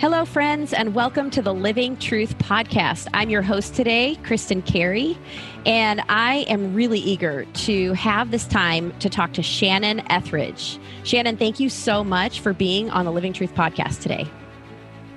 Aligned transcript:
Hello, 0.00 0.24
friends, 0.24 0.72
and 0.72 0.94
welcome 0.94 1.28
to 1.28 1.42
the 1.42 1.52
Living 1.52 1.96
Truth 1.96 2.38
Podcast. 2.38 3.08
I'm 3.14 3.30
your 3.30 3.42
host 3.42 3.74
today, 3.74 4.16
Kristin 4.22 4.64
Carey, 4.64 5.18
and 5.66 6.00
I 6.08 6.46
am 6.48 6.72
really 6.72 7.00
eager 7.00 7.46
to 7.46 7.94
have 7.94 8.30
this 8.30 8.46
time 8.46 8.96
to 9.00 9.10
talk 9.10 9.32
to 9.32 9.42
Shannon 9.42 10.08
Ethridge. 10.08 10.78
Shannon, 11.02 11.36
thank 11.36 11.58
you 11.58 11.68
so 11.68 12.04
much 12.04 12.38
for 12.38 12.52
being 12.52 12.90
on 12.90 13.06
the 13.06 13.10
Living 13.10 13.32
Truth 13.32 13.56
Podcast 13.56 14.00
today. 14.00 14.28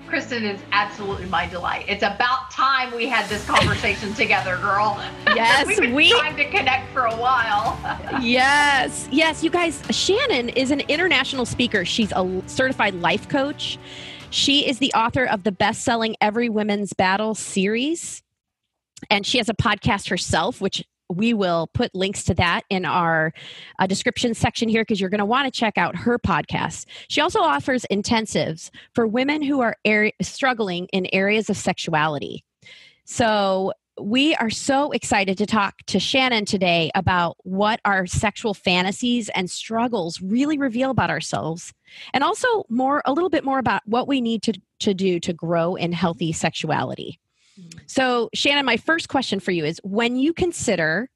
Kristin 0.08 0.42
is 0.52 0.60
absolutely 0.72 1.28
my 1.28 1.46
delight. 1.46 1.86
It's 1.88 2.02
about 2.02 2.50
time 2.50 2.92
we 2.96 3.08
had 3.08 3.30
this 3.30 3.46
conversation 3.46 4.14
together, 4.16 4.58
girl. 4.58 5.00
Yes, 5.28 5.68
we've 5.68 5.78
been 5.78 5.94
we 5.94 6.10
trying 6.10 6.36
to 6.38 6.50
connect 6.50 6.92
for 6.92 7.06
a 7.06 7.16
while. 7.16 7.80
yes, 8.20 9.08
yes, 9.12 9.44
you 9.44 9.52
guys. 9.52 9.84
Shannon 9.92 10.50
is 10.50 10.72
an 10.72 10.80
international 10.82 11.46
speaker. 11.46 11.86
She's 11.86 12.12
a 12.14 12.42
certified 12.48 12.96
life 12.96 13.30
coach. 13.30 13.78
She 14.32 14.66
is 14.66 14.80
the 14.80 14.94
author 14.94 15.26
of 15.26 15.44
the 15.44 15.52
best 15.52 15.84
selling 15.84 16.16
Every 16.22 16.48
Women's 16.48 16.94
Battle 16.94 17.36
series. 17.36 18.24
And 19.10 19.26
she 19.26 19.38
has 19.40 19.50
a 19.50 19.54
podcast 19.54 20.10
herself, 20.10 20.62
which 20.62 20.86
we 21.10 21.34
will 21.34 21.68
put 21.74 21.94
links 21.94 22.24
to 22.24 22.34
that 22.36 22.62
in 22.70 22.86
our 22.86 23.34
uh, 23.78 23.88
description 23.88 24.34
section 24.34 24.70
here 24.70 24.84
because 24.84 25.02
you're 25.02 25.10
going 25.10 25.20
to 25.20 25.26
want 25.26 25.54
to 25.54 25.60
check 25.60 25.78
out 25.78 25.98
her 25.98 26.18
podcast. 26.18 26.86
She 27.10 27.20
also 27.20 27.42
offers 27.42 27.86
intensives 27.92 28.70
for 28.96 29.06
women 29.06 29.42
who 29.42 29.60
are 29.60 29.76
er- 29.86 30.14
struggling 30.22 30.88
in 30.94 31.08
areas 31.12 31.50
of 31.50 31.58
sexuality. 31.58 32.46
So 33.04 33.74
we 34.00 34.34
are 34.36 34.50
so 34.50 34.92
excited 34.92 35.38
to 35.40 35.46
talk 35.46 35.76
to 35.88 36.00
Shannon 36.00 36.46
today 36.46 36.90
about 36.96 37.36
what 37.44 37.82
our 37.84 38.08
sexual 38.08 38.54
fantasies 38.54 39.28
and 39.36 39.52
struggles 39.52 40.22
really 40.22 40.58
reveal 40.58 40.90
about 40.90 41.10
ourselves 41.10 41.74
and 42.14 42.24
also 42.24 42.66
more 42.70 43.02
a 43.06 43.14
little 43.14 43.30
bit 43.30 43.44
more 43.44 43.60
about 43.60 43.82
what 43.86 44.08
we 44.08 44.22
need 44.22 44.44
to, 44.44 44.54
to 44.80 44.94
do 44.94 45.20
to 45.20 45.34
grow 45.34 45.76
in 45.76 45.92
healthy 45.92 46.32
sexuality. 46.32 47.20
Mm-hmm. 47.60 47.80
So, 47.88 48.30
Shannon, 48.34 48.66
my 48.66 48.78
first 48.78 49.10
question 49.10 49.40
for 49.40 49.52
you 49.52 49.66
is 49.66 49.80
when 49.84 50.16
you 50.16 50.34
consider 50.34 51.10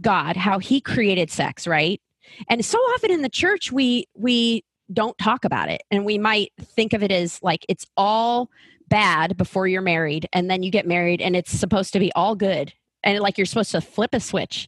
God, 0.00 0.36
how 0.36 0.58
he 0.58 0.80
created 0.80 1.30
sex, 1.30 1.66
right? 1.66 2.00
And 2.48 2.64
so 2.64 2.78
often 2.78 3.10
in 3.10 3.22
the 3.22 3.28
church 3.28 3.72
we 3.72 4.06
we 4.14 4.64
don't 4.92 5.16
talk 5.18 5.44
about 5.44 5.68
it 5.68 5.82
and 5.90 6.04
we 6.04 6.18
might 6.18 6.52
think 6.62 6.92
of 6.92 7.02
it 7.02 7.12
as 7.12 7.38
like 7.42 7.64
it's 7.68 7.86
all 7.96 8.50
bad 8.88 9.36
before 9.36 9.66
you're 9.66 9.82
married 9.82 10.26
and 10.32 10.50
then 10.50 10.62
you 10.62 10.70
get 10.70 10.86
married 10.86 11.20
and 11.20 11.36
it's 11.36 11.52
supposed 11.52 11.92
to 11.92 11.98
be 11.98 12.10
all 12.12 12.34
good 12.34 12.72
and 13.02 13.20
like 13.20 13.36
you're 13.36 13.44
supposed 13.44 13.72
to 13.72 13.82
flip 13.82 14.14
a 14.14 14.20
switch 14.20 14.66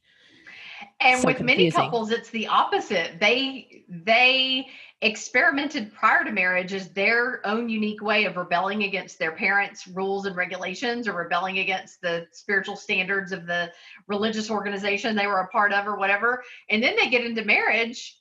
and 1.00 1.20
so 1.20 1.26
with 1.26 1.36
confusing. 1.36 1.58
many 1.58 1.70
couples 1.70 2.10
it's 2.10 2.30
the 2.30 2.46
opposite 2.46 3.18
they 3.20 3.84
they 3.88 4.66
experimented 5.02 5.92
prior 5.94 6.24
to 6.24 6.30
marriage 6.30 6.74
as 6.74 6.90
their 6.90 7.44
own 7.46 7.68
unique 7.68 8.02
way 8.02 8.24
of 8.24 8.36
rebelling 8.36 8.82
against 8.82 9.18
their 9.18 9.32
parents 9.32 9.86
rules 9.86 10.26
and 10.26 10.36
regulations 10.36 11.08
or 11.08 11.14
rebelling 11.14 11.58
against 11.58 12.00
the 12.02 12.26
spiritual 12.32 12.76
standards 12.76 13.32
of 13.32 13.46
the 13.46 13.70
religious 14.08 14.50
organization 14.50 15.16
they 15.16 15.26
were 15.26 15.40
a 15.40 15.48
part 15.48 15.72
of 15.72 15.86
or 15.86 15.96
whatever 15.96 16.42
and 16.68 16.82
then 16.82 16.94
they 16.96 17.08
get 17.08 17.24
into 17.24 17.44
marriage 17.44 18.18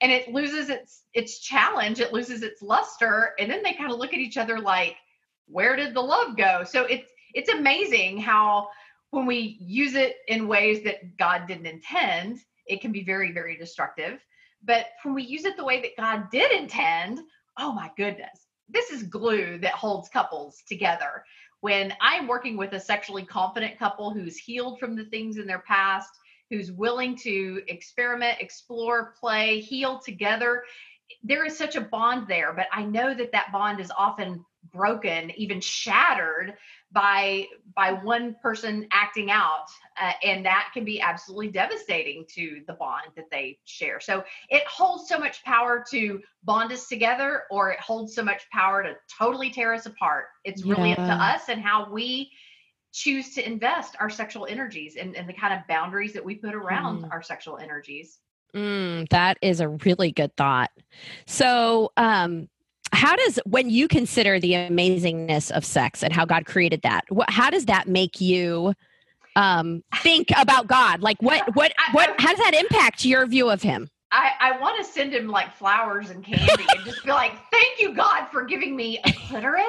and 0.00 0.10
it 0.10 0.32
loses 0.32 0.70
its 0.70 1.02
its 1.12 1.40
challenge 1.40 2.00
it 2.00 2.12
loses 2.12 2.42
its 2.42 2.62
luster 2.62 3.32
and 3.38 3.50
then 3.50 3.62
they 3.62 3.74
kind 3.74 3.92
of 3.92 3.98
look 3.98 4.14
at 4.14 4.18
each 4.18 4.38
other 4.38 4.58
like 4.58 4.96
where 5.46 5.76
did 5.76 5.94
the 5.94 6.00
love 6.00 6.36
go? 6.36 6.64
So 6.64 6.84
it's 6.84 7.10
it's 7.34 7.50
amazing 7.50 8.18
how 8.18 8.68
when 9.12 9.26
we 9.26 9.58
use 9.60 9.94
it 9.94 10.16
in 10.26 10.48
ways 10.48 10.82
that 10.84 11.18
God 11.18 11.46
didn't 11.46 11.66
intend, 11.66 12.38
it 12.66 12.80
can 12.80 12.92
be 12.92 13.04
very, 13.04 13.30
very 13.30 13.56
destructive. 13.56 14.18
But 14.64 14.86
when 15.02 15.14
we 15.14 15.22
use 15.22 15.44
it 15.44 15.56
the 15.56 15.64
way 15.64 15.82
that 15.82 15.96
God 15.98 16.30
did 16.30 16.50
intend, 16.50 17.20
oh 17.58 17.72
my 17.72 17.90
goodness, 17.96 18.46
this 18.70 18.90
is 18.90 19.02
glue 19.02 19.58
that 19.58 19.74
holds 19.74 20.08
couples 20.08 20.62
together. 20.66 21.24
When 21.60 21.92
I'm 22.00 22.26
working 22.26 22.56
with 22.56 22.72
a 22.72 22.80
sexually 22.80 23.24
confident 23.24 23.78
couple 23.78 24.12
who's 24.12 24.38
healed 24.38 24.80
from 24.80 24.96
the 24.96 25.04
things 25.04 25.36
in 25.36 25.46
their 25.46 25.62
past, 25.68 26.10
who's 26.48 26.72
willing 26.72 27.14
to 27.18 27.60
experiment, 27.68 28.40
explore, 28.40 29.12
play, 29.20 29.60
heal 29.60 29.98
together, 29.98 30.64
there 31.22 31.44
is 31.44 31.56
such 31.56 31.76
a 31.76 31.82
bond 31.82 32.28
there. 32.28 32.54
But 32.54 32.66
I 32.72 32.84
know 32.84 33.12
that 33.12 33.32
that 33.32 33.52
bond 33.52 33.78
is 33.78 33.92
often 33.96 34.42
broken 34.72 35.30
even 35.32 35.60
shattered 35.60 36.54
by 36.92 37.46
by 37.74 37.92
one 37.92 38.36
person 38.42 38.86
acting 38.92 39.30
out 39.30 39.66
uh, 40.00 40.12
and 40.22 40.44
that 40.44 40.70
can 40.74 40.84
be 40.84 41.00
absolutely 41.00 41.48
devastating 41.48 42.24
to 42.28 42.62
the 42.66 42.72
bond 42.74 43.06
that 43.16 43.30
they 43.30 43.58
share 43.64 44.00
so 44.00 44.22
it 44.50 44.62
holds 44.66 45.08
so 45.08 45.18
much 45.18 45.42
power 45.44 45.84
to 45.90 46.20
bond 46.44 46.72
us 46.72 46.88
together 46.88 47.44
or 47.50 47.70
it 47.70 47.80
holds 47.80 48.14
so 48.14 48.22
much 48.22 48.42
power 48.50 48.82
to 48.82 48.94
totally 49.18 49.50
tear 49.50 49.72
us 49.72 49.86
apart 49.86 50.26
it's 50.44 50.64
really 50.64 50.90
yeah. 50.90 51.00
up 51.00 51.06
to 51.06 51.24
us 51.24 51.48
and 51.48 51.62
how 51.62 51.90
we 51.90 52.30
choose 52.92 53.34
to 53.34 53.46
invest 53.46 53.96
our 54.00 54.10
sexual 54.10 54.46
energies 54.46 54.96
and, 54.96 55.16
and 55.16 55.26
the 55.26 55.32
kind 55.32 55.54
of 55.54 55.60
boundaries 55.66 56.12
that 56.12 56.24
we 56.24 56.34
put 56.34 56.54
around 56.54 57.04
mm. 57.04 57.10
our 57.10 57.22
sexual 57.22 57.56
energies 57.56 58.18
Mm, 58.54 59.08
that 59.08 59.38
is 59.40 59.60
a 59.60 59.68
really 59.68 60.12
good 60.12 60.36
thought. 60.36 60.70
So, 61.26 61.90
um, 61.96 62.48
how 63.02 63.16
does 63.16 63.40
when 63.44 63.68
you 63.68 63.88
consider 63.88 64.38
the 64.38 64.52
amazingness 64.52 65.50
of 65.50 65.64
sex 65.64 66.04
and 66.04 66.12
how 66.12 66.24
god 66.24 66.46
created 66.46 66.82
that 66.82 67.04
what, 67.08 67.28
how 67.28 67.50
does 67.50 67.66
that 67.66 67.88
make 67.88 68.20
you 68.20 68.72
um 69.36 69.82
think 70.02 70.28
about 70.38 70.66
god? 70.66 71.00
Like 71.00 71.20
what 71.20 71.54
what 71.54 71.72
what 71.92 72.14
how 72.18 72.30
does 72.30 72.38
that 72.38 72.54
impact 72.54 73.04
your 73.04 73.26
view 73.26 73.50
of 73.50 73.62
him? 73.62 73.88
I, 74.10 74.32
I 74.40 74.60
want 74.60 74.76
to 74.78 74.84
send 74.84 75.14
him 75.14 75.26
like 75.26 75.54
flowers 75.54 76.10
and 76.10 76.22
candy 76.22 76.66
and 76.76 76.84
just 76.84 77.02
be 77.02 77.10
like, 77.10 77.32
thank 77.50 77.80
you, 77.80 77.94
God, 77.94 78.26
for 78.26 78.44
giving 78.44 78.76
me 78.76 79.00
a 79.06 79.12
clitoris 79.12 79.64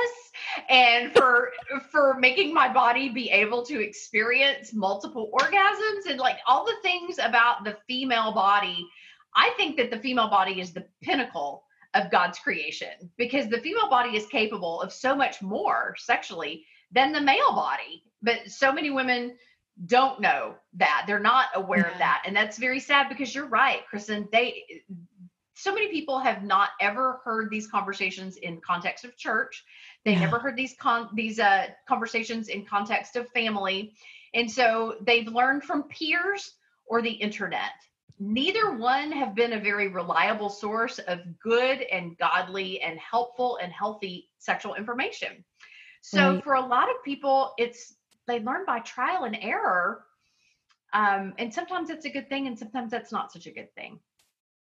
and 0.69 1.13
for 1.13 1.51
for 1.91 2.15
making 2.19 2.53
my 2.53 2.71
body 2.71 3.09
be 3.09 3.29
able 3.31 3.65
to 3.65 3.81
experience 3.81 4.73
multiple 4.73 5.31
orgasms 5.33 6.09
and 6.09 6.19
like 6.19 6.37
all 6.45 6.65
the 6.65 6.75
things 6.83 7.19
about 7.19 7.63
the 7.63 7.77
female 7.87 8.33
body. 8.33 8.85
I 9.35 9.51
think 9.57 9.77
that 9.77 9.89
the 9.89 9.97
female 9.97 10.29
body 10.29 10.59
is 10.59 10.73
the 10.73 10.85
pinnacle 11.01 11.62
of 11.93 12.11
God's 12.11 12.39
creation 12.39 13.11
because 13.17 13.47
the 13.47 13.59
female 13.59 13.89
body 13.89 14.15
is 14.17 14.25
capable 14.27 14.81
of 14.81 14.91
so 14.91 15.15
much 15.15 15.41
more 15.41 15.95
sexually 15.97 16.65
than 16.91 17.11
the 17.11 17.21
male 17.21 17.53
body. 17.53 18.03
But 18.21 18.47
so 18.47 18.71
many 18.71 18.89
women 18.89 19.35
don't 19.85 20.21
know 20.21 20.55
that. 20.75 21.05
They're 21.07 21.19
not 21.19 21.47
aware 21.55 21.85
of 21.85 21.97
that. 21.97 22.23
And 22.25 22.35
that's 22.35 22.57
very 22.57 22.79
sad 22.79 23.09
because 23.09 23.33
you're 23.33 23.47
right, 23.47 23.81
Kristin. 23.91 24.29
They 24.31 24.63
so 25.55 25.73
many 25.73 25.89
people 25.89 26.19
have 26.19 26.43
not 26.43 26.69
ever 26.81 27.21
heard 27.23 27.49
these 27.49 27.67
conversations 27.67 28.37
in 28.37 28.59
context 28.61 29.05
of 29.05 29.15
church. 29.15 29.63
They 30.03 30.13
yeah. 30.13 30.21
never 30.21 30.39
heard 30.39 30.55
these 30.55 30.75
con 30.79 31.09
these 31.13 31.39
uh 31.39 31.67
conversations 31.87 32.49
in 32.49 32.65
context 32.65 33.15
of 33.15 33.29
family. 33.29 33.93
And 34.33 34.49
so 34.49 34.95
they've 35.01 35.27
learned 35.27 35.63
from 35.63 35.83
peers 35.83 36.53
or 36.85 37.01
the 37.01 37.11
internet 37.11 37.71
neither 38.19 38.73
one 38.73 39.11
have 39.11 39.35
been 39.35 39.53
a 39.53 39.59
very 39.59 39.87
reliable 39.87 40.49
source 40.49 40.99
of 40.99 41.19
good 41.39 41.81
and 41.91 42.17
godly 42.17 42.81
and 42.81 42.99
helpful 42.99 43.59
and 43.61 43.71
healthy 43.71 44.29
sexual 44.39 44.75
information. 44.75 45.43
So 46.01 46.35
right. 46.35 46.43
for 46.43 46.53
a 46.53 46.65
lot 46.65 46.89
of 46.89 47.03
people, 47.03 47.53
it's 47.57 47.95
they 48.27 48.39
learn 48.39 48.65
by 48.65 48.79
trial 48.79 49.23
and 49.23 49.37
error. 49.41 50.05
Um, 50.93 51.33
and 51.37 51.53
sometimes 51.53 51.89
it's 51.89 52.05
a 52.05 52.09
good 52.09 52.29
thing, 52.29 52.47
and 52.47 52.57
sometimes 52.57 52.91
that's 52.91 53.11
not 53.11 53.31
such 53.31 53.47
a 53.47 53.51
good 53.51 53.73
thing. 53.73 53.99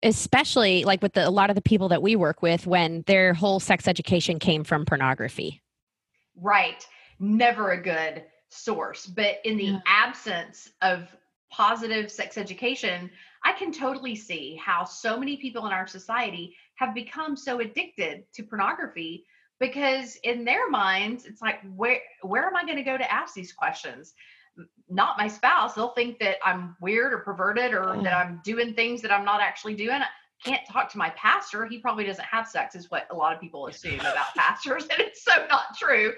Especially 0.01 0.83
like 0.83 1.01
with 1.01 1.13
the, 1.13 1.27
a 1.27 1.29
lot 1.29 1.49
of 1.49 1.55
the 1.55 1.61
people 1.61 1.89
that 1.89 2.01
we 2.01 2.15
work 2.15 2.41
with, 2.41 2.65
when 2.65 3.03
their 3.07 3.33
whole 3.33 3.59
sex 3.59 3.87
education 3.87 4.39
came 4.39 4.63
from 4.63 4.85
pornography. 4.85 5.61
Right. 6.35 6.85
Never 7.19 7.71
a 7.71 7.81
good 7.81 8.23
source. 8.49 9.05
But 9.05 9.37
in 9.43 9.57
the 9.57 9.63
yeah. 9.65 9.79
absence 9.85 10.69
of 10.81 11.09
positive 11.51 12.11
sex 12.11 12.37
education, 12.37 13.09
I 13.43 13.53
can 13.53 13.71
totally 13.71 14.15
see 14.15 14.59
how 14.63 14.83
so 14.83 15.17
many 15.17 15.37
people 15.37 15.65
in 15.67 15.71
our 15.71 15.87
society 15.87 16.55
have 16.75 16.93
become 16.95 17.37
so 17.37 17.59
addicted 17.59 18.23
to 18.33 18.43
pornography 18.43 19.25
because 19.59 20.17
in 20.23 20.43
their 20.43 20.69
minds 20.69 21.25
it's 21.25 21.41
like 21.41 21.59
where 21.75 21.99
where 22.23 22.45
am 22.45 22.55
I 22.55 22.65
going 22.65 22.77
to 22.77 22.83
go 22.83 22.97
to 22.97 23.13
ask 23.13 23.33
these 23.33 23.53
questions? 23.53 24.13
Not 24.89 25.17
my 25.17 25.27
spouse. 25.27 25.73
They'll 25.73 25.89
think 25.89 26.19
that 26.19 26.37
I'm 26.43 26.75
weird 26.81 27.13
or 27.13 27.19
perverted 27.19 27.73
or 27.73 28.01
that 28.03 28.13
I'm 28.13 28.41
doing 28.43 28.73
things 28.73 29.01
that 29.01 29.11
I'm 29.11 29.25
not 29.25 29.41
actually 29.41 29.75
doing. 29.75 30.01
I 30.01 30.07
can't 30.43 30.61
talk 30.69 30.91
to 30.91 30.97
my 30.97 31.09
pastor. 31.11 31.65
He 31.65 31.79
probably 31.79 32.05
doesn't 32.05 32.25
have 32.25 32.47
sex, 32.47 32.75
is 32.75 32.89
what 32.91 33.07
a 33.11 33.15
lot 33.15 33.33
of 33.33 33.39
people 33.39 33.67
assume 33.67 33.99
about 33.99 34.33
pastors, 34.35 34.83
and 34.91 34.99
it's 34.99 35.23
so 35.23 35.45
not 35.49 35.77
true. 35.77 36.13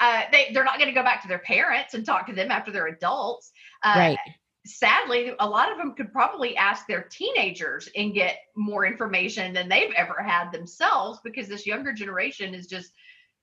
Uh, 0.00 0.22
they 0.30 0.50
they're 0.52 0.64
not 0.64 0.78
going 0.78 0.88
to 0.88 0.94
go 0.94 1.02
back 1.02 1.22
to 1.22 1.28
their 1.28 1.40
parents 1.40 1.94
and 1.94 2.04
talk 2.04 2.26
to 2.26 2.34
them 2.34 2.50
after 2.50 2.70
they're 2.70 2.88
adults. 2.88 3.52
Uh, 3.82 3.94
right 3.96 4.18
sadly, 4.64 5.32
a 5.38 5.48
lot 5.48 5.72
of 5.72 5.78
them 5.78 5.94
could 5.94 6.12
probably 6.12 6.56
ask 6.56 6.86
their 6.86 7.02
teenagers 7.02 7.88
and 7.96 8.14
get 8.14 8.38
more 8.54 8.86
information 8.86 9.52
than 9.52 9.68
they've 9.68 9.92
ever 9.96 10.22
had 10.22 10.52
themselves 10.52 11.18
because 11.24 11.48
this 11.48 11.66
younger 11.66 11.92
generation 11.92 12.54
is 12.54 12.66
just 12.66 12.92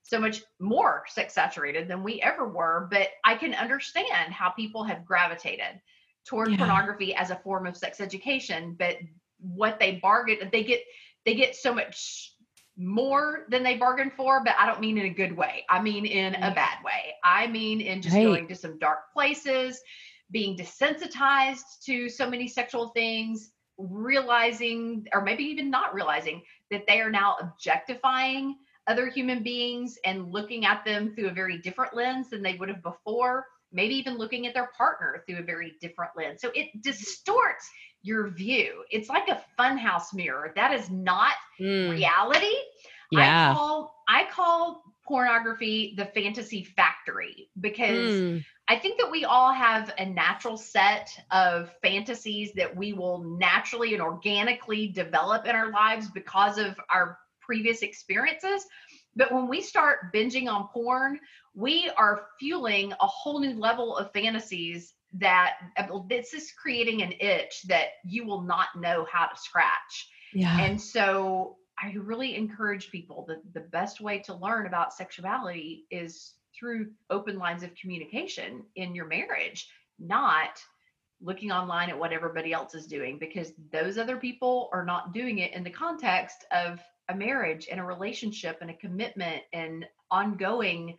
so 0.02 0.18
much 0.18 0.42
more 0.58 1.04
sex 1.08 1.34
saturated 1.34 1.88
than 1.88 2.02
we 2.02 2.22
ever 2.22 2.48
were. 2.48 2.88
But 2.90 3.08
I 3.24 3.34
can 3.34 3.54
understand 3.54 4.32
how 4.32 4.50
people 4.50 4.82
have 4.84 5.04
gravitated 5.04 5.80
toward 6.24 6.50
yeah. 6.50 6.56
pornography 6.56 7.14
as 7.14 7.30
a 7.30 7.36
form 7.36 7.66
of 7.66 7.76
sex 7.76 8.00
education. 8.00 8.76
But 8.78 8.96
what 9.38 9.78
they 9.78 9.96
bargain, 9.96 10.48
they 10.52 10.64
get 10.64 10.80
they 11.26 11.34
get 11.34 11.54
so 11.54 11.74
much 11.74 12.34
more 12.76 13.44
than 13.50 13.62
they 13.62 13.76
bargained 13.76 14.14
for, 14.14 14.42
but 14.42 14.54
I 14.58 14.66
don't 14.66 14.80
mean 14.80 14.96
in 14.96 15.04
a 15.06 15.14
good 15.14 15.36
way. 15.36 15.64
I 15.68 15.82
mean 15.82 16.06
in 16.06 16.34
a 16.34 16.54
bad 16.54 16.78
way. 16.82 17.14
I 17.22 17.46
mean 17.46 17.82
in 17.82 18.00
just 18.00 18.14
right. 18.14 18.24
going 18.24 18.48
to 18.48 18.54
some 18.54 18.78
dark 18.78 19.12
places, 19.12 19.80
being 20.30 20.56
desensitized 20.56 21.82
to 21.84 22.08
so 22.08 22.28
many 22.28 22.46
sexual 22.46 22.88
things, 22.88 23.50
realizing, 23.78 25.06
or 25.12 25.22
maybe 25.22 25.44
even 25.44 25.70
not 25.70 25.94
realizing, 25.94 26.42
that 26.70 26.84
they 26.86 27.00
are 27.00 27.10
now 27.10 27.36
objectifying 27.40 28.56
other 28.86 29.08
human 29.08 29.42
beings 29.42 29.98
and 30.04 30.32
looking 30.32 30.64
at 30.64 30.84
them 30.84 31.14
through 31.14 31.28
a 31.28 31.32
very 31.32 31.58
different 31.58 31.94
lens 31.94 32.30
than 32.30 32.42
they 32.42 32.54
would 32.54 32.68
have 32.68 32.82
before. 32.82 33.46
Maybe 33.72 33.94
even 33.94 34.18
looking 34.18 34.48
at 34.48 34.54
their 34.54 34.70
partner 34.76 35.22
through 35.26 35.38
a 35.38 35.42
very 35.42 35.74
different 35.80 36.10
lens. 36.16 36.40
So 36.40 36.50
it 36.54 36.68
distorts 36.82 37.70
your 38.02 38.28
view. 38.28 38.84
It's 38.90 39.08
like 39.08 39.28
a 39.28 39.40
funhouse 39.58 40.12
mirror. 40.12 40.52
That 40.56 40.72
is 40.72 40.90
not 40.90 41.34
mm. 41.60 41.90
reality. 41.90 42.54
Yeah. 43.12 43.50
I 43.50 43.54
call 43.54 43.94
I 44.08 44.24
call 44.30 44.82
pornography 45.06 45.94
the 45.96 46.06
fantasy 46.06 46.64
factory 46.64 47.48
because 47.60 48.10
mm. 48.10 48.44
I 48.70 48.78
think 48.78 49.00
that 49.00 49.10
we 49.10 49.24
all 49.24 49.52
have 49.52 49.92
a 49.98 50.06
natural 50.06 50.56
set 50.56 51.10
of 51.32 51.74
fantasies 51.82 52.52
that 52.52 52.74
we 52.74 52.92
will 52.92 53.24
naturally 53.24 53.94
and 53.94 54.02
organically 54.02 54.86
develop 54.86 55.44
in 55.44 55.56
our 55.56 55.72
lives 55.72 56.08
because 56.08 56.56
of 56.56 56.78
our 56.88 57.18
previous 57.40 57.82
experiences. 57.82 58.64
But 59.16 59.32
when 59.32 59.48
we 59.48 59.60
start 59.60 60.14
binging 60.14 60.48
on 60.48 60.68
porn, 60.68 61.18
we 61.52 61.90
are 61.96 62.26
fueling 62.38 62.92
a 62.92 63.06
whole 63.08 63.40
new 63.40 63.58
level 63.58 63.96
of 63.96 64.12
fantasies 64.12 64.94
that 65.14 65.54
uh, 65.76 65.98
this 66.08 66.32
is 66.32 66.52
creating 66.52 67.02
an 67.02 67.12
itch 67.18 67.62
that 67.66 67.88
you 68.04 68.24
will 68.24 68.42
not 68.42 68.68
know 68.76 69.04
how 69.10 69.26
to 69.26 69.36
scratch. 69.36 70.10
Yeah. 70.32 70.60
And 70.60 70.80
so 70.80 71.56
I 71.76 71.92
really 71.96 72.36
encourage 72.36 72.92
people 72.92 73.24
that 73.26 73.52
the 73.52 73.68
best 73.68 74.00
way 74.00 74.20
to 74.20 74.34
learn 74.34 74.66
about 74.66 74.92
sexuality 74.92 75.86
is 75.90 76.34
through 76.58 76.90
open 77.10 77.38
lines 77.38 77.62
of 77.62 77.74
communication 77.74 78.64
in 78.76 78.94
your 78.94 79.06
marriage, 79.06 79.68
not 79.98 80.60
looking 81.22 81.52
online 81.52 81.90
at 81.90 81.98
what 81.98 82.12
everybody 82.12 82.52
else 82.52 82.74
is 82.74 82.86
doing 82.86 83.18
because 83.18 83.52
those 83.72 83.98
other 83.98 84.16
people 84.16 84.70
are 84.72 84.84
not 84.84 85.12
doing 85.12 85.38
it 85.38 85.52
in 85.52 85.62
the 85.62 85.70
context 85.70 86.44
of 86.50 86.80
a 87.08 87.14
marriage 87.14 87.68
and 87.70 87.80
a 87.80 87.84
relationship 87.84 88.58
and 88.60 88.70
a 88.70 88.74
commitment 88.74 89.42
and 89.52 89.84
ongoing 90.10 90.96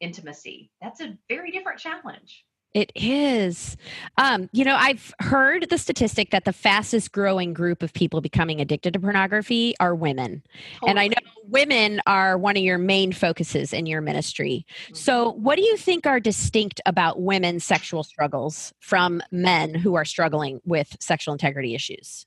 intimacy. 0.00 0.70
That's 0.80 1.00
a 1.00 1.16
very 1.28 1.50
different 1.50 1.78
challenge. 1.78 2.44
It 2.74 2.90
is. 2.94 3.76
Um, 4.16 4.48
you 4.52 4.64
know, 4.64 4.76
I've 4.76 5.12
heard 5.18 5.68
the 5.68 5.76
statistic 5.76 6.30
that 6.30 6.46
the 6.46 6.54
fastest 6.54 7.12
growing 7.12 7.52
group 7.52 7.82
of 7.82 7.92
people 7.92 8.22
becoming 8.22 8.62
addicted 8.62 8.94
to 8.94 9.00
pornography 9.00 9.74
are 9.78 9.94
women. 9.94 10.42
Totally. 10.74 10.90
And 10.90 10.98
I 10.98 11.08
know 11.08 11.42
women 11.48 12.00
are 12.06 12.38
one 12.38 12.56
of 12.56 12.62
your 12.62 12.78
main 12.78 13.12
focuses 13.12 13.74
in 13.74 13.84
your 13.84 14.00
ministry. 14.00 14.64
Mm-hmm. 14.84 14.94
So, 14.94 15.32
what 15.32 15.56
do 15.56 15.62
you 15.62 15.76
think 15.76 16.06
are 16.06 16.18
distinct 16.18 16.80
about 16.86 17.20
women's 17.20 17.62
sexual 17.62 18.04
struggles 18.04 18.72
from 18.80 19.22
men 19.30 19.74
who 19.74 19.94
are 19.94 20.06
struggling 20.06 20.62
with 20.64 20.96
sexual 20.98 21.34
integrity 21.34 21.74
issues? 21.74 22.24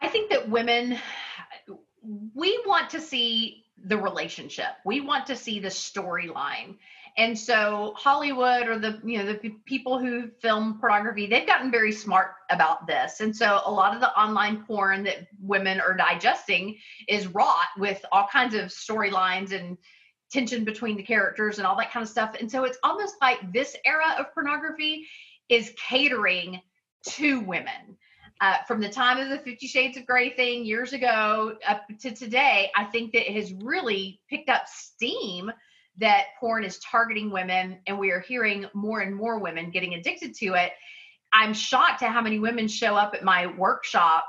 I 0.00 0.08
think 0.08 0.30
that 0.30 0.48
women, 0.48 0.96
we 2.34 2.62
want 2.66 2.90
to 2.90 3.00
see 3.00 3.64
the 3.84 3.98
relationship, 3.98 4.66
we 4.84 5.00
want 5.00 5.26
to 5.26 5.34
see 5.34 5.58
the 5.58 5.68
storyline 5.68 6.76
and 7.16 7.38
so 7.38 7.94
Hollywood 7.96 8.66
or 8.66 8.78
the 8.78 9.00
you 9.04 9.18
know 9.18 9.26
the 9.26 9.50
people 9.66 9.98
who 9.98 10.30
film 10.40 10.78
pornography, 10.80 11.26
they've 11.26 11.46
gotten 11.46 11.70
very 11.70 11.92
smart 11.92 12.32
about 12.50 12.86
this. 12.86 13.20
And 13.20 13.34
so 13.34 13.60
a 13.64 13.70
lot 13.70 13.94
of 13.94 14.00
the 14.00 14.10
online 14.18 14.64
porn 14.64 15.04
that 15.04 15.28
women 15.40 15.80
are 15.80 15.96
digesting 15.96 16.76
is 17.08 17.28
wrought 17.28 17.68
with 17.78 18.04
all 18.10 18.26
kinds 18.26 18.54
of 18.54 18.64
storylines 18.66 19.52
and 19.52 19.78
tension 20.32 20.64
between 20.64 20.96
the 20.96 21.02
characters 21.04 21.58
and 21.58 21.66
all 21.66 21.76
that 21.76 21.92
kind 21.92 22.02
of 22.02 22.08
stuff. 22.08 22.34
And 22.40 22.50
so 22.50 22.64
it's 22.64 22.78
almost 22.82 23.14
like 23.20 23.52
this 23.52 23.76
era 23.84 24.16
of 24.18 24.34
pornography 24.34 25.06
is 25.48 25.72
catering 25.76 26.60
to 27.06 27.40
women. 27.40 27.96
Uh, 28.40 28.56
from 28.66 28.80
the 28.80 28.88
time 28.88 29.18
of 29.18 29.28
the 29.28 29.38
Fifty 29.38 29.68
Shades 29.68 29.96
of 29.96 30.04
Grey 30.04 30.30
thing 30.30 30.64
years 30.64 30.92
ago 30.92 31.56
up 31.68 31.82
to 32.00 32.10
today, 32.10 32.72
I 32.74 32.84
think 32.86 33.12
that 33.12 33.30
it 33.30 33.36
has 33.36 33.52
really 33.52 34.20
picked 34.28 34.48
up 34.48 34.66
steam 34.66 35.52
that 35.98 36.26
porn 36.40 36.64
is 36.64 36.78
targeting 36.78 37.30
women 37.30 37.78
and 37.86 37.98
we 37.98 38.10
are 38.10 38.20
hearing 38.20 38.66
more 38.74 39.00
and 39.00 39.14
more 39.14 39.38
women 39.38 39.70
getting 39.70 39.94
addicted 39.94 40.34
to 40.34 40.54
it 40.54 40.72
i'm 41.32 41.54
shocked 41.54 42.02
at 42.02 42.10
how 42.10 42.20
many 42.20 42.38
women 42.38 42.66
show 42.68 42.96
up 42.96 43.14
at 43.14 43.24
my 43.24 43.46
workshop 43.46 44.24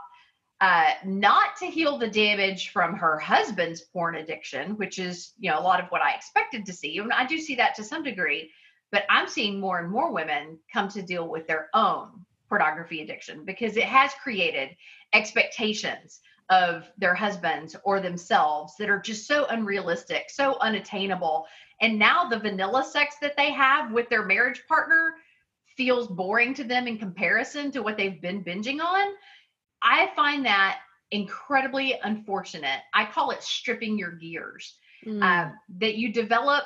uh, 0.62 0.92
not 1.04 1.58
to 1.58 1.66
heal 1.66 1.98
the 1.98 2.08
damage 2.08 2.70
from 2.70 2.96
her 2.96 3.20
husband's 3.20 3.82
porn 3.82 4.16
addiction 4.16 4.78
which 4.78 5.00
is 5.00 5.34
you 5.38 5.50
know 5.50 5.60
a 5.60 5.62
lot 5.62 5.80
of 5.82 5.90
what 5.90 6.02
i 6.02 6.14
expected 6.14 6.66
to 6.66 6.74
see 6.74 6.98
and 6.98 7.12
i 7.12 7.26
do 7.26 7.38
see 7.38 7.56
that 7.56 7.76
to 7.76 7.84
some 7.84 8.04
degree 8.04 8.50
but 8.92 9.04
i'm 9.10 9.28
seeing 9.28 9.60
more 9.60 9.80
and 9.80 9.90
more 9.90 10.12
women 10.12 10.58
come 10.72 10.88
to 10.88 11.02
deal 11.02 11.28
with 11.28 11.46
their 11.48 11.70
own 11.74 12.10
pornography 12.48 13.02
addiction 13.02 13.44
because 13.44 13.76
it 13.76 13.84
has 13.84 14.12
created 14.22 14.70
expectations 15.14 16.22
of 16.50 16.90
their 16.98 17.16
husbands 17.16 17.76
or 17.84 18.00
themselves 18.00 18.74
that 18.78 18.90
are 18.90 19.00
just 19.00 19.28
so 19.28 19.46
unrealistic, 19.50 20.30
so 20.30 20.58
unattainable. 20.60 21.46
And 21.82 21.98
now 21.98 22.30
the 22.30 22.40
vanilla 22.40 22.84
sex 22.84 23.16
that 23.22 23.36
they 23.36 23.52
have 23.52 23.92
with 23.92 24.10
their 24.10 24.26
marriage 24.26 24.62
partner 24.68 25.16
feels 25.76 26.08
boring 26.08 26.54
to 26.54 26.64
them 26.64 26.88
in 26.88 26.98
comparison 26.98 27.72
to 27.72 27.82
what 27.82 27.98
they've 27.98 28.22
been 28.22 28.44
binging 28.44 28.80
on. 28.80 29.14
I 29.82 30.12
find 30.16 30.46
that 30.46 30.80
incredibly 31.12 31.96
unfortunate. 32.04 32.80
I 32.94 33.06
call 33.06 33.32
it 33.32 33.44
stripping 33.44 33.98
your 33.98 34.12
gears. 34.12 34.76
Mm. 35.06 35.22
Uh, 35.22 35.52
that 35.78 35.96
you 35.98 36.12
develop, 36.12 36.64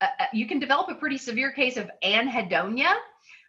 uh, 0.00 0.06
uh, 0.18 0.24
you 0.32 0.46
can 0.46 0.58
develop 0.58 0.88
a 0.88 0.94
pretty 0.94 1.18
severe 1.18 1.52
case 1.52 1.76
of 1.76 1.90
anhedonia, 2.02 2.94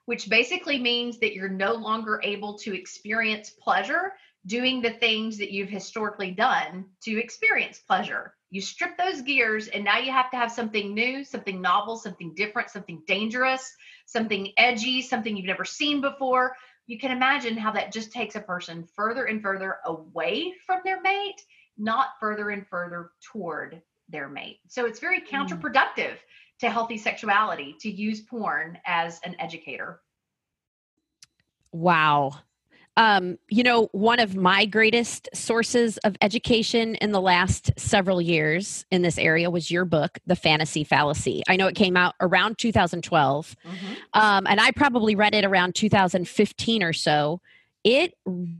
which 0.06 0.30
basically 0.30 0.80
means 0.80 1.20
that 1.20 1.34
you're 1.34 1.50
no 1.50 1.74
longer 1.74 2.22
able 2.24 2.58
to 2.60 2.78
experience 2.78 3.50
pleasure 3.50 4.14
doing 4.46 4.82
the 4.82 4.92
things 4.92 5.38
that 5.38 5.52
you've 5.52 5.70
historically 5.70 6.32
done 6.32 6.86
to 7.04 7.20
experience 7.20 7.80
pleasure. 7.80 8.34
You 8.52 8.62
strip 8.62 8.98
those 8.98 9.22
gears, 9.22 9.68
and 9.68 9.84
now 9.84 10.00
you 10.00 10.12
have 10.12 10.32
to 10.32 10.38
have 10.38 10.52
something 10.52 10.94
new, 10.94 11.24
something 11.24 11.62
novel, 11.62 11.98
something 11.98 12.34
different, 12.36 12.70
something 12.70 13.04
dangerous, 13.06 13.72
something 14.08 14.52
edgy, 14.58 15.02
something 15.02 15.38
you've 15.38 15.46
never 15.46 15.66
seen 15.66 16.02
before. 16.02 16.56
You 16.88 16.98
can 16.98 17.12
imagine 17.12 17.58
how 17.58 17.72
that 17.74 17.92
just 17.92 18.12
takes 18.12 18.36
a 18.36 18.42
person 18.42 18.88
further 18.96 19.26
and 19.26 19.42
further 19.42 19.78
away 19.86 20.56
from 20.66 20.82
their 20.84 21.00
mate, 21.02 21.40
not 21.78 22.10
further 22.20 22.50
and 22.50 22.66
further 22.68 23.12
toward 23.32 23.84
their 24.10 24.28
mate. 24.28 24.60
So 24.68 24.86
it's 24.86 25.00
very 25.00 25.20
hmm. 25.20 25.36
counterproductive 25.36 26.14
mm. 26.14 26.60
to 26.62 26.70
healthy 26.70 26.98
sexuality 26.98 27.76
to 27.82 27.92
use 27.92 28.22
porn 28.22 28.80
as 28.86 29.20
an 29.24 29.36
educator. 29.40 30.02
Wow. 31.72 32.32
Um, 33.00 33.38
you 33.48 33.64
know, 33.64 33.88
one 33.94 34.20
of 34.20 34.36
my 34.36 34.66
greatest 34.66 35.30
sources 35.34 35.98
of 36.00 36.18
education 36.22 36.96
in 36.96 37.14
the 37.14 37.22
last 37.22 37.72
several 37.78 38.22
years 38.22 38.86
in 38.92 39.04
this 39.04 39.18
area 39.18 39.50
was 39.50 39.72
your 39.72 39.86
book, 39.86 40.20
The 40.28 40.36
Fantasy 40.36 40.84
Fallacy. 40.84 41.42
I 41.48 41.56
know 41.56 41.68
it 41.68 41.76
came 41.76 41.96
out 41.96 42.16
around 42.20 42.58
2012, 42.58 43.56
mm-hmm. 43.56 43.94
um, 44.14 44.46
and 44.48 44.60
I 44.60 44.72
probably 44.72 45.16
read 45.16 45.34
it 45.34 45.46
around 45.46 45.76
2015 45.76 46.84
or 46.84 46.92
so. 46.92 47.40
It 47.86 48.16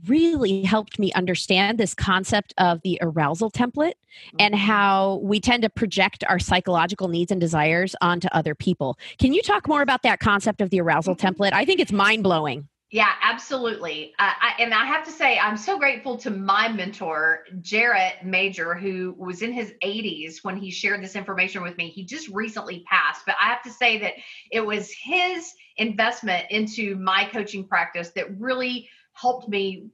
really 0.06 0.62
helped 0.62 0.98
me 0.98 1.12
understand 1.12 1.76
this 1.76 1.92
concept 1.92 2.54
of 2.56 2.80
the 2.80 2.98
arousal 3.02 3.50
template 3.50 3.92
mm-hmm. 3.92 4.36
and 4.38 4.54
how 4.54 5.20
we 5.22 5.38
tend 5.38 5.64
to 5.64 5.68
project 5.68 6.24
our 6.26 6.38
psychological 6.38 7.08
needs 7.08 7.30
and 7.30 7.42
desires 7.42 7.94
onto 8.00 8.28
other 8.28 8.54
people. 8.54 8.96
Can 9.18 9.34
you 9.34 9.42
talk 9.42 9.68
more 9.68 9.82
about 9.82 10.02
that 10.04 10.18
concept 10.18 10.62
of 10.62 10.70
the 10.70 10.80
arousal 10.80 11.14
mm-hmm. 11.14 11.26
template? 11.26 11.52
I 11.52 11.66
think 11.66 11.78
it's 11.78 11.92
mind 11.92 12.22
blowing. 12.22 12.68
Yeah, 12.92 13.10
absolutely. 13.22 14.14
Uh, 14.18 14.32
I, 14.40 14.54
and 14.58 14.74
I 14.74 14.84
have 14.84 15.04
to 15.04 15.12
say, 15.12 15.38
I'm 15.38 15.56
so 15.56 15.78
grateful 15.78 16.16
to 16.18 16.30
my 16.30 16.68
mentor, 16.68 17.44
Jarrett 17.60 18.24
Major, 18.24 18.74
who 18.74 19.14
was 19.16 19.42
in 19.42 19.52
his 19.52 19.72
80s 19.84 20.38
when 20.42 20.56
he 20.56 20.72
shared 20.72 21.00
this 21.00 21.14
information 21.14 21.62
with 21.62 21.76
me. 21.76 21.88
He 21.88 22.04
just 22.04 22.28
recently 22.28 22.84
passed, 22.88 23.22
but 23.26 23.36
I 23.40 23.46
have 23.46 23.62
to 23.62 23.70
say 23.70 23.98
that 23.98 24.14
it 24.50 24.66
was 24.66 24.90
his 24.90 25.52
investment 25.76 26.46
into 26.50 26.96
my 26.96 27.28
coaching 27.32 27.64
practice 27.64 28.10
that 28.16 28.36
really 28.40 28.88
helped 29.12 29.48
me 29.48 29.86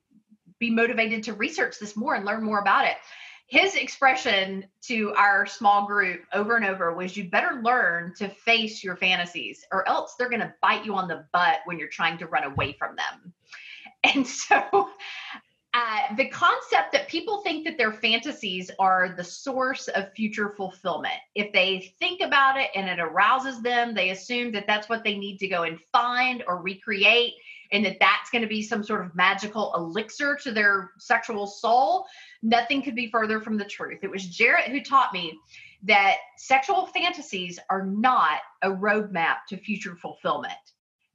be 0.58 0.70
motivated 0.70 1.22
to 1.24 1.34
research 1.34 1.78
this 1.78 1.96
more 1.96 2.14
and 2.14 2.24
learn 2.24 2.42
more 2.42 2.60
about 2.60 2.86
it 2.86 2.96
his 3.46 3.76
expression 3.76 4.64
to 4.82 5.12
our 5.14 5.46
small 5.46 5.86
group 5.86 6.22
over 6.32 6.56
and 6.56 6.64
over 6.64 6.92
was 6.92 7.16
you 7.16 7.30
better 7.30 7.60
learn 7.62 8.12
to 8.16 8.28
face 8.28 8.82
your 8.82 8.96
fantasies 8.96 9.64
or 9.72 9.88
else 9.88 10.14
they're 10.18 10.28
going 10.28 10.40
to 10.40 10.54
bite 10.60 10.84
you 10.84 10.94
on 10.94 11.06
the 11.08 11.24
butt 11.32 11.60
when 11.64 11.78
you're 11.78 11.88
trying 11.88 12.18
to 12.18 12.26
run 12.26 12.44
away 12.44 12.72
from 12.72 12.96
them 12.96 13.32
and 14.14 14.26
so 14.26 14.90
uh, 15.76 16.14
the 16.16 16.28
concept 16.28 16.90
that 16.90 17.06
people 17.06 17.42
think 17.42 17.62
that 17.66 17.76
their 17.76 17.92
fantasies 17.92 18.70
are 18.78 19.10
the 19.14 19.22
source 19.22 19.88
of 19.88 20.10
future 20.14 20.54
fulfillment. 20.56 21.12
If 21.34 21.52
they 21.52 21.92
think 21.98 22.22
about 22.22 22.56
it 22.56 22.70
and 22.74 22.88
it 22.88 22.98
arouses 22.98 23.60
them, 23.60 23.92
they 23.92 24.08
assume 24.08 24.52
that 24.52 24.66
that's 24.66 24.88
what 24.88 25.04
they 25.04 25.18
need 25.18 25.36
to 25.40 25.48
go 25.48 25.64
and 25.64 25.78
find 25.92 26.42
or 26.46 26.62
recreate, 26.62 27.34
and 27.72 27.84
that 27.84 27.98
that's 28.00 28.30
going 28.30 28.42
to 28.42 28.48
be 28.48 28.62
some 28.62 28.82
sort 28.82 29.04
of 29.04 29.14
magical 29.14 29.72
elixir 29.74 30.36
to 30.42 30.52
their 30.52 30.90
sexual 30.98 31.46
soul. 31.46 32.06
Nothing 32.42 32.82
could 32.82 32.94
be 32.94 33.10
further 33.10 33.40
from 33.40 33.56
the 33.56 33.64
truth. 33.64 34.00
It 34.02 34.10
was 34.10 34.26
Jarrett 34.26 34.70
who 34.70 34.80
taught 34.80 35.12
me 35.12 35.38
that 35.82 36.16
sexual 36.36 36.86
fantasies 36.86 37.58
are 37.70 37.84
not 37.84 38.40
a 38.62 38.70
roadmap 38.70 39.36
to 39.48 39.56
future 39.56 39.96
fulfillment, 39.96 40.54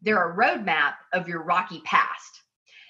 they're 0.02 0.32
a 0.32 0.36
roadmap 0.36 0.94
of 1.14 1.28
your 1.28 1.44
rocky 1.44 1.82
past 1.86 2.42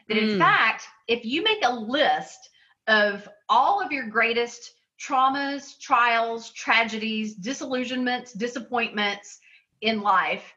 that 0.07 0.17
in 0.17 0.29
mm. 0.29 0.37
fact, 0.37 0.87
if 1.07 1.25
you 1.25 1.43
make 1.43 1.63
a 1.63 1.73
list 1.73 2.49
of 2.87 3.27
all 3.49 3.81
of 3.81 3.91
your 3.91 4.07
greatest 4.07 4.73
traumas, 4.99 5.79
trials, 5.79 6.51
tragedies, 6.51 7.35
disillusionments, 7.35 8.33
disappointments 8.33 9.39
in 9.81 10.01
life, 10.01 10.53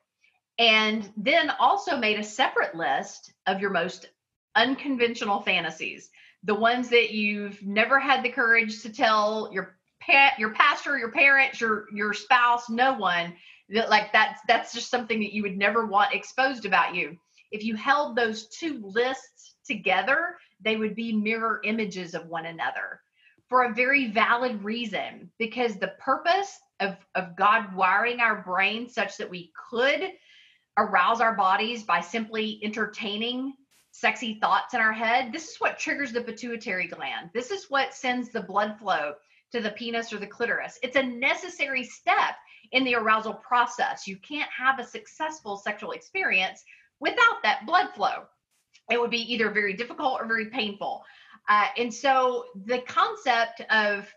and 0.59 1.11
then 1.17 1.51
also 1.59 1.97
made 1.97 2.19
a 2.19 2.25
separate 2.25 2.75
list 2.75 3.33
of 3.47 3.61
your 3.61 3.71
most 3.71 4.11
unconventional 4.55 5.41
fantasies, 5.41 6.11
the 6.45 6.55
ones 6.55 6.89
that 6.91 7.13
you've 7.13 7.63
never 7.63 7.99
had 7.99 8.23
the 8.23 8.29
courage 8.29 8.83
to 8.83 8.93
tell 8.93 9.51
your 9.53 9.77
pet, 10.01 10.39
your 10.39 10.51
pastor, 10.51 10.99
your 10.99 11.11
parents, 11.11 11.61
your 11.61 11.87
your 11.93 12.13
spouse, 12.13 12.69
no 12.69 12.95
one 12.95 13.35
that 13.71 13.91
like 13.91 14.13
that's 14.13 14.41
that's 14.47 14.73
just 14.73 14.91
something 14.91 15.21
that 15.21 15.33
you 15.33 15.43
would 15.43 15.57
never 15.57 15.87
want 15.87 16.15
exposed 16.15 16.67
about 16.67 16.95
you. 16.95 17.17
If 17.51 17.65
you 17.65 17.75
held 17.77 18.17
those 18.17 18.49
two 18.49 18.81
lists 18.85 19.55
together, 19.67 20.37
they 20.61 20.77
would 20.77 20.95
be 20.95 21.13
mirror 21.13 21.61
images 21.65 22.15
of 22.15 22.27
one 22.27 22.47
another 22.47 23.01
for 23.49 23.65
a 23.65 23.75
very 23.75 24.11
valid 24.11 24.63
reason 24.65 25.31
because 25.39 25.77
the 25.77 25.95
purpose 25.99 26.59
of, 26.81 26.97
of 27.15 27.37
God 27.37 27.75
wiring 27.75 28.21
our 28.21 28.43
brain 28.43 28.89
such 28.89 29.17
that 29.19 29.31
we 29.31 29.53
could 29.71 30.11
arouse 30.77 31.21
our 31.21 31.35
bodies 31.35 31.83
by 31.83 32.01
simply 32.01 32.61
entertaining 32.63 33.55
sexy 33.93 34.39
thoughts 34.41 34.75
in 34.75 34.81
our 34.81 34.93
head. 34.93 35.33
This 35.33 35.49
is 35.49 35.57
what 35.59 35.79
triggers 35.79 36.13
the 36.13 36.21
pituitary 36.21 36.89
gland. 36.89 37.31
This 37.33 37.51
is 37.51 37.67
what 37.71 37.95
sends 37.95 38.31
the 38.31 38.43
blood 38.43 38.77
flow 38.79 39.15
to 39.53 39.61
the 39.61 39.71
penis 39.71 40.13
or 40.13 40.19
the 40.19 40.27
clitoris. 40.27 40.79
It's 40.83 40.97
a 40.97 41.03
necessary 41.03 41.85
step 41.85 42.35
in 42.73 42.83
the 42.85 42.97
arousal 42.97 43.35
process. 43.35 44.07
You 44.07 44.17
can't 44.17 44.51
have 44.51 44.81
a 44.81 44.87
successful 44.87 45.57
sexual 45.57 45.93
experience 45.93 46.65
without 46.99 47.43
that 47.45 47.67
blood 47.67 47.91
flow 47.95 48.25
it 48.91 49.01
would 49.01 49.11
be 49.11 49.33
either 49.33 49.51
very 49.51 49.75
difficult 49.75 50.21
or 50.21 50.27
very 50.27 50.47
painful. 50.47 51.05
Uh, 51.49 51.67
and 51.77 51.93
so 51.93 52.47
the 52.67 52.81
concept 52.81 53.63
of 53.71 54.13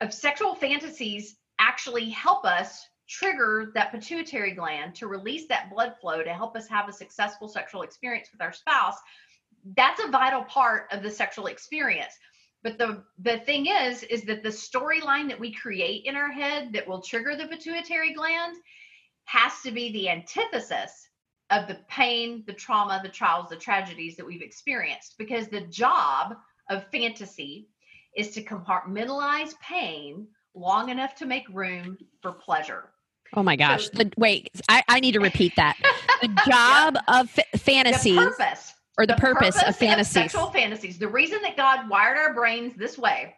of 0.00 0.14
sexual 0.14 0.54
fantasies 0.54 1.36
actually 1.58 2.08
help 2.08 2.44
us 2.46 2.86
trigger 3.10 3.72
that 3.74 3.90
pituitary 3.90 4.52
gland 4.52 4.94
to 4.94 5.08
release 5.08 5.48
that 5.48 5.68
blood 5.68 5.94
flow 6.00 6.22
to 6.22 6.32
help 6.32 6.56
us 6.56 6.68
have 6.68 6.88
a 6.88 6.92
successful 6.92 7.48
sexual 7.48 7.82
experience 7.82 8.28
with 8.32 8.40
our 8.40 8.52
spouse. 8.52 8.96
That's 9.76 10.02
a 10.02 10.08
vital 10.08 10.44
part 10.44 10.86
of 10.92 11.02
the 11.02 11.10
sexual 11.10 11.46
experience. 11.46 12.14
But 12.62 12.78
the 12.78 13.02
the 13.18 13.38
thing 13.38 13.66
is 13.66 14.04
is 14.04 14.22
that 14.22 14.42
the 14.42 14.50
storyline 14.50 15.28
that 15.28 15.40
we 15.40 15.52
create 15.52 16.04
in 16.04 16.14
our 16.14 16.30
head 16.30 16.72
that 16.72 16.86
will 16.86 17.00
trigger 17.00 17.34
the 17.34 17.48
pituitary 17.48 18.12
gland 18.12 18.56
has 19.24 19.60
to 19.62 19.72
be 19.72 19.90
the 19.92 20.08
antithesis 20.08 21.08
of 21.50 21.66
the 21.66 21.80
pain, 21.88 22.44
the 22.46 22.52
trauma, 22.52 23.00
the 23.02 23.08
trials, 23.08 23.48
the 23.48 23.56
tragedies 23.56 24.16
that 24.16 24.26
we've 24.26 24.42
experienced. 24.42 25.16
Because 25.18 25.48
the 25.48 25.62
job 25.62 26.36
of 26.68 26.86
fantasy 26.92 27.68
is 28.16 28.30
to 28.30 28.44
compartmentalize 28.44 29.58
pain 29.60 30.28
long 30.54 30.90
enough 30.90 31.14
to 31.16 31.26
make 31.26 31.48
room 31.48 31.98
for 32.22 32.32
pleasure. 32.32 32.90
Oh 33.34 33.42
my 33.42 33.56
gosh. 33.56 33.86
So, 33.86 33.90
the, 33.94 34.12
wait, 34.16 34.50
I, 34.68 34.82
I, 34.88 35.00
need 35.00 35.12
to 35.12 35.20
repeat 35.20 35.54
that. 35.56 35.76
The 36.20 36.28
job 36.48 36.96
of 37.08 37.38
f- 37.38 37.60
fantasy. 37.60 38.14
The 38.14 38.22
purpose. 38.22 38.74
Or 38.98 39.06
the, 39.06 39.14
the 39.14 39.20
purpose, 39.20 39.56
purpose, 39.56 39.68
of 39.68 39.76
fantasies. 39.76 40.16
Of 40.16 40.22
sexual 40.30 40.50
fantasies. 40.50 40.98
The 40.98 41.08
reason 41.08 41.40
that 41.42 41.56
God 41.56 41.88
wired 41.88 42.18
our 42.18 42.34
brains 42.34 42.74
this 42.76 42.98
way 42.98 43.34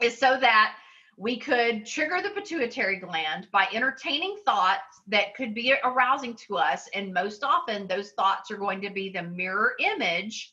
is 0.00 0.18
so 0.18 0.36
that 0.40 0.74
we 1.16 1.38
could 1.38 1.86
trigger 1.86 2.20
the 2.22 2.30
pituitary 2.30 2.96
gland 2.96 3.46
by 3.52 3.68
entertaining 3.72 4.38
thoughts 4.44 5.00
that 5.06 5.34
could 5.34 5.54
be 5.54 5.74
arousing 5.84 6.34
to 6.34 6.56
us. 6.56 6.88
And 6.94 7.12
most 7.12 7.44
often, 7.44 7.86
those 7.86 8.12
thoughts 8.12 8.50
are 8.50 8.56
going 8.56 8.80
to 8.80 8.90
be 8.90 9.10
the 9.10 9.22
mirror 9.22 9.74
image 9.78 10.52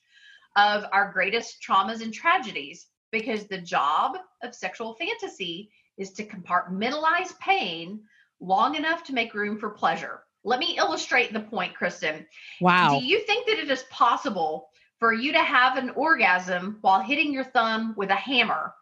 of 0.56 0.86
our 0.92 1.12
greatest 1.12 1.64
traumas 1.66 2.02
and 2.02 2.14
tragedies 2.14 2.88
because 3.12 3.48
the 3.48 3.62
job 3.62 4.18
of 4.44 4.54
sexual 4.54 4.96
fantasy 4.96 5.72
is 5.98 6.12
to 6.14 6.26
compartmentalize 6.26 7.38
pain 7.40 8.02
long 8.39 8.75
enough 8.75 9.03
to 9.06 9.13
make 9.13 9.34
room 9.34 9.58
for 9.58 9.70
pleasure. 9.70 10.22
Let 10.44 10.60
me 10.60 10.77
illustrate 10.77 11.34
the 11.34 11.39
point, 11.39 11.74
Kristin. 11.79 12.25
Wow. 12.62 13.00
Do 13.00 13.06
you 13.06 13.20
think 13.22 13.48
that 13.48 13.58
it 13.60 13.70
is 13.70 13.84
possible 13.89 14.70
for 15.00 15.13
you 15.13 15.32
to 15.32 15.44
have 15.44 15.77
an 15.77 15.91
orgasm 15.91 16.77
while 16.82 17.01
hitting 17.01 17.34
your 17.34 17.44
thumb 17.44 17.94
with 17.98 18.10
a 18.10 18.15
hammer 18.15 18.74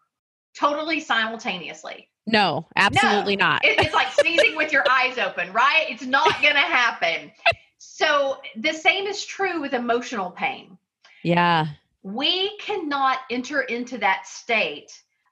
totally 0.55 0.99
simultaneously. 0.99 2.09
No, 2.27 2.65
absolutely 2.75 3.35
no. 3.35 3.45
not. 3.45 3.61
it's 3.63 3.93
like 3.93 4.11
sneezing 4.19 4.55
with 4.55 4.71
your 4.71 4.85
eyes 4.89 5.17
open, 5.17 5.51
right? 5.53 5.85
It's 5.89 6.05
not 6.05 6.25
going 6.41 6.53
to 6.53 6.59
happen. 6.59 7.31
So 7.77 8.37
the 8.55 8.73
same 8.73 9.05
is 9.05 9.25
true 9.25 9.61
with 9.61 9.73
emotional 9.73 10.31
pain. 10.31 10.77
Yeah. 11.23 11.67
We 12.01 12.57
cannot 12.57 13.19
enter 13.29 13.61
into 13.61 13.97
that 13.99 14.25
state 14.25 14.91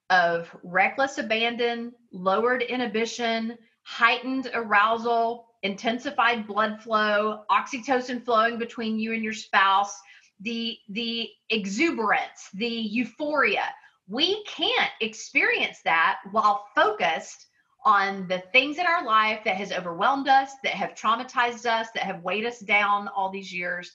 of 0.09 0.53
reckless 0.63 1.17
abandon, 1.17 1.93
lowered 2.11 2.61
inhibition, 2.61 3.57
heightened 3.83 4.49
arousal, 4.53 5.47
intensified 5.61 6.47
blood 6.47 6.81
flow, 6.81 7.43
oxytocin 7.49 8.23
flowing 8.23 8.57
between 8.57 8.99
you 8.99 9.13
and 9.13 9.23
your 9.23 9.33
spouse, 9.33 9.95
the 10.41 10.77
the 10.89 11.29
exuberance, 11.49 12.49
the 12.53 12.67
euphoria. 12.67 13.65
We 14.07 14.43
can't 14.43 14.91
experience 14.99 15.79
that 15.85 16.19
while 16.31 16.65
focused 16.75 17.47
on 17.85 18.27
the 18.27 18.41
things 18.51 18.77
in 18.77 18.85
our 18.85 19.05
life 19.05 19.41
that 19.43 19.57
has 19.57 19.71
overwhelmed 19.71 20.27
us 20.27 20.51
that 20.63 20.73
have 20.73 20.95
traumatized 20.95 21.65
us 21.65 21.87
that 21.93 22.03
have 22.03 22.23
weighed 22.23 22.45
us 22.45 22.59
down 22.59 23.09
all 23.09 23.29
these 23.29 23.53
years. 23.53 23.91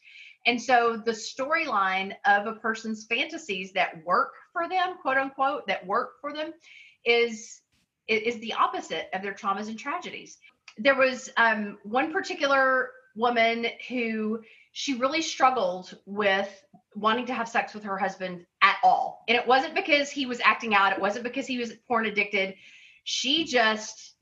And 0.47 0.61
so 0.61 1.03
the 1.05 1.13
storyline 1.13 2.15
of 2.27 2.47
a 2.47 2.55
person's 2.55 3.07
fantasies 3.07 3.73
that 3.73 4.05
work 4.05 4.33
for 4.53 4.69
them 4.69 4.97
quote 5.03 5.17
unquote 5.17 5.67
that 5.67 5.87
work 5.87 6.13
for 6.21 6.33
them 6.33 6.53
is 7.05 7.61
is 8.09 8.39
the 8.41 8.55
opposite 8.55 9.09
of 9.13 9.23
their 9.23 9.35
traumas 9.35 9.69
and 9.69 9.79
tragedies 9.79 10.39
there 10.79 10.95
was 10.95 11.31
um, 11.37 11.79
one 11.83 12.13
particular 12.13 12.91
woman 13.17 13.67
who 13.89 14.41
she 14.73 14.95
really 14.95 15.23
struggled 15.23 15.99
with 16.07 16.49
wanting 16.95 17.27
to 17.27 17.35
have 17.35 17.49
sex 17.49 17.75
with 17.75 17.83
her 17.83 17.99
husband 17.99 18.47
at 18.63 18.77
all. 18.85 19.25
And 19.29 19.37
it 19.37 19.47
wasn't 19.47 19.75
because 19.75 20.11
he 20.11 20.27
was 20.27 20.41
acting 20.45 20.75
out, 20.75 20.93
it 20.93 21.01
wasn't 21.01 21.25
because 21.25 21.47
he 21.47 21.59
was 21.59 21.73
porn 21.87 22.07
addicted. 22.07 22.55
She 23.05 23.45
just 23.45 24.15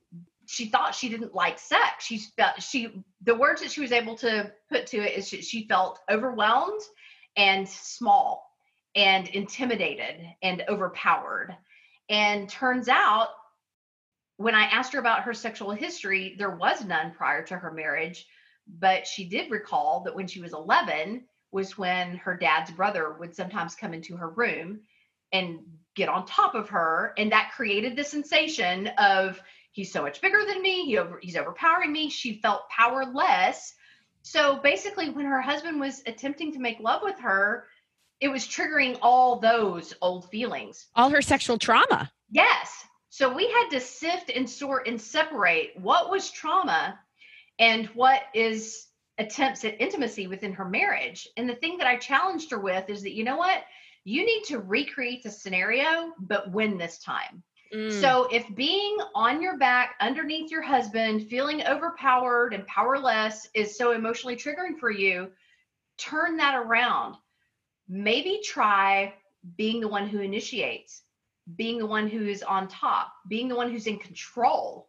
she 0.49 0.67
thought 0.67 0.95
she 0.95 1.09
didn't 1.09 1.35
like 1.35 1.59
sex. 1.59 2.05
She 2.05 2.19
felt 2.37 2.63
she 2.63 3.03
the 3.23 3.35
words 3.35 3.61
that 3.61 3.71
she 3.71 3.81
was 3.81 3.93
able 3.93 4.17
to 4.19 4.53
put 4.71 4.87
to 4.89 4.99
it 4.99 5.19
is 5.19 5.29
she, 5.29 5.43
she 5.43 5.67
felt 5.67 5.99
overwhelmed 6.09 6.81
and 7.37 7.69
small 7.69 8.49
and 8.95 9.29
intimidated 9.29 10.25
and 10.43 10.63
overpowered. 10.69 11.57
And 12.09 12.49
turns 12.49 12.89
out 12.89 13.29
when 14.37 14.55
I 14.55 14.65
asked 14.65 14.93
her 14.93 14.99
about 14.99 15.23
her 15.23 15.35
sexual 15.35 15.71
history, 15.73 16.37
there 16.39 16.51
was 16.51 16.85
none 16.85 17.13
prior 17.13 17.43
to 17.45 17.57
her 17.57 17.73
marriage, 17.73 18.27
but 18.79 19.07
she 19.07 19.29
did 19.29 19.51
recall 19.51 20.03
that 20.05 20.15
when 20.15 20.27
she 20.27 20.41
was 20.41 20.53
11, 20.53 21.25
was 21.53 21.79
when 21.79 22.17
her 22.19 22.37
dad's 22.37 22.71
brother 22.71 23.15
would 23.19 23.35
sometimes 23.35 23.75
come 23.75 23.95
into 23.95 24.17
her 24.17 24.29
room 24.31 24.81
and 25.33 25.61
get 25.95 26.09
on 26.09 26.27
top 26.27 26.55
of 26.55 26.69
her 26.69 27.15
and 27.17 27.33
that 27.33 27.53
created 27.55 27.97
the 27.97 28.05
sensation 28.05 28.89
of 28.99 29.41
he's 29.73 29.93
so 29.93 30.03
much 30.03 30.21
bigger 30.21 30.45
than 30.47 30.61
me. 30.61 30.85
He 30.85 30.99
over, 30.99 31.19
he's 31.23 31.37
overpowering 31.37 31.93
me. 31.93 32.11
She 32.11 32.41
felt 32.41 32.69
powerless. 32.69 33.75
So 34.23 34.57
basically 34.57 35.09
when 35.11 35.25
her 35.25 35.41
husband 35.41 35.81
was 35.81 36.03
attempting 36.07 36.53
to 36.53 36.59
make 36.59 36.81
love 36.81 37.01
with 37.03 37.19
her 37.21 37.67
it 38.19 38.29
was 38.29 38.47
triggering 38.47 38.99
all 39.03 39.41
those 39.41 39.93
old 40.01 40.31
feelings. 40.31 40.87
All 40.95 41.11
her 41.11 41.21
sexual 41.21 41.59
trauma. 41.59 42.11
Yes 42.31 42.87
so 43.17 43.33
we 43.33 43.51
had 43.51 43.71
to 43.71 43.81
sift 43.81 44.29
and 44.29 44.49
sort 44.49 44.87
and 44.87 45.01
separate 45.01 45.73
what 45.81 46.11
was 46.11 46.31
trauma 46.31 46.99
and 47.59 47.87
what 47.95 48.21
is 48.35 48.89
attempts 49.17 49.65
at 49.65 49.81
intimacy 49.81 50.27
within 50.27 50.53
her 50.53 50.69
marriage. 50.69 51.27
And 51.39 51.49
the 51.49 51.55
thing 51.55 51.79
that 51.79 51.87
I 51.87 51.97
challenged 51.97 52.51
her 52.51 52.59
with 52.59 52.91
is 52.91 53.01
that, 53.05 53.15
you 53.15 53.25
know 53.25 53.39
what? 53.39 53.63
You 54.05 54.27
need 54.27 54.45
to 54.49 54.59
recreate 54.59 55.23
the 55.23 55.31
scenario, 55.31 56.13
but 56.19 56.53
win 56.53 56.77
this 56.77 56.99
time. 56.99 57.43
Mm. 57.75 57.91
So 58.03 58.29
if 58.31 58.55
being 58.55 58.99
on 59.15 59.41
your 59.41 59.57
back 59.57 59.95
underneath 59.99 60.51
your 60.51 60.61
husband, 60.61 61.27
feeling 61.31 61.63
overpowered 61.67 62.53
and 62.53 62.67
powerless 62.67 63.49
is 63.55 63.79
so 63.79 63.93
emotionally 63.93 64.37
triggering 64.37 64.79
for 64.79 64.91
you, 64.91 65.31
turn 65.97 66.37
that 66.37 66.55
around. 66.55 67.17
Maybe 67.89 68.43
try 68.45 69.15
being 69.57 69.81
the 69.81 69.89
one 69.89 70.07
who 70.07 70.21
initiates, 70.21 71.01
being 71.55 71.79
the 71.79 71.87
one 71.87 72.09
who 72.09 72.27
is 72.27 72.43
on 72.43 72.67
top, 72.69 73.13
being 73.29 73.49
the 73.49 73.55
one 73.55 73.71
who's 73.71 73.87
in 73.87 73.99
control, 73.99 74.89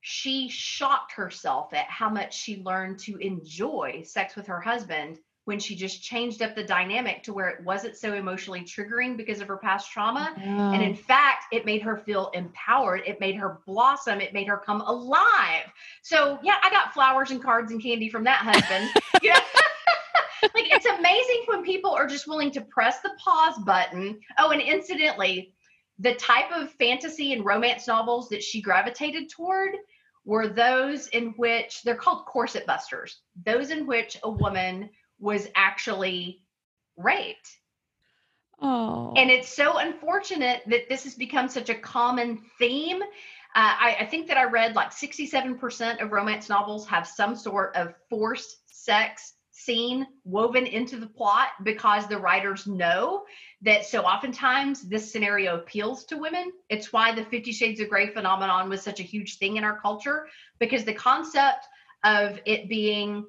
she 0.00 0.48
shocked 0.48 1.12
herself 1.12 1.72
at 1.72 1.86
how 1.86 2.08
much 2.08 2.36
she 2.36 2.62
learned 2.62 2.98
to 3.00 3.16
enjoy 3.16 4.02
sex 4.04 4.36
with 4.36 4.46
her 4.46 4.60
husband 4.60 5.18
when 5.46 5.60
she 5.60 5.76
just 5.76 6.02
changed 6.02 6.42
up 6.42 6.56
the 6.56 6.62
dynamic 6.62 7.22
to 7.22 7.32
where 7.32 7.48
it 7.48 7.64
wasn't 7.64 7.96
so 7.96 8.14
emotionally 8.14 8.62
triggering 8.62 9.16
because 9.16 9.40
of 9.40 9.46
her 9.46 9.56
past 9.56 9.90
trauma. 9.92 10.34
Oh. 10.36 10.72
And 10.72 10.82
in 10.82 10.94
fact, 10.94 11.44
it 11.52 11.64
made 11.64 11.82
her 11.82 11.96
feel 11.96 12.30
empowered. 12.34 13.02
It 13.06 13.20
made 13.20 13.36
her 13.36 13.60
blossom. 13.64 14.20
It 14.20 14.32
made 14.32 14.48
her 14.48 14.56
come 14.56 14.80
alive. 14.80 15.66
So, 16.02 16.40
yeah, 16.42 16.56
I 16.62 16.70
got 16.70 16.92
flowers 16.92 17.30
and 17.30 17.40
cards 17.40 17.70
and 17.70 17.80
candy 17.80 18.08
from 18.08 18.24
that 18.24 18.38
husband. 18.38 18.90
you 19.22 19.30
know? 19.30 19.38
like 20.54 20.66
it's 20.72 20.86
amazing 20.86 21.44
when 21.46 21.62
people 21.62 21.92
are 21.92 22.08
just 22.08 22.26
willing 22.26 22.50
to 22.50 22.60
press 22.60 23.00
the 23.00 23.10
pause 23.18 23.58
button. 23.64 24.18
Oh, 24.38 24.50
and 24.50 24.60
incidentally, 24.60 25.52
the 25.98 26.14
type 26.14 26.52
of 26.52 26.70
fantasy 26.72 27.32
and 27.32 27.44
romance 27.44 27.86
novels 27.86 28.28
that 28.28 28.42
she 28.42 28.60
gravitated 28.60 29.30
toward 29.30 29.70
were 30.24 30.48
those 30.48 31.06
in 31.08 31.28
which 31.36 31.82
they're 31.82 31.94
called 31.94 32.26
corset 32.26 32.66
busters, 32.66 33.20
those 33.44 33.70
in 33.70 33.86
which 33.86 34.18
a 34.22 34.30
woman 34.30 34.90
was 35.18 35.48
actually 35.54 36.42
raped. 36.96 37.58
Oh. 38.60 39.12
And 39.16 39.30
it's 39.30 39.54
so 39.54 39.78
unfortunate 39.78 40.62
that 40.66 40.88
this 40.88 41.04
has 41.04 41.14
become 41.14 41.48
such 41.48 41.68
a 41.70 41.74
common 41.74 42.42
theme. 42.58 43.02
Uh, 43.02 43.06
I, 43.54 43.96
I, 44.00 44.06
think 44.06 44.26
that 44.28 44.36
I 44.36 44.44
read 44.44 44.74
like 44.74 44.90
67% 44.90 46.02
of 46.02 46.12
romance 46.12 46.48
novels 46.48 46.86
have 46.88 47.06
some 47.06 47.36
sort 47.36 47.74
of 47.76 47.94
forced 48.10 48.56
sex 48.66 49.34
scene 49.66 50.06
woven 50.24 50.64
into 50.64 50.96
the 50.96 51.06
plot 51.06 51.48
because 51.64 52.06
the 52.06 52.18
writers 52.18 52.66
know 52.66 53.24
that 53.62 53.84
so 53.84 54.02
oftentimes 54.02 54.88
this 54.88 55.10
scenario 55.12 55.56
appeals 55.56 56.04
to 56.04 56.16
women. 56.16 56.52
It's 56.70 56.92
why 56.92 57.14
the 57.14 57.24
50 57.24 57.52
Shades 57.52 57.80
of 57.80 57.88
Grey 57.88 58.06
phenomenon 58.14 58.68
was 58.68 58.82
such 58.82 59.00
a 59.00 59.02
huge 59.02 59.38
thing 59.38 59.56
in 59.56 59.64
our 59.64 59.78
culture 59.80 60.28
because 60.60 60.84
the 60.84 60.94
concept 60.94 61.66
of 62.04 62.38
it 62.46 62.68
being 62.68 63.26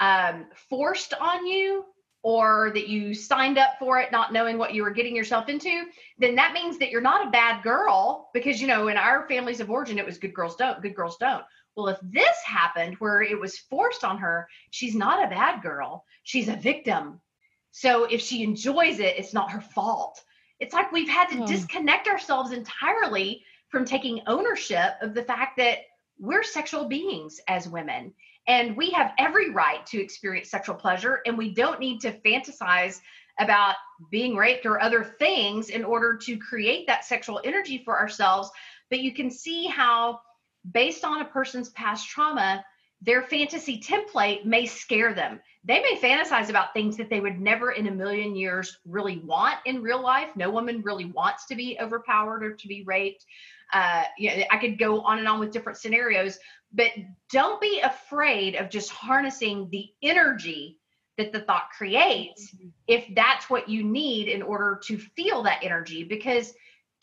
um, 0.00 0.46
forced 0.70 1.14
on 1.14 1.46
you 1.46 1.84
or 2.22 2.70
that 2.72 2.88
you 2.88 3.12
signed 3.12 3.58
up 3.58 3.72
for 3.78 3.98
it 3.98 4.10
not 4.10 4.32
knowing 4.32 4.56
what 4.56 4.72
you 4.72 4.82
were 4.82 4.90
getting 4.90 5.14
yourself 5.14 5.50
into, 5.50 5.84
then 6.18 6.34
that 6.34 6.54
means 6.54 6.78
that 6.78 6.90
you're 6.90 7.02
not 7.02 7.28
a 7.28 7.30
bad 7.30 7.62
girl 7.62 8.30
because, 8.32 8.62
you 8.62 8.66
know, 8.66 8.88
in 8.88 8.96
our 8.96 9.28
families 9.28 9.60
of 9.60 9.70
origin, 9.70 9.98
it 9.98 10.06
was 10.06 10.16
good 10.16 10.32
girls 10.32 10.56
don't, 10.56 10.80
good 10.80 10.94
girls 10.94 11.18
don't. 11.18 11.44
Well, 11.76 11.88
if 11.88 11.98
this 12.02 12.36
happened 12.44 12.96
where 12.98 13.22
it 13.22 13.38
was 13.38 13.58
forced 13.58 14.04
on 14.04 14.18
her, 14.18 14.48
she's 14.70 14.94
not 14.94 15.24
a 15.24 15.28
bad 15.30 15.62
girl, 15.62 16.04
she's 16.22 16.48
a 16.48 16.56
victim. 16.56 17.20
So 17.72 18.04
if 18.04 18.20
she 18.20 18.44
enjoys 18.44 19.00
it, 19.00 19.18
it's 19.18 19.34
not 19.34 19.50
her 19.50 19.60
fault. 19.60 20.22
It's 20.60 20.72
like 20.72 20.92
we've 20.92 21.08
had 21.08 21.28
to 21.30 21.42
oh. 21.42 21.46
disconnect 21.46 22.06
ourselves 22.06 22.52
entirely 22.52 23.44
from 23.68 23.84
taking 23.84 24.22
ownership 24.28 24.92
of 25.00 25.14
the 25.14 25.24
fact 25.24 25.56
that 25.56 25.78
we're 26.18 26.44
sexual 26.44 26.84
beings 26.86 27.40
as 27.48 27.68
women 27.68 28.14
and 28.46 28.76
we 28.76 28.90
have 28.90 29.12
every 29.18 29.50
right 29.50 29.84
to 29.86 30.02
experience 30.02 30.50
sexual 30.50 30.74
pleasure, 30.74 31.20
and 31.26 31.36
we 31.36 31.54
don't 31.54 31.80
need 31.80 32.00
to 32.00 32.12
fantasize 32.20 33.00
about 33.38 33.74
being 34.10 34.36
raped 34.36 34.66
or 34.66 34.80
other 34.80 35.02
things 35.02 35.70
in 35.70 35.84
order 35.84 36.16
to 36.16 36.36
create 36.36 36.86
that 36.86 37.04
sexual 37.04 37.40
energy 37.44 37.82
for 37.84 37.98
ourselves. 37.98 38.50
But 38.90 39.00
you 39.00 39.12
can 39.14 39.30
see 39.30 39.66
how, 39.66 40.20
based 40.70 41.04
on 41.04 41.20
a 41.20 41.24
person's 41.26 41.70
past 41.70 42.08
trauma, 42.08 42.64
their 43.02 43.22
fantasy 43.22 43.80
template 43.80 44.44
may 44.44 44.64
scare 44.66 45.12
them. 45.12 45.40
They 45.64 45.80
may 45.80 45.98
fantasize 46.02 46.48
about 46.48 46.72
things 46.72 46.96
that 46.96 47.10
they 47.10 47.20
would 47.20 47.40
never 47.40 47.72
in 47.72 47.86
a 47.86 47.90
million 47.90 48.34
years 48.34 48.78
really 48.86 49.18
want 49.18 49.56
in 49.66 49.82
real 49.82 50.02
life. 50.02 50.28
No 50.36 50.50
woman 50.50 50.82
really 50.82 51.06
wants 51.06 51.46
to 51.46 51.56
be 51.56 51.78
overpowered 51.80 52.42
or 52.42 52.54
to 52.54 52.68
be 52.68 52.82
raped. 52.84 53.24
Uh, 53.72 54.04
you 54.18 54.30
know, 54.30 54.44
I 54.50 54.58
could 54.58 54.78
go 54.78 55.00
on 55.02 55.18
and 55.18 55.28
on 55.28 55.40
with 55.40 55.52
different 55.52 55.78
scenarios, 55.78 56.38
but 56.72 56.90
don't 57.30 57.60
be 57.60 57.80
afraid 57.80 58.56
of 58.56 58.70
just 58.70 58.90
harnessing 58.90 59.68
the 59.70 59.88
energy 60.02 60.78
that 61.16 61.32
the 61.32 61.40
thought 61.40 61.70
creates 61.76 62.54
mm-hmm. 62.54 62.68
if 62.86 63.06
that's 63.14 63.48
what 63.48 63.68
you 63.68 63.84
need 63.84 64.28
in 64.28 64.42
order 64.42 64.80
to 64.84 64.98
feel 64.98 65.42
that 65.44 65.62
energy 65.62 66.04
because 66.04 66.54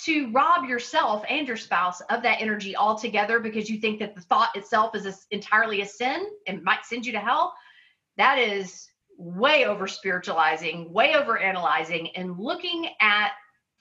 to 0.05 0.31
rob 0.31 0.67
yourself 0.67 1.23
and 1.29 1.47
your 1.47 1.57
spouse 1.57 2.01
of 2.09 2.23
that 2.23 2.41
energy 2.41 2.75
altogether 2.75 3.39
because 3.39 3.69
you 3.69 3.79
think 3.79 3.99
that 3.99 4.15
the 4.15 4.21
thought 4.21 4.55
itself 4.55 4.95
is 4.95 5.05
a, 5.05 5.13
entirely 5.31 5.81
a 5.81 5.85
sin 5.85 6.25
and 6.47 6.63
might 6.63 6.85
send 6.85 7.05
you 7.05 7.11
to 7.11 7.19
hell 7.19 7.53
that 8.17 8.37
is 8.37 8.89
way 9.17 9.65
over 9.65 9.87
spiritualizing 9.87 10.91
way 10.91 11.13
over 11.13 11.37
analyzing 11.37 12.09
and 12.15 12.39
looking 12.39 12.89
at 12.99 13.31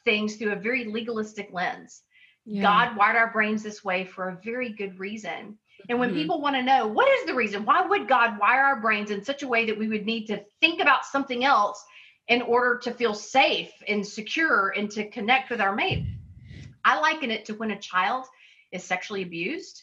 things 0.04 0.36
through 0.36 0.52
a 0.52 0.56
very 0.56 0.84
legalistic 0.84 1.48
lens 1.52 2.02
yeah. 2.44 2.62
god 2.62 2.96
wired 2.96 3.16
our 3.16 3.32
brains 3.32 3.62
this 3.62 3.84
way 3.84 4.04
for 4.04 4.28
a 4.28 4.40
very 4.42 4.70
good 4.70 4.98
reason 4.98 5.56
and 5.88 5.98
when 5.98 6.10
mm-hmm. 6.10 6.18
people 6.18 6.40
want 6.40 6.56
to 6.56 6.62
know 6.62 6.86
what 6.86 7.08
is 7.08 7.26
the 7.26 7.34
reason, 7.34 7.64
why 7.64 7.80
would 7.80 8.08
God 8.08 8.38
wire 8.38 8.62
our 8.62 8.80
brains 8.80 9.10
in 9.10 9.24
such 9.24 9.42
a 9.42 9.48
way 9.48 9.66
that 9.66 9.78
we 9.78 9.88
would 9.88 10.04
need 10.04 10.26
to 10.26 10.44
think 10.60 10.80
about 10.80 11.04
something 11.04 11.44
else 11.44 11.82
in 12.28 12.42
order 12.42 12.78
to 12.78 12.92
feel 12.92 13.14
safe 13.14 13.72
and 13.88 14.06
secure 14.06 14.72
and 14.76 14.90
to 14.92 15.08
connect 15.10 15.50
with 15.50 15.60
our 15.60 15.74
mate? 15.74 16.04
I 16.84 17.00
liken 17.00 17.30
it 17.30 17.44
to 17.46 17.54
when 17.54 17.70
a 17.70 17.78
child 17.78 18.26
is 18.72 18.84
sexually 18.84 19.22
abused. 19.22 19.82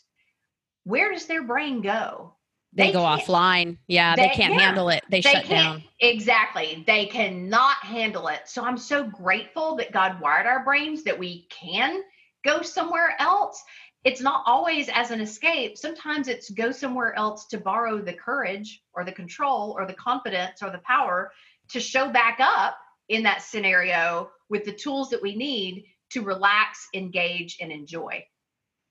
Where 0.83 1.11
does 1.11 1.25
their 1.25 1.43
brain 1.43 1.81
go? 1.81 2.33
They, 2.73 2.87
they 2.87 2.93
go 2.93 3.01
offline. 3.01 3.77
Yeah, 3.87 4.15
they, 4.15 4.23
they 4.23 4.33
can't 4.33 4.53
yeah, 4.53 4.59
handle 4.59 4.89
it. 4.89 5.03
They, 5.09 5.21
they 5.21 5.31
shut 5.31 5.47
down. 5.47 5.83
Exactly. 5.99 6.83
They 6.85 7.05
cannot 7.07 7.77
handle 7.77 8.27
it. 8.27 8.41
So 8.45 8.63
I'm 8.63 8.77
so 8.77 9.03
grateful 9.03 9.75
that 9.77 9.91
God 9.91 10.21
wired 10.21 10.45
our 10.45 10.63
brains 10.63 11.03
that 11.03 11.17
we 11.17 11.47
can 11.49 12.03
go 12.45 12.61
somewhere 12.61 13.15
else 13.19 13.63
it's 14.07 14.21
not 14.21 14.43
always 14.45 14.87
as 14.87 15.11
an 15.11 15.19
escape. 15.19 15.77
Sometimes 15.77 16.29
it's 16.29 16.49
go 16.49 16.71
somewhere 16.71 17.13
else 17.17 17.45
to 17.47 17.57
borrow 17.57 18.01
the 18.01 18.13
courage 18.13 18.81
or 18.93 19.03
the 19.03 19.11
control 19.11 19.75
or 19.77 19.85
the 19.85 19.93
confidence 19.95 20.63
or 20.63 20.69
the 20.69 20.77
power 20.77 21.33
to 21.71 21.81
show 21.81 22.09
back 22.09 22.37
up 22.39 22.77
in 23.09 23.23
that 23.23 23.41
scenario 23.41 24.29
with 24.47 24.63
the 24.63 24.71
tools 24.71 25.09
that 25.09 25.21
we 25.21 25.35
need 25.35 25.87
to 26.11 26.21
relax, 26.21 26.87
engage, 26.93 27.57
and 27.61 27.71
enjoy. 27.71 28.23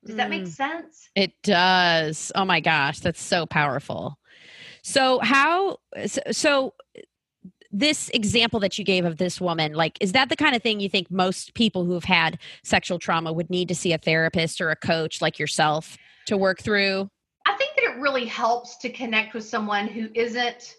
Does 0.05 0.15
that 0.15 0.29
make 0.29 0.43
mm. 0.43 0.47
sense? 0.47 1.09
It 1.15 1.33
does. 1.43 2.31
Oh 2.35 2.45
my 2.45 2.59
gosh, 2.59 2.99
that's 2.99 3.21
so 3.21 3.45
powerful. 3.45 4.17
So 4.83 5.19
how 5.19 5.77
so 6.31 6.73
this 7.71 8.09
example 8.09 8.59
that 8.61 8.77
you 8.77 8.85
gave 8.85 9.05
of 9.05 9.17
this 9.17 9.41
woman 9.41 9.73
like 9.73 9.97
is 9.99 10.13
that 10.13 10.29
the 10.29 10.35
kind 10.35 10.55
of 10.55 10.63
thing 10.63 10.79
you 10.79 10.89
think 10.89 11.11
most 11.11 11.53
people 11.53 11.83
who 11.83 11.93
have 11.93 12.05
had 12.05 12.39
sexual 12.63 12.97
trauma 12.97 13.33
would 13.33 13.49
need 13.49 13.67
to 13.67 13.75
see 13.75 13.91
a 13.93 13.97
therapist 13.97 14.61
or 14.61 14.69
a 14.69 14.75
coach 14.75 15.21
like 15.21 15.37
yourself 15.37 15.97
to 16.25 16.37
work 16.37 16.61
through 16.61 17.09
i 17.45 17.53
think 17.57 17.71
that 17.75 17.83
it 17.83 17.99
really 17.99 18.25
helps 18.25 18.77
to 18.77 18.89
connect 18.89 19.33
with 19.33 19.43
someone 19.43 19.87
who 19.87 20.07
isn't 20.13 20.75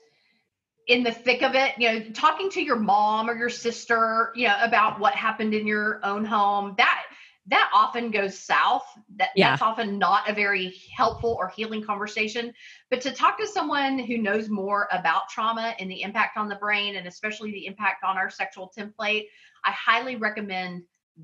in 0.89 1.03
the 1.03 1.13
thick 1.13 1.43
of 1.43 1.55
it 1.55 1.73
you 1.79 1.91
know 1.91 2.11
talking 2.11 2.51
to 2.51 2.63
your 2.63 2.77
mom 2.77 3.31
or 3.31 3.37
your 3.37 3.51
sister 3.51 4.33
you 4.35 4.49
know 4.49 4.57
about 4.61 4.99
what 4.99 5.15
happened 5.15 5.55
in 5.55 5.67
your 5.67 6.01
own 6.03 6.25
home 6.25 6.75
that 6.77 7.05
that 7.49 7.71
often 7.75 8.11
goes 8.11 8.39
south. 8.39 8.85
That, 9.17 9.31
yeah. 9.35 9.51
That's 9.51 9.63
often 9.63 9.99
not 9.99 10.29
a 10.29 10.35
very 10.35 10.75
helpful 10.95 11.37
or 11.39 11.49
healing 11.49 11.83
conversation. 11.83 12.53
But 12.91 13.01
to 13.03 13.11
talk 13.11 13.39
to 13.39 13.47
someone 13.47 13.99
who 13.99 14.19
knows 14.19 14.49
more 14.49 14.87
about 14.93 15.31
trauma 15.31 15.75
and 15.79 15.91
the 15.91 16.03
impact 16.03 16.37
on 16.37 16.49
the 16.49 16.57
brain, 16.57 16.97
and 16.97 17.07
especially 17.07 17.51
the 17.51 17.67
impact 17.67 18.05
on 18.05 18.19
our 18.19 18.31
sexual 18.31 18.71
template, 18.77 19.27
I 19.65 19.71
highly 19.73 20.17
recommend 20.17 20.83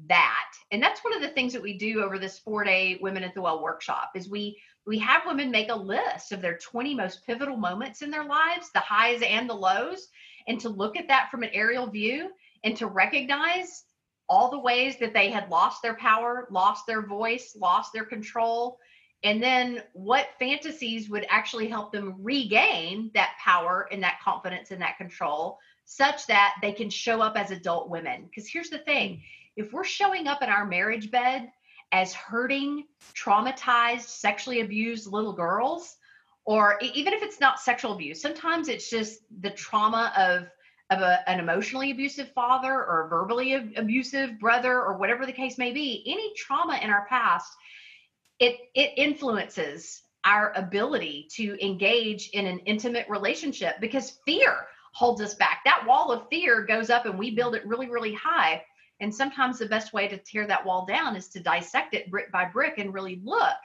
that. 0.09 0.51
And 0.71 0.83
that's 0.83 1.05
one 1.05 1.15
of 1.15 1.21
the 1.21 1.29
things 1.29 1.53
that 1.53 1.63
we 1.63 1.77
do 1.77 2.03
over 2.03 2.19
this 2.19 2.39
four-day 2.39 2.99
Women 3.01 3.23
at 3.23 3.35
the 3.35 3.43
Well 3.43 3.63
workshop 3.63 4.13
is 4.15 4.29
we 4.29 4.59
we 4.87 4.99
have 4.99 5.23
women 5.27 5.51
make 5.51 5.71
a 5.71 5.75
list 5.75 6.33
of 6.33 6.43
their 6.43 6.59
20 6.59 6.95
most 6.95 7.25
pivotal 7.27 7.57
moments 7.57 8.03
in 8.03 8.11
their 8.11 8.25
lives, 8.25 8.71
the 8.73 8.81
highs 8.81 9.23
and 9.23 9.49
the 9.49 9.55
lows, 9.55 10.09
and 10.47 10.61
to 10.61 10.69
look 10.69 10.97
at 10.97 11.09
that 11.09 11.31
from 11.31 11.43
an 11.43 11.51
aerial 11.53 11.87
view 11.87 12.31
and 12.65 12.77
to 12.77 12.87
recognize 12.87 13.85
all 14.29 14.51
the 14.51 14.59
ways 14.59 14.99
that 14.99 15.15
they 15.15 15.31
had 15.31 15.49
lost 15.49 15.83
their 15.83 15.95
power, 15.95 16.47
lost 16.51 16.87
their 16.87 17.03
voice, 17.03 17.57
lost 17.59 17.93
their 17.93 18.05
control, 18.05 18.79
and 19.23 19.43
then 19.43 19.83
what 19.95 20.29
fantasies 20.39 21.09
would 21.09 21.27
actually 21.31 21.67
help 21.67 21.93
them 21.93 22.15
regain 22.19 23.11
that 23.15 23.37
power 23.43 23.89
and 23.91 24.03
that 24.03 24.21
confidence 24.23 24.71
and 24.71 24.83
that 24.83 24.99
control 24.99 25.59
such 25.87 26.27
that 26.27 26.55
they 26.61 26.73
can 26.73 26.91
show 26.91 27.21
up 27.21 27.37
as 27.37 27.51
adult 27.51 27.89
women. 27.89 28.27
Because 28.27 28.49
here's 28.49 28.71
the 28.71 28.79
thing 28.79 29.23
if 29.57 29.73
we're 29.73 29.85
showing 29.85 30.27
up 30.27 30.43
in 30.43 30.49
our 30.49 30.67
marriage 30.67 31.11
bed 31.11 31.51
as 31.95 32.13
hurting, 32.13 32.87
traumatized, 33.15 34.09
sexually 34.09 34.63
abused 34.63 35.07
little 35.07 35.33
girls, 35.33 35.97
or 36.45 36.77
even 36.83 37.13
if 37.13 37.23
it's 37.23 37.39
not 37.39 37.61
sexual 37.61 37.93
abuse, 37.93 38.21
sometimes 38.21 38.69
it's 38.69 38.91
just 38.91 39.21
the 39.41 39.51
trauma 39.51 40.13
of 40.17 40.49
of 40.91 41.01
a, 41.01 41.31
an 41.31 41.39
emotionally 41.41 41.93
abusive 41.93 42.31
father 42.35 42.73
or 42.73 43.07
a 43.07 43.09
verbally 43.09 43.55
abusive 43.77 44.39
brother 44.39 44.83
or 44.83 44.99
whatever 44.99 45.25
the 45.25 45.33
case 45.33 45.57
may 45.57 45.73
be 45.73 46.05
any 46.07 46.35
trauma 46.37 46.79
in 46.83 46.91
our 46.91 47.07
past 47.07 47.51
it 48.39 48.57
it 48.75 48.93
influences 48.99 50.03
our 50.25 50.53
ability 50.57 51.27
to 51.31 51.57
engage 51.65 52.29
in 52.31 52.47
an 52.47 52.59
intimate 52.61 53.07
relationship 53.09 53.77
because 53.81 54.19
fear 54.27 54.67
holds 54.93 55.21
us 55.21 55.35
back. 55.35 55.61
That 55.65 55.85
wall 55.87 56.13
of 56.13 56.29
fear 56.29 56.65
goes 56.65 56.91
up 56.91 57.07
and 57.07 57.19
we 57.19 57.35
build 57.35 57.55
it 57.55 57.67
really, 57.67 57.91
really 57.91 58.15
high. 58.15 58.63
And 59.01 59.15
sometimes 59.15 59.59
the 59.59 59.67
best 59.67 59.93
way 59.93 60.09
to 60.09 60.19
tear 60.19 60.47
that 60.47 60.65
wall 60.65 60.87
down 60.87 61.17
is 61.17 61.29
to 61.29 61.41
dissect 61.41 61.95
it 61.95 62.11
brick 62.11 62.31
by 62.31 62.45
brick 62.45 62.79
and 62.79 62.95
really 62.95 63.21
look 63.25 63.57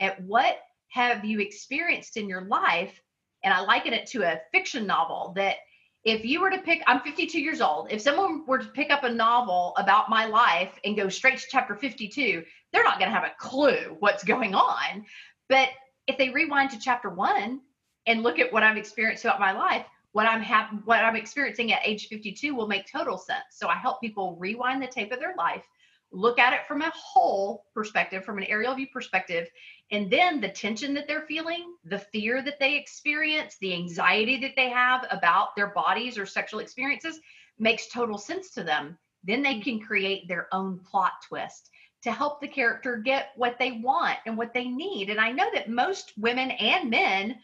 at 0.00 0.20
what 0.22 0.58
have 0.88 1.24
you 1.24 1.40
experienced 1.40 2.16
in 2.16 2.28
your 2.28 2.42
life. 2.42 3.00
And 3.44 3.52
I 3.52 3.60
liken 3.60 3.92
it 3.92 4.06
to 4.08 4.22
a 4.22 4.40
fiction 4.52 4.86
novel 4.86 5.32
that 5.36 5.56
if 6.04 6.24
you 6.24 6.40
were 6.40 6.50
to 6.50 6.58
pick, 6.58 6.82
I'm 6.86 7.00
52 7.00 7.40
years 7.40 7.60
old. 7.60 7.92
If 7.92 8.00
someone 8.00 8.46
were 8.46 8.58
to 8.58 8.68
pick 8.68 8.90
up 8.90 9.04
a 9.04 9.12
novel 9.12 9.74
about 9.76 10.08
my 10.08 10.26
life 10.26 10.78
and 10.84 10.96
go 10.96 11.08
straight 11.08 11.38
to 11.38 11.44
chapter 11.50 11.74
52, 11.74 12.44
they're 12.72 12.84
not 12.84 12.98
going 12.98 13.10
to 13.10 13.14
have 13.14 13.24
a 13.28 13.34
clue 13.38 13.96
what's 13.98 14.24
going 14.24 14.54
on. 14.54 15.04
But 15.48 15.68
if 16.06 16.16
they 16.16 16.30
rewind 16.30 16.70
to 16.70 16.78
chapter 16.78 17.10
one 17.10 17.60
and 18.06 18.22
look 18.22 18.38
at 18.38 18.52
what 18.52 18.62
I've 18.62 18.76
experienced 18.76 19.22
throughout 19.22 19.40
my 19.40 19.52
life, 19.52 19.84
what 20.12 20.26
I'm 20.26 20.42
ha- 20.42 20.70
what 20.84 21.04
I'm 21.04 21.16
experiencing 21.16 21.72
at 21.72 21.86
age 21.86 22.08
52 22.08 22.54
will 22.54 22.66
make 22.66 22.90
total 22.90 23.18
sense. 23.18 23.44
So 23.52 23.68
I 23.68 23.74
help 23.74 24.00
people 24.00 24.36
rewind 24.38 24.82
the 24.82 24.86
tape 24.86 25.12
of 25.12 25.20
their 25.20 25.34
life, 25.36 25.64
look 26.10 26.38
at 26.38 26.52
it 26.52 26.66
from 26.66 26.82
a 26.82 26.92
whole 26.94 27.66
perspective, 27.74 28.24
from 28.24 28.38
an 28.38 28.44
aerial 28.44 28.74
view 28.74 28.86
perspective, 28.92 29.48
and 29.90 30.10
then 30.10 30.40
the 30.40 30.48
tension 30.48 30.94
that 30.94 31.06
they're 31.06 31.26
feeling, 31.26 31.74
the 31.84 31.98
fear 31.98 32.42
that 32.42 32.58
they 32.58 32.76
experience, 32.76 33.56
the 33.60 33.74
anxiety 33.74 34.38
that 34.40 34.56
they 34.56 34.68
have 34.68 35.06
about 35.10 35.54
their 35.56 35.68
bodies 35.68 36.18
or 36.18 36.26
sexual 36.26 36.60
experiences 36.60 37.20
makes 37.58 37.88
total 37.88 38.18
sense 38.18 38.50
to 38.52 38.62
them. 38.62 38.98
Then 39.24 39.42
they 39.42 39.60
can 39.60 39.80
create 39.80 40.28
their 40.28 40.48
own 40.52 40.78
plot 40.78 41.12
twist 41.26 41.70
to 42.02 42.12
help 42.12 42.40
the 42.40 42.48
character 42.48 42.96
get 42.96 43.32
what 43.36 43.58
they 43.58 43.72
want 43.72 44.18
and 44.26 44.38
what 44.38 44.54
they 44.54 44.68
need. 44.68 45.10
And 45.10 45.20
I 45.20 45.32
know 45.32 45.50
that 45.52 45.68
most 45.68 46.12
women 46.16 46.50
and 46.52 46.88
men 46.88 47.36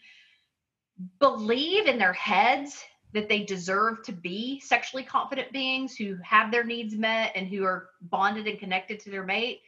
believe 1.19 1.87
in 1.87 1.97
their 1.97 2.13
heads 2.13 2.83
that 3.13 3.29
they 3.29 3.43
deserve 3.43 4.03
to 4.03 4.11
be 4.11 4.59
sexually 4.59 5.03
confident 5.03 5.51
beings 5.51 5.95
who 5.95 6.17
have 6.23 6.51
their 6.51 6.63
needs 6.63 6.95
met 6.95 7.31
and 7.35 7.47
who 7.47 7.63
are 7.63 7.89
bonded 8.01 8.47
and 8.47 8.59
connected 8.59 8.99
to 8.99 9.09
their 9.09 9.23
mate, 9.23 9.61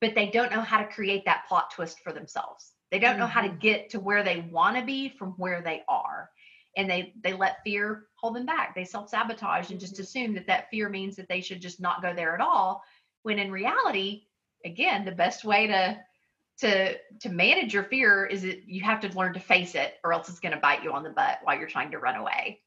but 0.00 0.14
they 0.14 0.30
don't 0.30 0.52
know 0.52 0.60
how 0.60 0.78
to 0.78 0.92
create 0.92 1.24
that 1.24 1.44
plot 1.48 1.70
twist 1.72 2.00
for 2.00 2.12
themselves. 2.12 2.72
They 2.90 2.98
don't 2.98 3.12
mm-hmm. 3.12 3.20
know 3.20 3.26
how 3.26 3.40
to 3.40 3.48
mm-hmm. 3.48 3.58
get 3.58 3.90
to 3.90 4.00
where 4.00 4.22
they 4.22 4.48
want 4.50 4.76
to 4.76 4.84
be 4.84 5.08
from 5.08 5.30
where 5.32 5.62
they 5.62 5.82
are. 5.88 6.30
And 6.76 6.88
they 6.88 7.12
they 7.22 7.32
let 7.34 7.62
fear 7.64 8.06
hold 8.16 8.36
them 8.36 8.46
back. 8.46 8.74
They 8.74 8.84
self-sabotage 8.84 9.70
and 9.70 9.80
just 9.80 9.94
mm-hmm. 9.94 10.02
assume 10.02 10.34
that 10.34 10.46
that 10.46 10.70
fear 10.70 10.88
means 10.88 11.16
that 11.16 11.28
they 11.28 11.40
should 11.40 11.60
just 11.60 11.80
not 11.80 12.00
go 12.02 12.14
there 12.14 12.34
at 12.34 12.40
all, 12.40 12.82
when 13.22 13.38
in 13.38 13.50
reality, 13.50 14.24
again, 14.64 15.04
the 15.04 15.12
best 15.12 15.44
way 15.44 15.66
to 15.66 15.98
to 16.58 16.96
to 17.20 17.28
manage 17.28 17.74
your 17.74 17.84
fear 17.84 18.26
is 18.26 18.42
that 18.42 18.68
you 18.68 18.82
have 18.82 19.00
to 19.00 19.08
learn 19.16 19.32
to 19.34 19.40
face 19.40 19.74
it 19.74 19.94
or 20.04 20.12
else 20.12 20.28
it's 20.28 20.40
going 20.40 20.54
to 20.54 20.60
bite 20.60 20.82
you 20.82 20.92
on 20.92 21.02
the 21.02 21.10
butt 21.10 21.38
while 21.42 21.58
you're 21.58 21.68
trying 21.68 21.90
to 21.90 21.98
run 21.98 22.16
away 22.16 22.60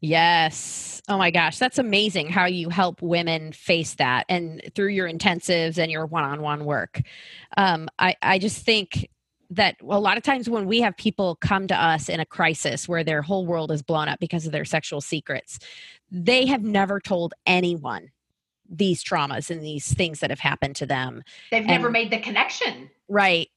Yes. 0.00 1.00
Oh 1.08 1.16
my 1.16 1.30
gosh, 1.30 1.58
that's 1.58 1.78
amazing 1.78 2.28
how 2.28 2.44
you 2.44 2.68
help 2.68 3.00
women 3.00 3.52
face 3.52 3.94
that 3.94 4.26
and 4.28 4.60
through 4.74 4.88
your 4.88 5.10
intensives 5.10 5.78
and 5.78 5.90
your 5.90 6.06
one-on-one 6.06 6.64
work. 6.64 7.00
Um, 7.56 7.88
I, 7.98 8.16
I 8.20 8.38
just 8.38 8.64
think 8.64 9.08
that 9.50 9.76
a 9.82 10.00
lot 10.00 10.16
of 10.16 10.22
times 10.22 10.48
when 10.48 10.66
we 10.66 10.80
have 10.80 10.96
people 10.96 11.36
come 11.36 11.66
to 11.68 11.74
us 11.74 12.08
in 12.08 12.20
a 12.20 12.26
crisis 12.26 12.88
where 12.88 13.04
their 13.04 13.22
whole 13.22 13.46
world 13.46 13.70
is 13.70 13.82
blown 13.82 14.08
up 14.08 14.18
because 14.18 14.46
of 14.46 14.52
their 14.52 14.64
sexual 14.64 15.00
secrets, 15.00 15.58
they 16.10 16.46
have 16.46 16.62
never 16.62 17.00
told 17.00 17.34
anyone 17.46 18.10
these 18.72 19.04
traumas 19.04 19.50
and 19.50 19.62
these 19.62 19.92
things 19.92 20.20
that 20.20 20.30
have 20.30 20.40
happened 20.40 20.74
to 20.76 20.86
them. 20.86 21.22
They've 21.50 21.60
and, 21.60 21.68
never 21.68 21.90
made 21.90 22.10
the 22.10 22.18
connection. 22.18 22.90
Right. 23.08 23.48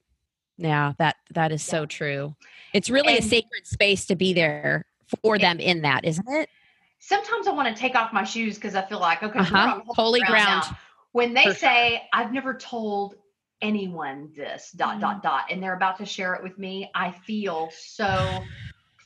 Yeah, 0.58 0.93
that 0.99 1.15
that 1.32 1.51
is 1.51 1.65
yeah. 1.67 1.71
so 1.71 1.86
true. 1.86 2.36
It's 2.73 2.89
really 2.89 3.15
and, 3.15 3.19
a 3.19 3.28
sacred 3.28 3.65
space 3.65 4.06
to 4.06 4.15
be 4.15 4.34
there 4.34 4.86
for 5.21 5.38
them 5.38 5.60
in 5.60 5.82
that, 5.82 6.06
isn't 6.06 6.28
it? 6.28 6.49
Sometimes 6.99 7.47
I 7.47 7.51
want 7.51 7.73
to 7.73 7.80
take 7.80 7.95
off 7.95 8.13
my 8.13 8.23
shoes 8.23 8.56
because 8.56 8.75
I 8.75 8.82
feel 8.84 8.99
like 8.99 9.23
okay, 9.23 9.39
uh-huh. 9.39 9.82
holy 9.88 10.21
ground. 10.21 10.63
ground. 10.63 10.78
When 11.12 11.34
they 11.34 11.45
for 11.45 11.54
say 11.54 11.89
sure. 11.91 11.99
I've 12.13 12.34
never 12.34 12.54
told 12.54 13.15
anyone 13.62 14.30
this 14.36 14.71
dot 14.75 14.91
mm-hmm. 14.91 15.01
dot 15.01 15.23
dot 15.23 15.45
and 15.49 15.62
they're 15.62 15.75
about 15.75 15.97
to 15.97 16.06
share 16.06 16.34
it 16.36 16.43
with 16.43 16.58
me, 16.58 16.89
I 16.95 17.12
feel 17.12 17.69
so 17.75 18.43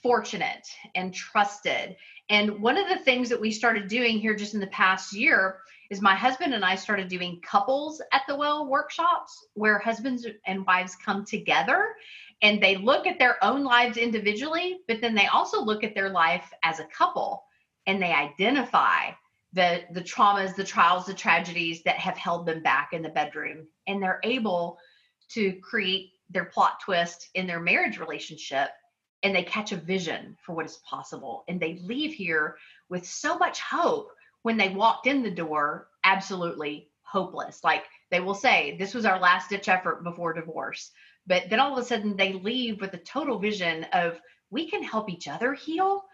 fortunate 0.01 0.67
and 0.95 1.13
trusted. 1.13 1.95
And 2.29 2.61
one 2.61 2.77
of 2.77 2.87
the 2.87 3.03
things 3.03 3.29
that 3.29 3.41
we 3.41 3.51
started 3.51 3.87
doing 3.87 4.19
here 4.19 4.35
just 4.35 4.53
in 4.53 4.59
the 4.59 4.67
past 4.67 5.13
year 5.13 5.59
is 5.89 6.01
my 6.01 6.15
husband 6.15 6.53
and 6.53 6.63
I 6.63 6.75
started 6.75 7.07
doing 7.07 7.41
couples 7.41 8.01
at 8.11 8.21
the 8.27 8.35
well 8.35 8.67
workshops 8.67 9.47
where 9.53 9.79
husbands 9.79 10.25
and 10.45 10.65
wives 10.65 10.95
come 10.95 11.25
together 11.25 11.95
and 12.41 12.61
they 12.61 12.77
look 12.77 13.07
at 13.07 13.19
their 13.19 13.43
own 13.43 13.63
lives 13.63 13.97
individually, 13.97 14.79
but 14.87 15.01
then 15.01 15.15
they 15.15 15.27
also 15.27 15.61
look 15.61 15.83
at 15.83 15.95
their 15.95 16.09
life 16.09 16.51
as 16.63 16.79
a 16.79 16.85
couple 16.85 17.43
and 17.87 18.01
they 18.01 18.13
identify 18.13 19.11
the 19.53 19.81
the 19.93 20.01
traumas, 20.01 20.55
the 20.55 20.63
trials, 20.63 21.05
the 21.05 21.13
tragedies 21.13 21.81
that 21.83 21.97
have 21.97 22.17
held 22.17 22.45
them 22.45 22.61
back 22.61 22.93
in 22.93 23.01
the 23.01 23.09
bedroom. 23.09 23.67
And 23.87 24.01
they're 24.01 24.21
able 24.23 24.77
to 25.29 25.53
create 25.61 26.11
their 26.29 26.45
plot 26.45 26.79
twist 26.83 27.29
in 27.33 27.47
their 27.47 27.59
marriage 27.59 27.99
relationship 27.99 28.69
and 29.23 29.35
they 29.35 29.43
catch 29.43 29.71
a 29.71 29.77
vision 29.77 30.37
for 30.45 30.53
what 30.55 30.65
is 30.65 30.77
possible. 30.89 31.43
And 31.47 31.59
they 31.59 31.79
leave 31.83 32.13
here 32.13 32.57
with 32.89 33.05
so 33.05 33.37
much 33.37 33.59
hope 33.59 34.11
when 34.43 34.57
they 34.57 34.69
walked 34.69 35.07
in 35.07 35.23
the 35.23 35.31
door 35.31 35.87
absolutely 36.03 36.89
hopeless 37.01 37.63
like 37.63 37.83
they 38.11 38.19
will 38.19 38.35
say 38.35 38.75
this 38.77 38.93
was 38.93 39.05
our 39.05 39.19
last 39.19 39.49
ditch 39.49 39.67
effort 39.67 40.03
before 40.03 40.33
divorce 40.33 40.91
but 41.27 41.43
then 41.49 41.59
all 41.59 41.73
of 41.73 41.83
a 41.83 41.85
sudden 41.85 42.15
they 42.15 42.33
leave 42.33 42.79
with 42.81 42.93
a 42.93 42.97
total 42.97 43.39
vision 43.39 43.85
of 43.93 44.19
we 44.51 44.69
can 44.69 44.83
help 44.83 45.09
each 45.09 45.27
other 45.27 45.53
heal 45.53 46.05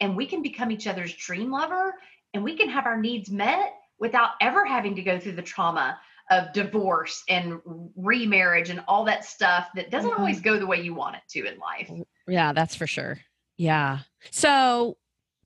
and 0.00 0.16
we 0.16 0.26
can 0.26 0.42
become 0.42 0.70
each 0.70 0.86
other's 0.86 1.14
dream 1.14 1.50
lover 1.50 1.94
and 2.32 2.42
we 2.42 2.56
can 2.56 2.68
have 2.68 2.86
our 2.86 3.00
needs 3.00 3.30
met 3.30 3.74
without 3.98 4.30
ever 4.40 4.64
having 4.64 4.94
to 4.96 5.02
go 5.02 5.18
through 5.18 5.32
the 5.32 5.42
trauma 5.42 5.98
of 6.30 6.52
divorce 6.52 7.22
and 7.28 7.60
remarriage 7.96 8.70
and 8.70 8.82
all 8.88 9.04
that 9.04 9.24
stuff 9.24 9.68
that 9.74 9.90
doesn't 9.90 10.10
mm-hmm. 10.10 10.20
always 10.20 10.40
go 10.40 10.58
the 10.58 10.66
way 10.66 10.80
you 10.80 10.94
want 10.94 11.16
it 11.16 11.22
to 11.28 11.46
in 11.46 11.58
life. 11.58 11.90
Yeah, 12.26 12.52
that's 12.52 12.74
for 12.74 12.86
sure. 12.86 13.20
Yeah. 13.56 14.00
So 14.30 14.96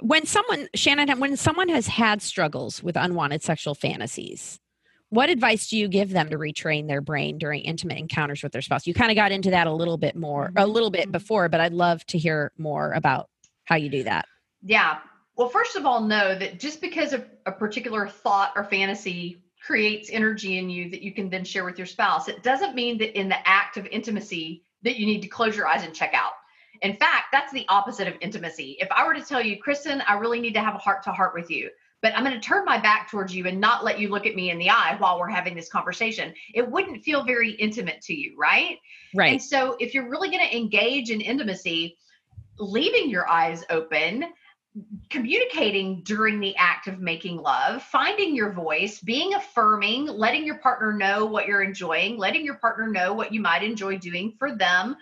when 0.00 0.26
someone 0.26 0.68
Shannon 0.74 1.18
when 1.18 1.36
someone 1.36 1.68
has 1.68 1.86
had 1.86 2.22
struggles 2.22 2.82
with 2.82 2.96
unwanted 2.96 3.42
sexual 3.42 3.74
fantasies, 3.74 4.60
what 5.10 5.30
advice 5.30 5.68
do 5.68 5.76
you 5.76 5.88
give 5.88 6.10
them 6.10 6.28
to 6.30 6.36
retrain 6.36 6.86
their 6.86 7.00
brain 7.00 7.38
during 7.38 7.62
intimate 7.62 7.98
encounters 7.98 8.42
with 8.42 8.52
their 8.52 8.62
spouse? 8.62 8.86
You 8.86 8.94
kind 8.94 9.10
of 9.10 9.16
got 9.16 9.32
into 9.32 9.50
that 9.50 9.66
a 9.66 9.72
little 9.72 9.96
bit 9.96 10.16
more, 10.16 10.52
a 10.56 10.66
little 10.66 10.90
bit 10.90 11.02
mm-hmm. 11.02 11.12
before, 11.12 11.48
but 11.48 11.60
I'd 11.60 11.72
love 11.72 12.04
to 12.06 12.18
hear 12.18 12.52
more 12.58 12.92
about 12.92 13.28
how 13.64 13.76
you 13.76 13.88
do 13.88 14.02
that. 14.04 14.26
Yeah. 14.62 14.98
Well, 15.36 15.48
first 15.48 15.76
of 15.76 15.86
all, 15.86 16.00
know 16.00 16.36
that 16.38 16.58
just 16.58 16.80
because 16.80 17.12
a, 17.12 17.24
a 17.46 17.52
particular 17.52 18.08
thought 18.08 18.52
or 18.56 18.64
fantasy 18.64 19.42
creates 19.64 20.10
energy 20.10 20.58
in 20.58 20.68
you 20.68 20.90
that 20.90 21.02
you 21.02 21.12
can 21.12 21.30
then 21.30 21.44
share 21.44 21.64
with 21.64 21.78
your 21.78 21.86
spouse, 21.86 22.28
it 22.28 22.42
doesn't 22.42 22.74
mean 22.74 22.98
that 22.98 23.18
in 23.18 23.28
the 23.28 23.48
act 23.48 23.76
of 23.76 23.86
intimacy 23.86 24.64
that 24.82 24.98
you 24.98 25.06
need 25.06 25.22
to 25.22 25.28
close 25.28 25.56
your 25.56 25.66
eyes 25.66 25.84
and 25.84 25.94
check 25.94 26.12
out. 26.14 26.32
In 26.82 26.94
fact, 26.94 27.26
that's 27.32 27.52
the 27.52 27.66
opposite 27.68 28.08
of 28.08 28.14
intimacy. 28.20 28.76
If 28.80 28.88
I 28.90 29.06
were 29.06 29.14
to 29.14 29.22
tell 29.22 29.40
you, 29.40 29.56
Kristin, 29.62 30.02
I 30.06 30.18
really 30.18 30.40
need 30.40 30.54
to 30.54 30.60
have 30.60 30.74
a 30.74 30.78
heart 30.78 31.02
to 31.04 31.12
heart 31.12 31.34
with 31.34 31.50
you, 31.50 31.70
but 32.02 32.16
I'm 32.16 32.24
going 32.24 32.34
to 32.34 32.40
turn 32.40 32.64
my 32.64 32.78
back 32.78 33.10
towards 33.10 33.34
you 33.34 33.46
and 33.46 33.60
not 33.60 33.84
let 33.84 33.98
you 33.98 34.08
look 34.08 34.26
at 34.26 34.34
me 34.34 34.50
in 34.50 34.58
the 34.58 34.70
eye 34.70 34.96
while 34.98 35.18
we're 35.18 35.28
having 35.28 35.54
this 35.54 35.68
conversation, 35.68 36.32
it 36.54 36.68
wouldn't 36.70 37.04
feel 37.04 37.24
very 37.24 37.50
intimate 37.52 38.00
to 38.02 38.14
you, 38.14 38.34
right? 38.38 38.78
Right. 39.14 39.32
And 39.32 39.42
so 39.42 39.76
if 39.80 39.94
you're 39.94 40.08
really 40.08 40.28
going 40.28 40.46
to 40.46 40.56
engage 40.56 41.10
in 41.10 41.20
intimacy, 41.20 41.98
leaving 42.58 43.10
your 43.10 43.28
eyes 43.28 43.64
open, 43.70 44.26
communicating 45.10 46.02
during 46.02 46.40
the 46.40 46.54
act 46.56 46.86
of 46.86 47.00
making 47.00 47.38
love, 47.38 47.82
finding 47.82 48.34
your 48.36 48.52
voice, 48.52 49.00
being 49.00 49.34
affirming, 49.34 50.06
letting 50.06 50.44
your 50.44 50.58
partner 50.58 50.92
know 50.92 51.24
what 51.24 51.46
you're 51.46 51.62
enjoying, 51.62 52.16
letting 52.16 52.44
your 52.44 52.56
partner 52.56 52.86
know 52.86 53.12
what 53.12 53.32
you 53.32 53.40
might 53.40 53.62
enjoy 53.62 53.98
doing 53.98 54.34
for 54.38 54.54
them, 54.54 54.96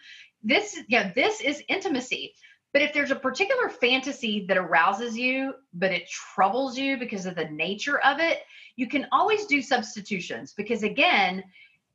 this 0.46 0.78
yeah 0.88 1.12
this 1.14 1.40
is 1.40 1.62
intimacy. 1.68 2.34
But 2.72 2.82
if 2.82 2.92
there's 2.92 3.10
a 3.10 3.16
particular 3.16 3.70
fantasy 3.70 4.44
that 4.48 4.56
arouses 4.56 5.18
you 5.18 5.54
but 5.74 5.92
it 5.92 6.08
troubles 6.08 6.78
you 6.78 6.96
because 6.96 7.26
of 7.26 7.34
the 7.34 7.48
nature 7.48 7.98
of 8.00 8.20
it 8.20 8.38
you 8.76 8.86
can 8.86 9.06
always 9.12 9.46
do 9.46 9.60
substitutions 9.60 10.54
because 10.56 10.82
again 10.82 11.42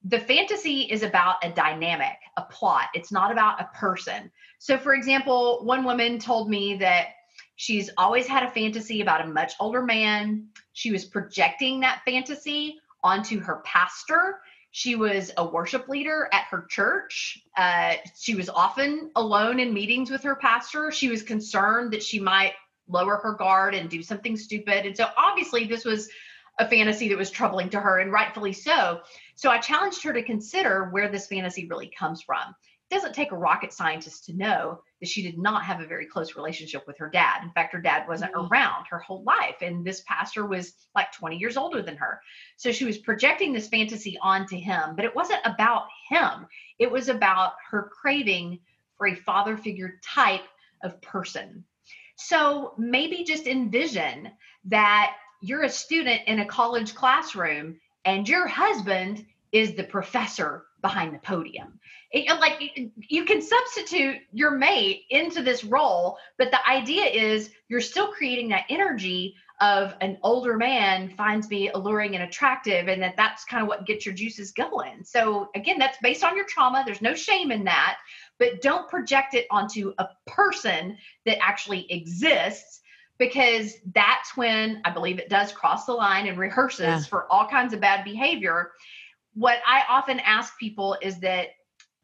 the 0.03 0.19
fantasy 0.19 0.81
is 0.81 1.03
about 1.03 1.35
a 1.43 1.51
dynamic 1.51 2.17
a 2.37 2.41
plot. 2.43 2.87
It's 2.93 3.11
not 3.11 3.31
about 3.31 3.61
a 3.61 3.69
person. 3.77 4.31
So 4.59 4.77
for 4.77 4.93
example 4.93 5.63
one 5.63 5.83
woman 5.83 6.19
told 6.19 6.49
me 6.49 6.75
that 6.77 7.09
she's 7.55 7.89
always 7.97 8.27
had 8.27 8.43
a 8.43 8.51
fantasy 8.51 9.01
about 9.01 9.21
a 9.21 9.27
much 9.27 9.53
older 9.59 9.83
man. 9.83 10.47
She 10.73 10.91
was 10.91 11.05
projecting 11.05 11.79
that 11.81 12.01
fantasy 12.05 12.79
onto 13.03 13.39
her 13.39 13.61
pastor 13.65 14.41
she 14.71 14.95
was 14.95 15.31
a 15.35 15.45
worship 15.45 15.89
leader 15.89 16.29
at 16.31 16.45
her 16.45 16.65
church. 16.69 17.43
Uh, 17.57 17.95
she 18.17 18.35
was 18.35 18.49
often 18.49 19.11
alone 19.15 19.59
in 19.59 19.73
meetings 19.73 20.09
with 20.09 20.23
her 20.23 20.35
pastor. 20.35 20.91
She 20.91 21.09
was 21.09 21.21
concerned 21.21 21.91
that 21.91 22.01
she 22.01 22.19
might 22.19 22.53
lower 22.87 23.17
her 23.17 23.33
guard 23.33 23.75
and 23.75 23.89
do 23.89 24.01
something 24.01 24.37
stupid. 24.37 24.85
And 24.85 24.95
so, 24.95 25.07
obviously, 25.17 25.65
this 25.65 25.83
was 25.83 26.09
a 26.57 26.67
fantasy 26.67 27.09
that 27.09 27.17
was 27.17 27.29
troubling 27.29 27.69
to 27.69 27.79
her, 27.79 27.99
and 27.99 28.11
rightfully 28.11 28.53
so. 28.53 29.01
So, 29.35 29.49
I 29.49 29.59
challenged 29.59 30.03
her 30.03 30.13
to 30.13 30.23
consider 30.23 30.89
where 30.91 31.09
this 31.09 31.27
fantasy 31.27 31.67
really 31.67 31.91
comes 31.97 32.21
from. 32.21 32.55
It 32.89 32.95
doesn't 32.95 33.13
take 33.13 33.33
a 33.33 33.37
rocket 33.37 33.73
scientist 33.73 34.25
to 34.25 34.33
know 34.33 34.81
that 35.01 35.09
she 35.09 35.23
did 35.23 35.37
not 35.37 35.65
have 35.65 35.81
a 35.81 35.85
very 35.85 36.05
close 36.05 36.35
relationship 36.35 36.85
with 36.87 36.97
her 36.99 37.09
dad. 37.09 37.43
In 37.43 37.51
fact, 37.51 37.73
her 37.73 37.81
dad 37.81 38.07
wasn't 38.07 38.33
mm-hmm. 38.33 38.53
around 38.53 38.85
her 38.89 38.99
whole 38.99 39.23
life. 39.23 39.55
And 39.61 39.83
this 39.83 40.03
pastor 40.07 40.45
was 40.45 40.73
like 40.95 41.11
20 41.11 41.37
years 41.37 41.57
older 41.57 41.81
than 41.81 41.97
her. 41.97 42.21
So 42.55 42.71
she 42.71 42.85
was 42.85 42.99
projecting 42.99 43.51
this 43.51 43.67
fantasy 43.67 44.17
onto 44.21 44.57
him, 44.57 44.95
but 44.95 45.03
it 45.03 45.15
wasn't 45.15 45.41
about 45.43 45.87
him. 46.07 46.47
It 46.79 46.89
was 46.89 47.09
about 47.09 47.53
her 47.71 47.89
craving 48.01 48.59
for 48.97 49.07
a 49.07 49.15
father 49.15 49.57
figure 49.57 49.99
type 50.03 50.43
of 50.83 51.01
person. 51.01 51.65
So 52.15 52.73
maybe 52.77 53.23
just 53.23 53.47
envision 53.47 54.29
that 54.65 55.15
you're 55.41 55.63
a 55.63 55.69
student 55.69 56.21
in 56.27 56.39
a 56.39 56.45
college 56.45 56.93
classroom 56.93 57.79
and 58.05 58.29
your 58.29 58.47
husband 58.47 59.25
is 59.51 59.75
the 59.75 59.83
professor 59.83 60.65
behind 60.81 61.13
the 61.13 61.19
podium. 61.19 61.79
It, 62.11 62.27
like 62.39 62.91
you 62.97 63.25
can 63.25 63.41
substitute 63.41 64.17
your 64.33 64.51
mate 64.51 65.03
into 65.09 65.41
this 65.41 65.63
role, 65.63 66.17
but 66.37 66.51
the 66.51 66.67
idea 66.67 67.05
is 67.05 67.51
you're 67.69 67.81
still 67.81 68.07
creating 68.07 68.49
that 68.49 68.65
energy 68.69 69.35
of 69.61 69.93
an 70.01 70.17
older 70.23 70.57
man 70.57 71.13
finds 71.15 71.47
me 71.49 71.69
alluring 71.69 72.15
and 72.15 72.23
attractive, 72.23 72.87
and 72.87 73.01
that 73.03 73.15
that's 73.15 73.45
kind 73.45 73.61
of 73.61 73.67
what 73.67 73.85
gets 73.85 74.05
your 74.05 74.15
juices 74.15 74.51
going. 74.51 75.03
So 75.03 75.49
again, 75.55 75.77
that's 75.77 75.99
based 76.01 76.23
on 76.23 76.35
your 76.35 76.45
trauma. 76.45 76.83
There's 76.85 77.01
no 77.01 77.13
shame 77.13 77.51
in 77.51 77.63
that, 77.65 77.97
but 78.39 78.61
don't 78.61 78.89
project 78.89 79.35
it 79.35 79.45
onto 79.51 79.93
a 79.99 80.09
person 80.25 80.97
that 81.25 81.37
actually 81.43 81.89
exists 81.91 82.81
because 83.19 83.75
that's 83.93 84.35
when 84.35 84.81
I 84.83 84.89
believe 84.89 85.19
it 85.19 85.29
does 85.29 85.51
cross 85.51 85.85
the 85.85 85.93
line 85.93 86.25
and 86.27 86.39
rehearses 86.39 86.79
yeah. 86.79 86.99
for 87.01 87.31
all 87.31 87.47
kinds 87.47 87.71
of 87.71 87.79
bad 87.79 88.03
behavior 88.03 88.71
what 89.33 89.59
I 89.65 89.83
often 89.89 90.19
ask 90.19 90.57
people 90.57 90.97
is 91.01 91.19
that 91.19 91.47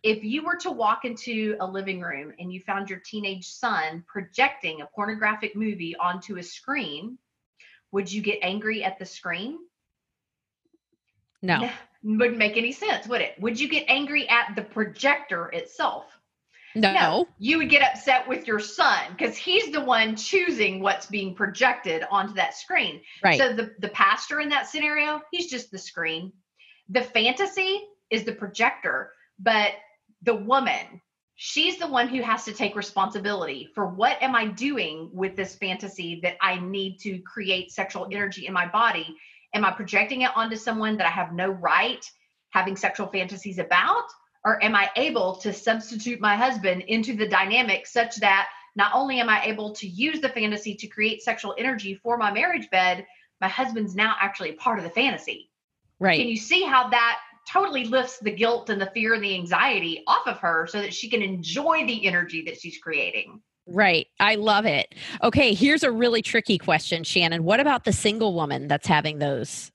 if 0.04 0.24
you 0.24 0.44
were 0.44 0.56
to 0.58 0.72
walk 0.72 1.06
into 1.06 1.58
a 1.60 1.68
living 1.68 2.02
room 2.02 2.34
and 2.40 2.52
you 2.54 2.62
found 2.62 2.90
your 2.90 3.00
teenage 3.00 3.48
son 3.48 4.04
projecting 4.08 4.82
a 4.82 4.86
pornographic 4.86 5.56
movie 5.56 5.96
onto 5.98 6.38
a 6.38 6.44
screen, 6.44 7.18
would 7.92 8.12
you 8.12 8.22
get 8.22 8.40
angry 8.42 8.84
at 8.84 9.00
the 9.00 9.06
screen? 9.06 9.58
No. 11.42 11.70
Wouldn't 12.04 12.38
make 12.38 12.58
any 12.58 12.72
sense, 12.72 13.08
would 13.08 13.22
it? 13.22 13.34
Would 13.40 13.60
you 13.60 13.68
get 13.68 13.86
angry 13.88 14.30
at 14.30 14.56
the 14.56 14.62
projector 14.62 15.48
itself? 15.48 16.06
No. 16.76 16.94
no. 16.94 17.28
You 17.40 17.58
would 17.58 17.70
get 17.70 17.82
upset 17.82 18.28
with 18.28 18.46
your 18.46 18.60
son 18.60 19.00
because 19.10 19.36
he's 19.36 19.72
the 19.72 19.82
one 19.84 20.16
choosing 20.16 20.80
what's 20.80 21.08
being 21.08 21.34
projected 21.34 22.04
onto 22.10 22.36
that 22.36 22.54
screen. 22.54 23.02
Right. 23.24 23.38
So 23.38 23.52
the, 23.52 23.74
the 23.80 23.90
pastor 23.90 24.40
in 24.40 24.50
that 24.50 24.68
scenario, 24.68 25.22
he's 25.32 25.50
just 25.50 25.72
the 25.72 25.80
screen 25.80 26.32
the 26.90 27.02
fantasy 27.02 27.82
is 28.10 28.24
the 28.24 28.32
projector, 28.32 29.12
but 29.40 29.72
the 30.24 30.36
woman, 30.36 31.02
she's 31.36 31.78
the 31.78 31.88
one 31.88 32.08
who 32.08 32.22
has 32.22 32.46
to 32.46 32.54
take 32.54 32.76
responsibility 32.76 33.70
for 33.76 33.88
what 33.88 34.22
am 34.22 34.36
I 34.36 34.48
doing 34.48 35.10
with 35.14 35.36
this 35.36 35.56
fantasy 35.56 36.20
that 36.24 36.38
I 36.42 36.60
need 36.60 36.98
to 37.00 37.20
create 37.20 37.72
sexual 37.72 38.08
energy 38.12 38.48
in 38.48 38.54
my 38.54 38.68
body? 38.68 39.16
Am 39.54 39.66
I 39.66 39.72
projecting 39.72 40.22
it 40.22 40.32
onto 40.36 40.56
someone 40.56 40.98
that 40.98 41.08
I 41.08 41.12
have 41.12 41.34
no 41.34 41.50
right 41.50 42.04
having 42.52 42.76
sexual 42.76 43.08
fantasies 43.08 43.60
about? 43.60 44.06
Or 44.46 44.64
am 44.64 44.76
I 44.76 44.90
able 44.96 45.36
to 45.38 45.52
substitute 45.52 46.22
my 46.22 46.36
husband 46.36 46.84
into 46.84 47.16
the 47.16 47.28
dynamic 47.28 47.86
such 47.86 48.16
that 48.18 48.48
not 48.76 48.92
only 48.94 49.20
am 49.20 49.30
I 49.30 49.44
able 49.44 49.74
to 49.74 49.88
use 49.88 50.22
the 50.22 50.30
fantasy 50.30 50.76
to 50.76 50.88
create 50.88 51.22
sexual 51.22 51.56
energy 51.58 51.96
for 51.96 52.18
my 52.18 52.32
marriage 52.32 52.70
bed, 52.70 53.06
my 53.42 53.48
husband's 53.48 53.96
now 53.96 54.16
actually 54.20 54.54
part 54.54 54.78
of 54.78 54.84
the 54.84 54.90
fantasy. 54.92 55.50
Right. 56.00 56.20
Can 56.20 56.30
you 56.30 56.38
see 56.38 56.64
how 56.64 56.90
that 56.90 57.20
totally 57.52 57.86
lifts 57.86 58.20
the 58.20 58.32
guilt 58.32 58.70
and 58.70 58.80
the 58.80 58.92
fear 58.94 59.14
and 59.14 59.24
the 59.24 59.34
anxiety 59.36 60.04
off 60.08 60.28
of 60.28 60.38
her 60.40 60.68
so 60.68 60.82
that 60.82 60.94
she 60.94 61.10
can 61.10 61.22
enjoy 61.22 61.86
the 61.86 62.06
energy 62.06 62.44
that 62.44 62.60
she's 62.60 62.78
creating? 62.78 63.42
Right. 63.66 64.08
I 64.20 64.36
love 64.36 64.66
it. 64.66 64.96
Okay, 65.24 65.54
here's 65.54 65.84
a 65.84 65.92
really 65.92 66.22
tricky 66.22 66.58
question, 66.58 67.04
Shannon. 67.04 67.44
What 67.44 67.60
about 67.60 67.84
the 67.84 67.94
single 67.94 68.34
woman 68.34 68.68
that's 68.68 68.88
having 68.88 69.20
those 69.20 69.72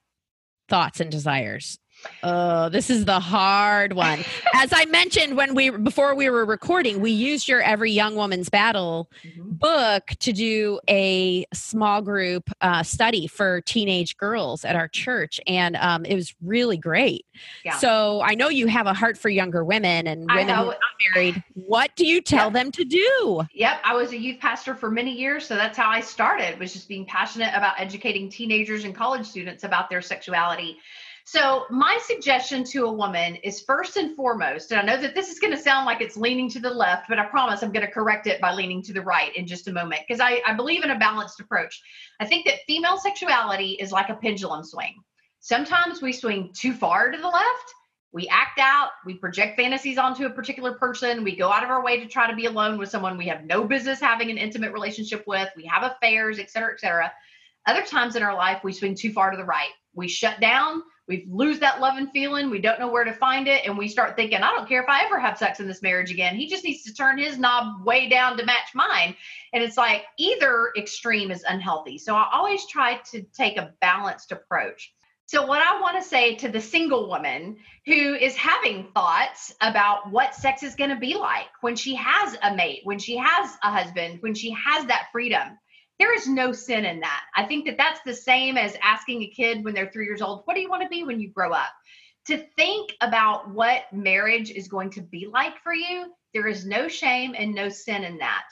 thoughts 0.68 1.00
and 1.00 1.10
desires? 1.10 1.78
Oh, 2.22 2.68
this 2.68 2.90
is 2.90 3.04
the 3.04 3.20
hard 3.20 3.94
one. 3.94 4.24
As 4.54 4.70
I 4.72 4.84
mentioned 4.86 5.36
when 5.36 5.54
we 5.54 5.70
before 5.70 6.14
we 6.14 6.30
were 6.30 6.44
recording, 6.44 7.00
we 7.00 7.10
used 7.10 7.48
your 7.48 7.60
Every 7.60 7.90
Young 7.90 8.14
Woman's 8.14 8.48
Battle 8.48 9.10
mm-hmm. 9.24 9.50
book 9.52 10.06
to 10.20 10.32
do 10.32 10.80
a 10.88 11.44
small 11.52 12.00
group 12.02 12.50
uh, 12.60 12.82
study 12.82 13.26
for 13.26 13.60
teenage 13.62 14.16
girls 14.16 14.64
at 14.64 14.76
our 14.76 14.88
church, 14.88 15.40
and 15.46 15.76
um, 15.76 16.04
it 16.04 16.14
was 16.14 16.34
really 16.42 16.76
great. 16.76 17.26
Yeah. 17.64 17.76
So 17.78 18.22
I 18.22 18.34
know 18.34 18.48
you 18.48 18.66
have 18.68 18.86
a 18.86 18.94
heart 18.94 19.18
for 19.18 19.28
younger 19.28 19.64
women 19.64 20.06
and 20.06 20.26
women 20.26 20.48
who 20.48 20.52
are 20.52 20.66
not 20.66 20.78
married. 21.14 21.42
What 21.54 21.94
do 21.96 22.06
you 22.06 22.20
tell 22.20 22.46
yep. 22.46 22.52
them 22.52 22.72
to 22.72 22.84
do? 22.84 23.42
Yep, 23.54 23.80
I 23.84 23.94
was 23.94 24.12
a 24.12 24.18
youth 24.18 24.40
pastor 24.40 24.74
for 24.74 24.90
many 24.90 25.12
years, 25.12 25.46
so 25.46 25.54
that's 25.56 25.76
how 25.76 25.90
I 25.90 26.00
started. 26.00 26.58
Was 26.58 26.72
just 26.72 26.88
being 26.88 27.04
passionate 27.06 27.50
about 27.54 27.74
educating 27.78 28.28
teenagers 28.28 28.84
and 28.84 28.94
college 28.94 29.26
students 29.26 29.64
about 29.64 29.90
their 29.90 30.02
sexuality. 30.02 30.78
So, 31.24 31.66
my 31.70 31.98
suggestion 32.04 32.64
to 32.64 32.86
a 32.86 32.92
woman 32.92 33.36
is 33.36 33.60
first 33.60 33.96
and 33.96 34.16
foremost, 34.16 34.72
and 34.72 34.80
I 34.80 34.84
know 34.84 35.00
that 35.00 35.14
this 35.14 35.30
is 35.30 35.38
going 35.38 35.52
to 35.52 35.58
sound 35.58 35.86
like 35.86 36.00
it's 36.00 36.16
leaning 36.16 36.50
to 36.50 36.60
the 36.60 36.70
left, 36.70 37.08
but 37.08 37.18
I 37.18 37.26
promise 37.26 37.62
I'm 37.62 37.72
going 37.72 37.86
to 37.86 37.92
correct 37.92 38.26
it 38.26 38.40
by 38.40 38.52
leaning 38.52 38.82
to 38.82 38.92
the 38.92 39.02
right 39.02 39.34
in 39.36 39.46
just 39.46 39.68
a 39.68 39.72
moment 39.72 40.02
because 40.06 40.20
I, 40.20 40.42
I 40.44 40.54
believe 40.54 40.82
in 40.82 40.90
a 40.90 40.98
balanced 40.98 41.38
approach. 41.38 41.80
I 42.20 42.26
think 42.26 42.44
that 42.46 42.64
female 42.66 42.98
sexuality 42.98 43.72
is 43.80 43.92
like 43.92 44.08
a 44.08 44.16
pendulum 44.16 44.64
swing. 44.64 44.94
Sometimes 45.40 46.02
we 46.02 46.12
swing 46.12 46.50
too 46.54 46.72
far 46.72 47.10
to 47.10 47.18
the 47.18 47.28
left. 47.28 47.74
We 48.12 48.28
act 48.28 48.58
out, 48.60 48.90
we 49.06 49.14
project 49.14 49.58
fantasies 49.58 49.96
onto 49.96 50.26
a 50.26 50.30
particular 50.30 50.74
person, 50.74 51.24
we 51.24 51.34
go 51.34 51.50
out 51.50 51.64
of 51.64 51.70
our 51.70 51.82
way 51.82 51.98
to 51.98 52.06
try 52.06 52.28
to 52.28 52.36
be 52.36 52.44
alone 52.44 52.76
with 52.76 52.90
someone 52.90 53.16
we 53.16 53.28
have 53.28 53.44
no 53.44 53.64
business 53.64 54.00
having 54.00 54.30
an 54.30 54.36
intimate 54.36 54.72
relationship 54.72 55.24
with, 55.26 55.48
we 55.56 55.64
have 55.64 55.82
affairs, 55.82 56.38
et 56.38 56.50
cetera, 56.50 56.74
et 56.74 56.80
cetera. 56.80 57.10
Other 57.66 57.80
times 57.80 58.14
in 58.14 58.22
our 58.22 58.34
life, 58.34 58.62
we 58.62 58.74
swing 58.74 58.94
too 58.94 59.12
far 59.12 59.30
to 59.30 59.36
the 59.38 59.44
right. 59.44 59.70
We 59.94 60.08
shut 60.08 60.40
down, 60.40 60.82
we 61.08 61.26
lose 61.28 61.58
that 61.58 61.80
love 61.80 61.96
and 61.96 62.10
feeling 62.12 62.48
we 62.48 62.60
don't 62.60 62.78
know 62.78 62.90
where 62.90 63.04
to 63.04 63.12
find 63.12 63.48
it 63.48 63.66
and 63.66 63.76
we 63.76 63.88
start 63.88 64.16
thinking 64.16 64.38
i 64.38 64.50
don't 64.50 64.68
care 64.68 64.82
if 64.82 64.88
i 64.88 65.04
ever 65.04 65.18
have 65.18 65.38
sex 65.38 65.60
in 65.60 65.66
this 65.66 65.82
marriage 65.82 66.10
again. 66.10 66.36
He 66.36 66.48
just 66.48 66.64
needs 66.64 66.82
to 66.84 66.94
turn 66.94 67.18
his 67.18 67.38
knob 67.38 67.84
way 67.84 68.08
down 68.08 68.36
to 68.36 68.44
match 68.44 68.74
mine. 68.74 69.14
And 69.52 69.62
it's 69.62 69.76
like 69.76 70.04
either 70.18 70.72
extreme 70.76 71.30
is 71.30 71.44
unhealthy. 71.48 71.98
So 71.98 72.14
i 72.14 72.28
always 72.32 72.66
try 72.66 73.00
to 73.12 73.22
take 73.34 73.56
a 73.56 73.72
balanced 73.80 74.32
approach. 74.32 74.92
So, 75.26 75.46
what 75.46 75.62
I 75.62 75.80
want 75.80 75.96
to 75.96 76.06
say 76.06 76.34
to 76.36 76.48
the 76.48 76.60
single 76.60 77.08
woman 77.08 77.56
who 77.86 78.14
is 78.14 78.36
having 78.36 78.88
thoughts 78.92 79.54
about 79.62 80.10
what 80.10 80.34
sex 80.34 80.62
is 80.62 80.74
going 80.74 80.90
to 80.90 80.96
be 80.96 81.14
like 81.14 81.48
when 81.62 81.74
she 81.74 81.94
has 81.94 82.36
a 82.42 82.54
mate, 82.54 82.80
when 82.84 82.98
she 82.98 83.16
has 83.16 83.56
a 83.62 83.70
husband, 83.70 84.18
when 84.20 84.34
she 84.34 84.50
has 84.50 84.84
that 84.86 85.06
freedom, 85.10 85.56
there 86.02 86.12
is 86.16 86.26
no 86.26 86.50
sin 86.50 86.84
in 86.84 86.98
that. 86.98 87.22
I 87.36 87.44
think 87.44 87.64
that 87.64 87.76
that's 87.78 88.00
the 88.04 88.12
same 88.12 88.56
as 88.56 88.76
asking 88.82 89.22
a 89.22 89.28
kid 89.28 89.64
when 89.64 89.72
they're 89.72 89.88
three 89.92 90.04
years 90.04 90.20
old, 90.20 90.42
what 90.46 90.54
do 90.54 90.60
you 90.60 90.68
want 90.68 90.82
to 90.82 90.88
be 90.88 91.04
when 91.04 91.20
you 91.20 91.30
grow 91.30 91.52
up? 91.52 91.70
To 92.26 92.44
think 92.56 92.96
about 93.00 93.48
what 93.48 93.82
marriage 93.92 94.50
is 94.50 94.66
going 94.66 94.90
to 94.90 95.00
be 95.00 95.28
like 95.32 95.62
for 95.62 95.72
you, 95.72 96.12
there 96.34 96.48
is 96.48 96.66
no 96.66 96.88
shame 96.88 97.36
and 97.38 97.54
no 97.54 97.68
sin 97.68 98.02
in 98.02 98.18
that. 98.18 98.42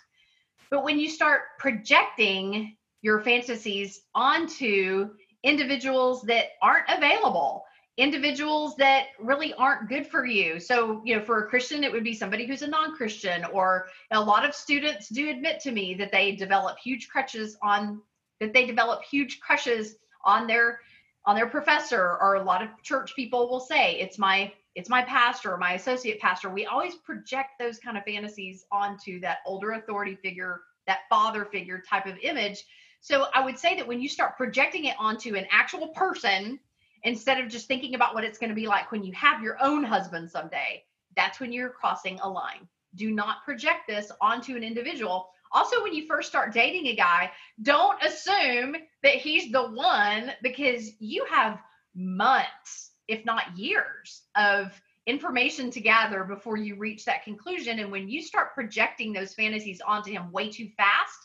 But 0.71 0.85
when 0.85 1.01
you 1.01 1.11
start 1.11 1.41
projecting 1.59 2.77
your 3.03 3.19
fantasies 3.19 4.03
onto 4.15 5.11
individuals 5.43 6.23
that 6.23 6.51
aren't 6.63 6.89
available, 6.89 7.65
individuals 8.01 8.77
that 8.77 9.09
really 9.19 9.53
aren't 9.55 9.89
good 9.89 10.07
for 10.07 10.25
you. 10.25 10.59
So, 10.59 11.03
you 11.05 11.17
know, 11.17 11.23
for 11.23 11.45
a 11.45 11.49
Christian, 11.49 11.85
it 11.85 11.93
would 11.93 12.05
be 12.05 12.15
somebody 12.15 12.47
who's 12.47 12.63
a 12.63 12.67
non 12.67 12.97
Christian, 12.97 13.45
or 13.53 13.89
a 14.11 14.21
lot 14.21 14.45
of 14.45 14.55
students 14.55 15.09
do 15.09 15.29
admit 15.29 15.61
to 15.61 15.71
me 15.71 15.95
that 15.95 16.11
they 16.11 16.33
develop 16.33 16.79
huge 16.79 17.09
crutches 17.09 17.57
on 17.63 18.01
that 18.41 18.55
they 18.55 18.65
develop 18.65 19.03
huge 19.03 19.39
crushes 19.41 19.97
on 20.25 20.47
their 20.47 20.81
on 21.27 21.37
their 21.37 21.47
professor 21.47 22.17
or 22.21 22.37
a 22.37 22.43
lot 22.43 22.63
of 22.63 22.69
church 22.83 23.15
people 23.15 23.49
will 23.49 23.61
say 23.61 24.01
it's 24.01 24.19
my 24.19 24.51
it's 24.75 24.89
my 24.89 25.03
pastor 25.03 25.53
or 25.53 25.59
my 25.59 25.75
associate 25.75 26.19
pastor 26.21 26.49
we 26.49 26.65
always 26.67 26.95
project 26.95 27.51
those 27.59 27.79
kind 27.79 27.99
of 27.99 28.05
fantasies 28.05 28.65
onto 28.73 29.21
that 29.21 29.39
older 29.47 29.73
authority 29.73 30.17
figure 30.17 30.63
that 30.87 31.01
father 31.11 31.45
figure 31.45 31.83
type 31.89 32.07
of 32.07 32.17
image 32.23 32.65
so 33.03 33.27
i 33.35 33.45
would 33.45 33.59
say 33.59 33.77
that 33.77 33.87
when 33.87 34.01
you 34.01 34.09
start 34.09 34.37
projecting 34.37 34.87
it 34.87 34.97
onto 34.99 35.35
an 35.35 35.47
actual 35.51 35.89
person 35.89 36.59
instead 37.05 37.39
of 37.41 37.49
just 37.49 37.67
thinking 37.67 37.95
about 37.95 38.15
what 38.15 38.25
it's 38.25 38.39
going 38.39 38.51
to 38.51 38.57
be 38.57 38.67
like 38.67 38.93
when 38.93 39.03
you 39.03 39.13
have 39.13 39.43
your 39.43 39.57
own 39.63 39.83
husband 39.83 40.31
someday. 40.31 40.83
That's 41.17 41.41
when 41.41 41.53
you're 41.53 41.71
crossing 41.71 42.19
a 42.21 42.29
line. 42.29 42.69
Do 42.95 43.11
not 43.11 43.45
project 43.45 43.87
this 43.89 44.11
onto 44.21 44.57
an 44.57 44.65
individual. 44.65 45.29
Also, 45.53 45.83
when 45.83 45.95
you 45.95 46.07
first 46.07 46.29
start 46.29 46.53
dating 46.53 46.87
a 46.87 46.97
guy, 46.97 47.31
don't 47.63 48.03
assume 48.05 48.77
that 49.03 49.17
he's 49.17 49.51
the 49.51 49.63
one 49.63 50.33
because 50.43 50.93
you 51.01 51.25
have 51.29 51.61
months, 51.95 52.93
if 53.09 53.25
not 53.25 53.57
years, 53.57 54.23
of 54.37 54.81
information 55.07 55.71
to 55.73 55.81
gather 55.81 56.23
before 56.25 56.57
you 56.57 56.77
reach 56.77 57.05
that 57.05 57.25
conclusion. 57.25 57.81
And 57.81 57.91
when 57.91 58.09
you 58.09 58.23
start 58.23 58.55
projecting 58.55 59.13
those 59.13 59.35
fantasies 59.35 59.81
onto 59.81 60.13
him 60.13 60.31
way 60.31 60.51
too 60.51 60.69
fast, 60.77 61.19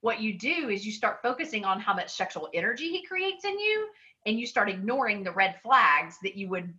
what 0.00 0.20
you 0.20 0.38
do 0.38 0.68
is 0.68 0.86
you 0.86 0.92
start 0.92 1.22
focusing 1.22 1.64
on 1.64 1.80
how 1.80 1.94
much 1.94 2.14
sexual 2.14 2.48
energy 2.54 2.90
he 2.90 3.04
creates 3.04 3.44
in 3.44 3.58
you 3.58 3.88
and 4.28 4.38
you 4.38 4.46
start 4.46 4.68
ignoring 4.68 5.24
the 5.24 5.32
red 5.32 5.56
flags 5.62 6.16
that 6.22 6.36
you 6.36 6.48
would 6.48 6.72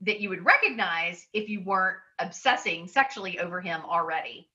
that 0.00 0.20
you 0.20 0.28
would 0.28 0.44
recognize 0.44 1.26
if 1.32 1.48
you 1.48 1.62
weren't 1.64 1.98
obsessing 2.18 2.88
sexually 2.88 3.38
over 3.38 3.60
him 3.60 3.80
already 3.84 4.48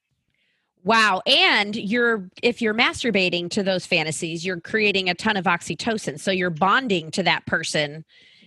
Wow. 0.83 1.21
And 1.25 1.75
you're 1.75 2.29
if 2.41 2.61
you're 2.61 2.73
masturbating 2.73 3.49
to 3.51 3.63
those 3.63 3.85
fantasies, 3.85 4.45
you're 4.45 4.61
creating 4.61 5.09
a 5.09 5.13
ton 5.13 5.35
of 5.35 5.45
oxytocin. 5.45 6.19
So 6.19 6.31
you're 6.31 6.49
bonding 6.49 7.11
to 7.11 7.23
that 7.23 7.45
person. 7.45 8.05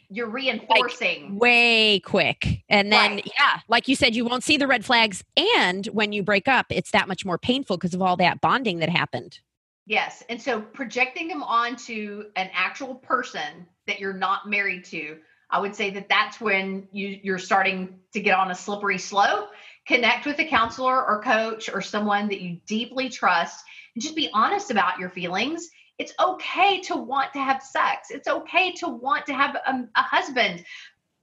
You're 0.09 0.31
reinforcing 0.31 1.33
like, 1.33 1.41
way 1.41 2.01
quick. 2.01 2.63
And 2.69 2.93
then 2.93 3.17
right. 3.17 3.33
yeah, 3.39 3.61
like 3.69 3.89
you 3.89 3.97
said, 3.97 4.15
you 4.15 4.25
won't 4.25 4.45
see 4.45 4.57
the 4.57 4.67
red 4.67 4.85
flags. 4.85 5.23
And 5.61 5.87
when 5.87 6.13
you 6.13 6.23
break 6.23 6.49
up, 6.49 6.67
it's 6.71 6.91
that 6.93 7.09
much 7.09 7.25
more 7.25 7.39
painful 7.39 7.77
because 7.77 7.95
of 7.95 8.03
all 8.03 8.17
that 8.17 8.41
bonding 8.41 8.79
that 8.79 8.91
happened. 8.91 9.41
Yes. 9.87 10.23
And 10.29 10.41
so 10.41 10.61
projecting 10.61 11.29
them 11.29 11.43
onto 11.43 12.25
an 12.37 12.51
actual 12.53 12.95
person 12.95 13.67
that 13.87 13.99
you're 13.99 14.13
not 14.13 14.49
married 14.49 14.85
to, 14.87 15.19
I 15.51 15.61
would 15.61 15.75
say 15.75 15.91
that 15.91 16.09
that's 16.09 16.41
when 16.41 16.89
you, 16.93 17.19
you're 17.23 17.39
starting 17.39 17.99
to 18.13 18.21
get 18.21 18.39
on 18.39 18.51
a 18.51 18.55
slippery 18.55 18.99
slope 18.99 19.51
connect 19.87 20.27
with 20.27 20.39
a 20.39 20.45
counselor 20.45 21.05
or 21.05 21.23
coach 21.23 21.69
or 21.73 21.81
someone 21.81 22.29
that 22.29 22.41
you 22.41 22.59
deeply 22.67 23.09
trust 23.09 23.65
and 23.95 24.03
just 24.03 24.17
be 24.17 24.31
honest 24.33 24.71
about 24.71 24.99
your 24.99 25.11
feelings. 25.11 25.69
It's 25.99 26.15
okay 26.19 26.81
to 26.83 26.97
want 26.97 27.33
to 27.35 27.41
have 27.41 27.63
sex. 27.63 28.09
It's 28.11 28.29
okay 28.29 28.73
to 28.75 28.89
want 28.89 29.27
to 29.27 29.35
have 29.35 29.55
a, 29.55 29.89
a 29.97 30.03
husband, 30.03 30.65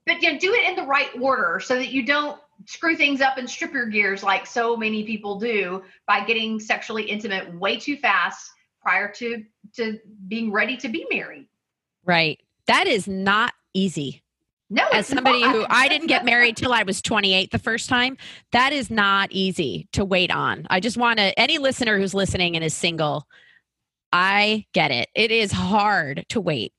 but 0.05 0.21
you 0.21 0.33
know, 0.33 0.39
do 0.39 0.53
it 0.53 0.69
in 0.69 0.75
the 0.75 0.87
right 0.87 1.09
order 1.19 1.59
so 1.59 1.75
that 1.75 1.91
you 1.91 2.05
don't 2.05 2.39
screw 2.65 2.95
things 2.95 3.21
up 3.21 3.37
and 3.37 3.49
strip 3.49 3.73
your 3.73 3.85
gears 3.85 4.23
like 4.23 4.45
so 4.45 4.75
many 4.75 5.03
people 5.03 5.39
do 5.39 5.83
by 6.07 6.23
getting 6.25 6.59
sexually 6.59 7.03
intimate 7.03 7.53
way 7.55 7.77
too 7.77 7.97
fast 7.97 8.49
prior 8.81 9.11
to 9.11 9.43
to 9.75 9.99
being 10.27 10.51
ready 10.51 10.77
to 10.77 10.89
be 10.89 11.05
married. 11.11 11.47
Right. 12.05 12.39
That 12.67 12.87
is 12.87 13.07
not 13.07 13.53
easy. 13.73 14.23
No, 14.71 14.87
as 14.89 15.07
somebody 15.07 15.41
not. 15.41 15.55
who 15.55 15.65
I 15.67 15.87
didn't 15.87 16.07
get 16.07 16.23
married 16.25 16.55
till 16.55 16.73
I 16.73 16.83
was 16.83 17.01
28 17.01 17.49
the 17.49 17.57
first 17.57 17.89
time, 17.89 18.17
that 18.51 18.71
is 18.71 18.91
not 18.91 19.31
easy 19.31 19.87
to 19.93 20.05
wait 20.05 20.29
on. 20.29 20.67
I 20.69 20.79
just 20.79 20.95
want 20.95 21.17
to 21.17 21.37
any 21.39 21.57
listener 21.57 21.97
who's 21.97 22.13
listening 22.13 22.55
and 22.55 22.63
is 22.63 22.75
single, 22.75 23.27
I 24.11 24.67
get 24.73 24.91
it. 24.91 25.09
It 25.15 25.31
is 25.31 25.51
hard 25.51 26.25
to 26.29 26.39
wait. 26.39 26.73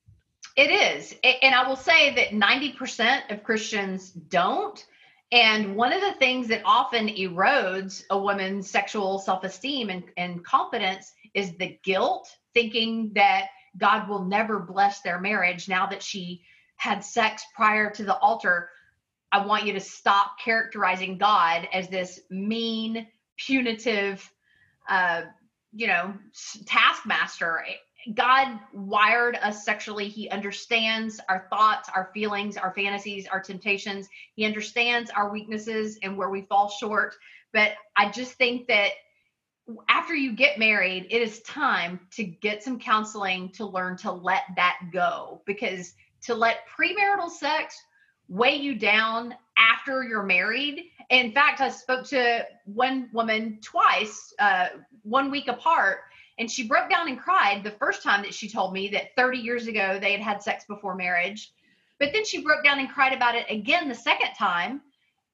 It 0.56 0.70
is. 0.70 1.14
And 1.42 1.54
I 1.54 1.66
will 1.66 1.76
say 1.76 2.14
that 2.14 2.30
90% 2.30 3.32
of 3.32 3.42
Christians 3.42 4.10
don't. 4.10 4.84
And 5.32 5.76
one 5.76 5.92
of 5.92 6.00
the 6.00 6.14
things 6.14 6.48
that 6.48 6.62
often 6.64 7.08
erodes 7.08 8.02
a 8.10 8.18
woman's 8.18 8.68
sexual 8.68 9.18
self 9.18 9.44
esteem 9.44 9.90
and, 9.90 10.04
and 10.16 10.44
confidence 10.44 11.12
is 11.34 11.56
the 11.56 11.78
guilt, 11.84 12.28
thinking 12.52 13.12
that 13.14 13.48
God 13.78 14.08
will 14.08 14.24
never 14.24 14.58
bless 14.58 15.00
their 15.00 15.20
marriage 15.20 15.68
now 15.68 15.86
that 15.86 16.02
she 16.02 16.42
had 16.76 17.04
sex 17.04 17.44
prior 17.54 17.90
to 17.90 18.04
the 18.04 18.16
altar, 18.16 18.70
I 19.30 19.44
want 19.44 19.66
you 19.66 19.74
to 19.74 19.80
stop 19.80 20.38
characterizing 20.42 21.18
God 21.18 21.68
as 21.72 21.88
this 21.88 22.20
mean, 22.30 23.06
punitive, 23.36 24.28
uh, 24.88 25.22
you 25.72 25.86
know, 25.86 26.14
taskmaster. 26.66 27.64
God 28.14 28.58
wired 28.72 29.36
us 29.42 29.64
sexually. 29.64 30.08
He 30.08 30.28
understands 30.30 31.20
our 31.28 31.46
thoughts, 31.50 31.90
our 31.94 32.10
feelings, 32.14 32.56
our 32.56 32.72
fantasies, 32.74 33.26
our 33.26 33.40
temptations. 33.40 34.08
He 34.34 34.44
understands 34.44 35.10
our 35.10 35.30
weaknesses 35.30 35.98
and 36.02 36.16
where 36.16 36.30
we 36.30 36.42
fall 36.42 36.68
short. 36.68 37.14
But 37.52 37.72
I 37.96 38.10
just 38.10 38.32
think 38.34 38.68
that 38.68 38.92
after 39.88 40.14
you 40.14 40.32
get 40.32 40.58
married, 40.58 41.06
it 41.10 41.22
is 41.22 41.40
time 41.42 42.00
to 42.12 42.24
get 42.24 42.62
some 42.62 42.78
counseling 42.78 43.50
to 43.50 43.66
learn 43.66 43.96
to 43.98 44.10
let 44.10 44.44
that 44.56 44.78
go 44.92 45.42
because 45.46 45.94
to 46.22 46.34
let 46.34 46.66
premarital 46.68 47.30
sex 47.30 47.80
weigh 48.28 48.56
you 48.56 48.74
down 48.76 49.34
after 49.58 50.02
you're 50.04 50.22
married. 50.22 50.84
In 51.10 51.32
fact, 51.32 51.60
I 51.60 51.70
spoke 51.70 52.06
to 52.08 52.46
one 52.64 53.08
woman 53.12 53.58
twice, 53.62 54.32
uh, 54.38 54.68
one 55.02 55.30
week 55.30 55.48
apart, 55.48 56.00
and 56.40 56.50
she 56.50 56.66
broke 56.66 56.88
down 56.88 57.07
and 57.07 57.20
cried 57.20 57.62
the 57.62 57.70
first 57.70 58.03
time 58.03 58.22
that 58.22 58.33
she 58.33 58.48
told 58.48 58.72
me 58.72 58.88
that 58.88 59.14
30 59.14 59.38
years 59.38 59.66
ago 59.66 59.98
they 60.00 60.12
had 60.12 60.22
had 60.22 60.42
sex 60.42 60.64
before 60.64 60.94
marriage. 60.94 61.53
But 62.00 62.14
then 62.14 62.24
she 62.24 62.42
broke 62.42 62.64
down 62.64 62.79
and 62.81 62.88
cried 62.88 63.12
about 63.12 63.35
it 63.35 63.44
again 63.50 63.88
the 63.88 63.94
second 63.94 64.31
time. 64.37 64.81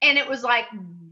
And 0.02 0.18
it 0.18 0.28
was 0.28 0.42
like, 0.42 0.66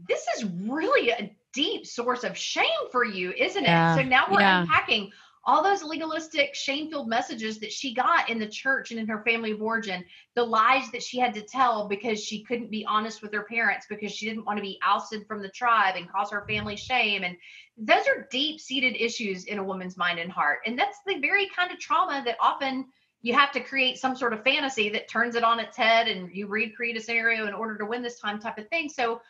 this 0.07 0.25
is 0.35 0.43
really 0.67 1.11
a 1.11 1.33
deep 1.53 1.87
source 1.87 2.25
of 2.25 2.37
shame 2.37 2.65
for 2.91 3.05
you, 3.05 3.31
isn't 3.31 3.63
it? 3.63 3.69
Yeah. 3.69 3.95
So 3.95 4.03
now 4.03 4.27
we're 4.29 4.41
yeah. 4.41 4.61
unpacking 4.61 5.11
all 5.47 5.61
those 5.61 5.83
legalistic, 5.83 6.55
shame 6.55 6.89
filled 6.89 7.07
messages 7.07 7.59
that 7.59 7.71
she 7.71 7.93
got 7.93 8.29
in 8.29 8.39
the 8.39 8.47
church 8.47 8.89
and 8.91 8.99
in 8.99 9.07
her 9.07 9.23
family 9.23 9.51
of 9.51 9.61
origin, 9.61 10.03
the 10.33 10.43
lies 10.43 10.89
that 10.91 11.03
she 11.03 11.19
had 11.19 11.35
to 11.35 11.41
tell 11.41 11.87
because 11.87 12.23
she 12.23 12.43
couldn't 12.43 12.71
be 12.71 12.85
honest 12.85 13.21
with 13.21 13.31
her 13.31 13.43
parents 13.43 13.85
because 13.87 14.11
she 14.11 14.25
didn't 14.25 14.45
want 14.45 14.57
to 14.57 14.63
be 14.63 14.79
ousted 14.83 15.27
from 15.27 15.43
the 15.43 15.49
tribe 15.49 15.95
and 15.97 16.11
cause 16.11 16.31
her 16.31 16.45
family 16.47 16.75
shame. 16.75 17.23
And 17.23 17.37
those 17.77 18.07
are 18.07 18.27
deep 18.31 18.59
seated 18.59 18.95
issues 18.99 19.45
in 19.45 19.59
a 19.59 19.63
woman's 19.63 19.97
mind 19.97 20.17
and 20.17 20.31
heart. 20.31 20.59
And 20.65 20.79
that's 20.79 20.97
the 21.05 21.19
very 21.19 21.47
kind 21.55 21.71
of 21.71 21.79
trauma 21.79 22.23
that 22.25 22.37
often 22.41 22.85
you 23.21 23.33
have 23.33 23.51
to 23.51 23.59
create 23.59 23.99
some 23.99 24.15
sort 24.15 24.33
of 24.33 24.43
fantasy 24.43 24.89
that 24.89 25.09
turns 25.09 25.35
it 25.35 25.43
on 25.43 25.59
its 25.59 25.77
head 25.77 26.07
and 26.07 26.29
you 26.31 26.47
recreate 26.47 26.97
a 26.97 27.01
scenario 27.01 27.47
in 27.47 27.53
order 27.53 27.77
to 27.77 27.85
win 27.85 28.01
this 28.01 28.19
time 28.19 28.39
type 28.39 28.57
of 28.57 28.67
thing. 28.69 28.89
So, 28.89 29.21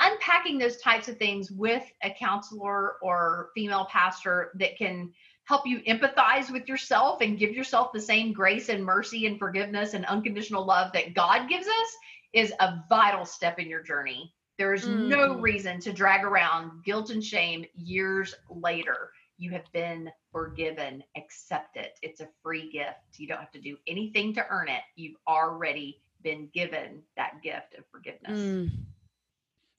unpacking 0.00 0.58
those 0.58 0.76
types 0.76 1.08
of 1.08 1.16
things 1.16 1.50
with 1.50 1.82
a 2.02 2.10
counselor 2.10 2.96
or 3.00 3.48
female 3.54 3.86
pastor 3.90 4.52
that 4.58 4.76
can 4.76 5.10
help 5.46 5.66
you 5.66 5.80
empathize 5.88 6.50
with 6.50 6.68
yourself 6.68 7.20
and 7.20 7.38
give 7.38 7.52
yourself 7.52 7.92
the 7.92 8.00
same 8.00 8.32
grace 8.32 8.68
and 8.68 8.84
mercy 8.84 9.26
and 9.26 9.38
forgiveness 9.38 9.94
and 9.94 10.04
unconditional 10.06 10.66
love 10.66 10.92
that 10.92 11.14
God 11.14 11.48
gives 11.48 11.66
us 11.66 11.96
is 12.32 12.52
a 12.60 12.82
vital 12.88 13.24
step 13.24 13.58
in 13.58 13.68
your 13.68 13.82
journey. 13.82 14.34
There 14.58 14.74
is 14.74 14.84
mm. 14.84 15.08
no 15.08 15.30
mm-hmm. 15.30 15.40
reason 15.40 15.80
to 15.80 15.92
drag 15.92 16.24
around 16.24 16.84
guilt 16.84 17.10
and 17.10 17.22
shame 17.22 17.64
years 17.74 18.34
later. 18.50 19.12
You 19.38 19.50
have 19.52 19.70
been 19.72 20.10
forgiven. 20.32 21.04
Accept 21.16 21.76
it. 21.76 21.98
It's 22.02 22.20
a 22.20 22.28
free 22.42 22.70
gift. 22.72 23.18
You 23.18 23.28
don't 23.28 23.38
have 23.38 23.52
to 23.52 23.60
do 23.60 23.76
anything 23.86 24.34
to 24.34 24.46
earn 24.50 24.68
it. 24.68 24.82
You've 24.96 25.16
already 25.28 26.00
been 26.22 26.48
given 26.52 27.02
that 27.16 27.40
gift 27.42 27.74
of 27.78 27.84
forgiveness. 27.92 28.40
Mm. 28.40 28.70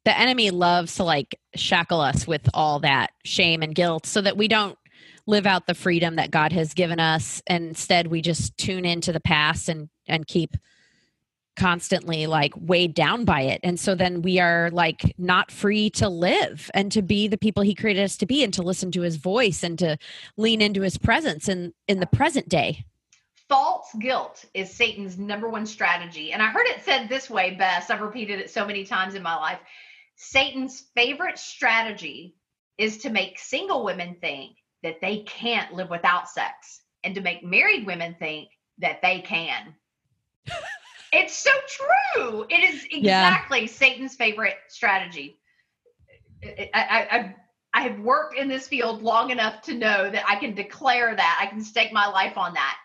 The 0.06 0.17
enemy 0.17 0.51
loves 0.51 0.95
to 0.95 1.03
like 1.03 1.38
shackle 1.56 1.99
us 1.99 2.25
with 2.25 2.47
all 2.53 2.80
that 2.80 3.12
shame 3.25 3.62
and 3.62 3.75
guilt 3.75 4.06
so 4.06 4.21
that 4.21 4.38
we 4.38 4.47
don't 4.47 4.77
live 5.28 5.46
out 5.46 5.68
the 5.68 5.76
freedom 5.76 6.16
that 6.16 6.32
God 6.32 6.52
has 6.54 6.74
given 6.74 7.00
us. 7.00 7.42
And 7.46 7.68
instead, 7.68 8.08
we 8.08 8.22
just 8.22 8.58
tune 8.58 8.86
into 8.86 9.12
the 9.12 9.20
past 9.20 9.70
and 9.70 9.90
and 10.08 10.26
keep 10.26 10.56
constantly 11.58 12.28
like 12.28 12.54
weighed 12.56 12.94
down 12.94 13.26
by 13.26 13.42
it. 13.42 13.60
And 13.63 13.80
so 13.80 13.96
then 13.96 14.22
we 14.22 14.40
are 14.40 14.70
like 14.72 15.16
not 15.18 15.52
free 15.52 15.90
to 15.92 16.08
live 16.08 16.70
and 16.74 16.92
to 16.92 17.02
be 17.02 17.28
the 17.28 17.38
people 17.38 17.63
he 17.63 17.76
created 17.76 18.04
us 18.04 18.16
to 18.18 18.26
be 18.26 18.44
and 18.44 18.54
to 18.54 18.62
listen 18.62 18.92
to 18.92 19.02
his 19.02 19.18
voice 19.18 19.63
and 19.63 19.78
to 19.80 19.98
lean 20.38 20.62
into 20.62 20.82
his 20.82 20.98
presence 20.98 21.50
in 21.50 21.74
in 21.88 22.00
the 22.00 22.08
present 22.08 22.48
day. 22.48 22.86
False 23.50 23.94
guilt 24.00 24.46
is 24.54 24.70
Satan's 24.72 25.18
number 25.18 25.50
one 25.50 25.66
strategy. 25.66 26.32
And 26.34 26.42
I 26.42 26.48
heard 26.48 26.68
it 26.68 26.84
said 26.84 27.08
this 27.08 27.30
way 27.30 27.56
best. 27.56 27.90
I've 27.90 28.02
repeated 28.02 28.40
it 28.40 28.50
so 28.50 28.66
many 28.66 28.86
times 28.86 29.16
in 29.16 29.24
my 29.24 29.36
life. 29.36 29.60
Satan's 30.16 30.84
favorite 30.96 31.38
strategy 31.38 32.36
is 32.78 33.00
to 33.00 33.10
make 33.10 33.40
single 33.40 33.84
women 33.84 34.18
think 34.20 34.58
that 34.84 35.02
they 35.02 35.20
can't 35.20 35.74
live 35.74 35.90
without 35.90 36.30
sex 36.30 36.82
and 37.04 37.16
to 37.16 37.22
make 37.22 37.44
married 37.44 37.86
women 37.86 38.16
think 38.20 38.50
that 38.80 39.02
they 39.02 39.22
can. 39.22 39.74
it's 41.13 41.36
so 41.36 41.52
true. 41.68 42.46
It 42.50 42.63
is 42.63 42.86
exactly 42.92 43.62
yeah. 43.62 43.68
Satan's 43.68 44.16
favorite 44.16 44.58
strategy. 44.68 45.40
I, 46.44 46.70
I, 46.74 47.36
I 47.74 47.82
have 47.82 48.00
worked 48.00 48.38
in 48.38 48.48
this 48.48 48.68
field 48.68 49.02
long 49.02 49.32
enough 49.32 49.62
to 49.63 49.74
know 49.74 50.10
that 50.10 50.24
I 50.28 50.36
can 50.36 50.54
declare 50.54 51.16
that. 51.16 51.40
I 51.42 51.48
can 51.48 51.63
stake 51.63 51.92
my 51.92 52.08
life 52.08 52.38
on 52.38 52.54
that. 52.54 52.78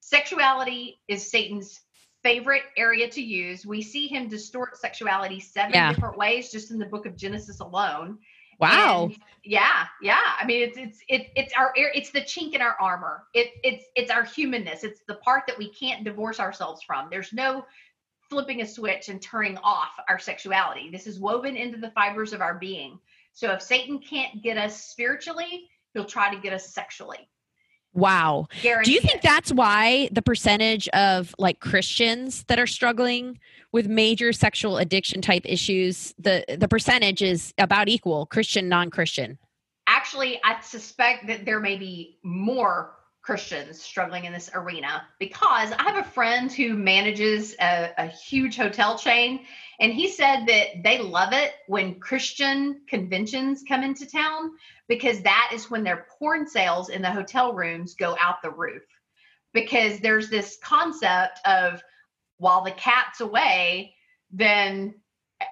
Sexuality 0.00 1.00
is 1.08 1.30
Satan's 1.30 1.80
favorite 2.22 2.62
area 2.76 3.08
to 3.10 3.22
use. 3.22 3.66
We 3.66 3.82
see 3.82 4.06
him 4.06 4.28
distort 4.28 4.78
sexuality 4.78 5.40
seven 5.40 5.72
yeah. 5.74 5.92
different 5.92 6.16
ways 6.16 6.50
just 6.50 6.70
in 6.70 6.78
the 6.78 6.86
book 6.86 7.06
of 7.06 7.16
Genesis 7.16 7.60
alone. 7.60 8.18
Wow. 8.58 9.04
And 9.04 9.16
yeah, 9.44 9.86
yeah. 10.00 10.20
I 10.40 10.46
mean, 10.46 10.62
it's 10.62 10.78
it's 10.78 11.00
it, 11.08 11.26
it's 11.36 11.52
our 11.54 11.72
it's 11.76 12.10
the 12.10 12.20
chink 12.20 12.54
in 12.54 12.62
our 12.62 12.76
armor. 12.80 13.24
It 13.34 13.48
it's 13.62 13.84
it's 13.94 14.10
our 14.10 14.24
humanness. 14.24 14.84
It's 14.84 15.00
the 15.06 15.16
part 15.16 15.44
that 15.46 15.58
we 15.58 15.70
can't 15.70 16.04
divorce 16.04 16.40
ourselves 16.40 16.82
from. 16.82 17.08
There's 17.10 17.32
no 17.32 17.64
flipping 18.30 18.62
a 18.62 18.66
switch 18.66 19.08
and 19.08 19.20
turning 19.20 19.58
off 19.58 19.92
our 20.08 20.18
sexuality. 20.18 20.90
This 20.90 21.06
is 21.06 21.20
woven 21.20 21.56
into 21.56 21.78
the 21.78 21.90
fibers 21.90 22.32
of 22.32 22.40
our 22.40 22.54
being. 22.54 22.98
So 23.34 23.50
if 23.52 23.62
Satan 23.62 23.98
can't 23.98 24.42
get 24.42 24.56
us 24.56 24.86
spiritually, 24.86 25.68
he'll 25.92 26.04
try 26.04 26.34
to 26.34 26.40
get 26.40 26.52
us 26.52 26.72
sexually. 26.72 27.28
Wow. 27.94 28.48
Guarantee 28.62 28.90
Do 28.90 28.94
you 28.94 29.00
think 29.00 29.22
that's 29.22 29.52
why 29.52 30.08
the 30.12 30.20
percentage 30.20 30.88
of 30.88 31.34
like 31.38 31.60
Christians 31.60 32.44
that 32.48 32.58
are 32.58 32.66
struggling 32.66 33.38
with 33.72 33.88
major 33.88 34.32
sexual 34.32 34.78
addiction 34.78 35.22
type 35.22 35.42
issues, 35.44 36.12
the 36.18 36.44
the 36.58 36.68
percentage 36.68 37.22
is 37.22 37.54
about 37.58 37.88
equal, 37.88 38.26
Christian, 38.26 38.68
non-Christian? 38.68 39.38
Actually, 39.86 40.40
I 40.44 40.60
suspect 40.60 41.26
that 41.28 41.44
there 41.44 41.60
may 41.60 41.76
be 41.76 42.18
more 42.22 42.94
Christians 43.24 43.80
struggling 43.80 44.26
in 44.26 44.32
this 44.34 44.50
arena 44.54 45.04
because 45.18 45.72
I 45.72 45.82
have 45.82 45.96
a 45.96 46.08
friend 46.08 46.52
who 46.52 46.74
manages 46.74 47.56
a, 47.58 47.90
a, 47.96 48.06
huge 48.06 48.56
hotel 48.58 48.98
chain, 48.98 49.46
and 49.80 49.92
he 49.92 50.08
said 50.08 50.46
that 50.46 50.82
they 50.82 50.98
love 50.98 51.32
it 51.32 51.52
when 51.66 52.00
Christian 52.00 52.82
conventions 52.88 53.64
come 53.66 53.82
into 53.82 54.06
town 54.06 54.52
because 54.88 55.22
that 55.22 55.50
is 55.52 55.70
when 55.70 55.84
their 55.84 56.06
porn 56.18 56.46
sales 56.46 56.90
in 56.90 57.02
the 57.02 57.10
hotel 57.10 57.52
rooms 57.52 57.94
go 57.94 58.16
out 58.20 58.42
the 58.42 58.50
roof. 58.50 58.82
Because 59.52 60.00
there's 60.00 60.30
this 60.30 60.58
concept 60.62 61.38
of 61.46 61.82
while 62.38 62.64
the 62.64 62.72
cat's 62.72 63.20
away, 63.20 63.94
then 64.30 64.94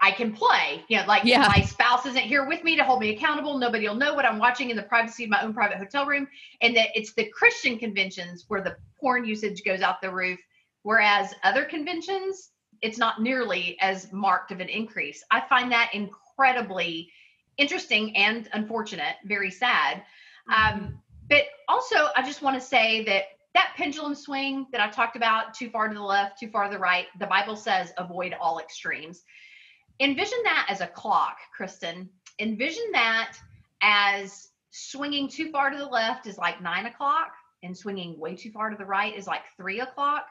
I 0.00 0.10
can 0.10 0.32
play. 0.32 0.84
You 0.88 0.98
know, 0.98 1.06
like 1.06 1.24
yeah. 1.24 1.48
my 1.54 1.62
spouse 1.62 2.06
isn't 2.06 2.22
here 2.22 2.46
with 2.46 2.64
me 2.64 2.76
to 2.76 2.84
hold 2.84 3.00
me 3.00 3.14
accountable. 3.14 3.58
Nobody 3.58 3.86
will 3.88 3.94
know 3.94 4.14
what 4.14 4.24
I'm 4.24 4.38
watching 4.38 4.70
in 4.70 4.76
the 4.76 4.82
privacy 4.82 5.24
of 5.24 5.30
my 5.30 5.42
own 5.42 5.54
private 5.54 5.78
hotel 5.78 6.06
room. 6.06 6.26
And 6.60 6.76
that 6.76 6.88
it's 6.94 7.12
the 7.14 7.28
Christian 7.28 7.78
conventions 7.78 8.44
where 8.48 8.62
the 8.62 8.76
porn 9.00 9.24
usage 9.24 9.62
goes 9.64 9.80
out 9.82 10.00
the 10.00 10.10
roof. 10.10 10.38
Whereas 10.82 11.32
other 11.44 11.64
conventions, 11.64 12.50
it's 12.82 12.98
not 12.98 13.22
nearly 13.22 13.76
as 13.80 14.12
marked 14.12 14.50
of 14.50 14.60
an 14.60 14.68
increase. 14.68 15.24
I 15.30 15.40
find 15.40 15.70
that 15.72 15.90
incredibly 15.92 17.10
interesting 17.56 18.16
and 18.16 18.48
unfortunate, 18.52 19.16
very 19.24 19.50
sad. 19.50 20.02
Mm-hmm. 20.50 20.84
Um, 20.84 20.98
but 21.28 21.44
also, 21.68 22.08
I 22.16 22.22
just 22.22 22.42
want 22.42 22.60
to 22.60 22.66
say 22.66 23.04
that 23.04 23.24
that 23.54 23.72
pendulum 23.76 24.14
swing 24.14 24.66
that 24.72 24.80
I 24.80 24.88
talked 24.88 25.16
about, 25.16 25.54
too 25.54 25.70
far 25.70 25.88
to 25.88 25.94
the 25.94 26.02
left, 26.02 26.40
too 26.40 26.48
far 26.48 26.64
to 26.64 26.70
the 26.70 26.78
right, 26.78 27.06
the 27.18 27.26
Bible 27.26 27.56
says 27.56 27.92
avoid 27.96 28.34
all 28.40 28.58
extremes 28.58 29.22
envision 30.02 30.38
that 30.44 30.66
as 30.68 30.80
a 30.80 30.86
clock, 30.86 31.38
Kristin. 31.58 32.08
Envision 32.38 32.84
that 32.92 33.36
as 33.82 34.48
swinging 34.70 35.28
too 35.28 35.50
far 35.50 35.70
to 35.70 35.76
the 35.76 35.86
left 35.86 36.26
is 36.26 36.38
like 36.38 36.62
nine 36.62 36.86
o'clock 36.86 37.32
and 37.62 37.76
swinging 37.76 38.18
way 38.18 38.34
too 38.34 38.50
far 38.50 38.70
to 38.70 38.76
the 38.76 38.84
right 38.84 39.16
is 39.16 39.26
like 39.26 39.42
three 39.56 39.80
o'clock. 39.80 40.26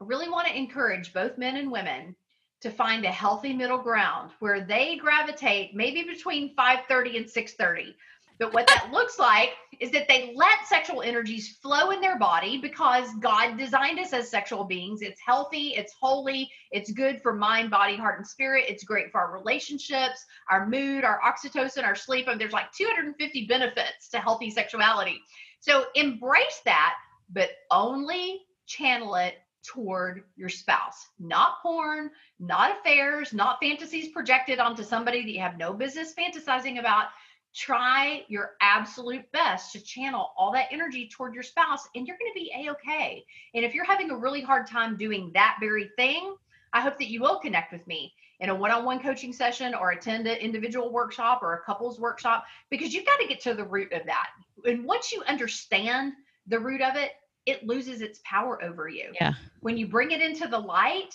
Really 0.00 0.28
want 0.28 0.48
to 0.48 0.56
encourage 0.56 1.12
both 1.12 1.38
men 1.38 1.56
and 1.56 1.70
women 1.70 2.14
to 2.60 2.70
find 2.70 3.04
a 3.04 3.10
healthy 3.10 3.52
middle 3.52 3.78
ground 3.78 4.30
where 4.40 4.64
they 4.64 4.96
gravitate 4.96 5.74
maybe 5.74 6.02
between 6.02 6.54
5:30 6.56 7.16
and 7.16 7.26
6:30 7.26 7.94
but 8.38 8.52
what 8.52 8.66
that 8.66 8.90
looks 8.92 9.18
like 9.18 9.50
is 9.78 9.90
that 9.92 10.08
they 10.08 10.32
let 10.34 10.66
sexual 10.66 11.02
energies 11.02 11.56
flow 11.62 11.90
in 11.90 12.00
their 12.00 12.18
body 12.18 12.58
because 12.58 13.08
God 13.20 13.56
designed 13.56 14.00
us 14.00 14.12
as 14.12 14.28
sexual 14.28 14.64
beings. 14.64 15.02
It's 15.02 15.20
healthy, 15.24 15.74
it's 15.76 15.92
holy, 16.00 16.50
it's 16.72 16.90
good 16.90 17.22
for 17.22 17.32
mind, 17.32 17.70
body, 17.70 17.96
heart, 17.96 18.18
and 18.18 18.26
spirit. 18.26 18.64
It's 18.68 18.82
great 18.82 19.12
for 19.12 19.20
our 19.20 19.32
relationships, 19.32 20.24
our 20.50 20.66
mood, 20.66 21.04
our 21.04 21.20
oxytocin, 21.20 21.84
our 21.84 21.94
sleep. 21.94 22.26
I 22.26 22.30
mean, 22.30 22.38
there's 22.38 22.52
like 22.52 22.72
250 22.72 23.46
benefits 23.46 24.08
to 24.10 24.18
healthy 24.18 24.50
sexuality. 24.50 25.20
So 25.60 25.86
embrace 25.94 26.60
that, 26.64 26.94
but 27.30 27.50
only 27.70 28.42
channel 28.66 29.14
it 29.14 29.36
toward 29.64 30.22
your 30.36 30.48
spouse, 30.48 31.08
not 31.18 31.62
porn, 31.62 32.10
not 32.38 32.78
affairs, 32.78 33.32
not 33.32 33.58
fantasies 33.60 34.12
projected 34.12 34.58
onto 34.58 34.82
somebody 34.82 35.22
that 35.22 35.30
you 35.30 35.40
have 35.40 35.58
no 35.58 35.72
business 35.72 36.14
fantasizing 36.14 36.78
about. 36.78 37.06
Try 37.54 38.24
your 38.28 38.52
absolute 38.60 39.30
best 39.32 39.72
to 39.72 39.80
channel 39.80 40.32
all 40.36 40.52
that 40.52 40.68
energy 40.70 41.08
toward 41.08 41.34
your 41.34 41.44
spouse 41.44 41.88
and 41.94 42.06
you're 42.06 42.16
going 42.18 42.32
to 42.32 42.40
be 42.40 42.52
a-okay 42.52 43.24
and 43.54 43.64
if 43.64 43.74
you're 43.74 43.84
having 43.84 44.10
a 44.10 44.16
really 44.16 44.42
hard 44.42 44.66
time 44.66 44.96
doing 44.96 45.30
that 45.34 45.58
very 45.60 45.88
thing 45.96 46.34
i 46.72 46.80
hope 46.80 46.98
that 46.98 47.08
you 47.08 47.20
will 47.20 47.38
connect 47.38 47.72
with 47.72 47.86
me 47.86 48.12
in 48.40 48.50
a 48.50 48.54
one-on-one 48.54 49.00
coaching 49.00 49.32
session 49.32 49.74
or 49.74 49.92
attend 49.92 50.26
an 50.26 50.36
individual 50.38 50.92
workshop 50.92 51.42
or 51.42 51.54
a 51.54 51.62
couples 51.62 52.00
workshop 52.00 52.44
because 52.70 52.92
you've 52.92 53.06
got 53.06 53.18
to 53.20 53.26
get 53.26 53.40
to 53.40 53.54
the 53.54 53.64
root 53.64 53.92
of 53.92 54.04
that. 54.06 54.28
And 54.64 54.84
once 54.84 55.12
you 55.12 55.22
understand 55.26 56.12
the 56.46 56.58
root 56.58 56.82
of 56.82 56.96
it 56.96 57.12
it 57.46 57.66
loses 57.66 58.00
its 58.00 58.20
power 58.24 58.62
over 58.62 58.88
you 58.88 59.12
yeah 59.20 59.34
when 59.60 59.76
you 59.76 59.86
bring 59.86 60.10
it 60.10 60.20
into 60.20 60.48
the 60.48 60.58
light 60.58 61.14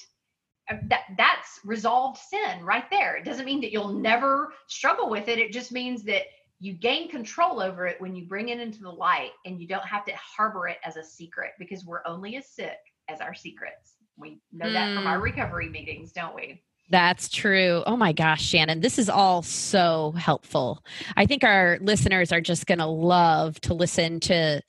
uh, 0.69 0.75
that 0.87 1.01
that's 1.17 1.59
resolved 1.65 2.19
sin 2.19 2.63
right 2.63 2.89
there. 2.91 3.15
It 3.15 3.25
doesn't 3.25 3.45
mean 3.45 3.59
that 3.61 3.71
you'll 3.71 3.93
never 3.93 4.53
struggle 4.67 5.09
with 5.09 5.27
it. 5.27 5.39
It 5.39 5.51
just 5.51 5.71
means 5.71 6.03
that 6.03 6.23
you 6.59 6.73
gain 6.73 7.09
control 7.09 7.59
over 7.59 7.87
it 7.87 7.99
when 7.99 8.15
you 8.15 8.27
bring 8.27 8.49
it 8.49 8.59
into 8.59 8.81
the 8.81 8.91
light 8.91 9.31
and 9.45 9.59
you 9.59 9.67
don't 9.67 9.85
have 9.85 10.05
to 10.05 10.13
harbor 10.15 10.67
it 10.67 10.77
as 10.83 10.95
a 10.95 11.03
secret 11.03 11.51
because 11.57 11.85
we're 11.85 12.05
only 12.05 12.35
as 12.35 12.47
sick 12.49 12.77
as 13.07 13.19
our 13.21 13.33
secrets. 13.33 13.95
We 14.17 14.41
know 14.51 14.67
mm. 14.67 14.73
that 14.73 14.93
from 14.95 15.07
our 15.07 15.17
hmm. 15.17 15.23
recovery 15.23 15.69
meetings, 15.69 16.11
don't 16.11 16.35
we? 16.35 16.61
That's 16.91 17.29
true. 17.29 17.83
Oh 17.85 17.95
my 17.95 18.11
gosh, 18.11 18.43
Shannon, 18.43 18.81
this 18.81 18.99
is 18.99 19.09
all 19.09 19.41
so 19.41 20.13
helpful. 20.17 20.83
I 21.15 21.25
think 21.25 21.43
our 21.43 21.77
listeners 21.81 22.31
are 22.31 22.41
just 22.41 22.67
going 22.67 22.79
to 22.79 22.85
love 22.85 23.61
to 23.61 23.73
listen 23.73 24.19
to 24.21 24.61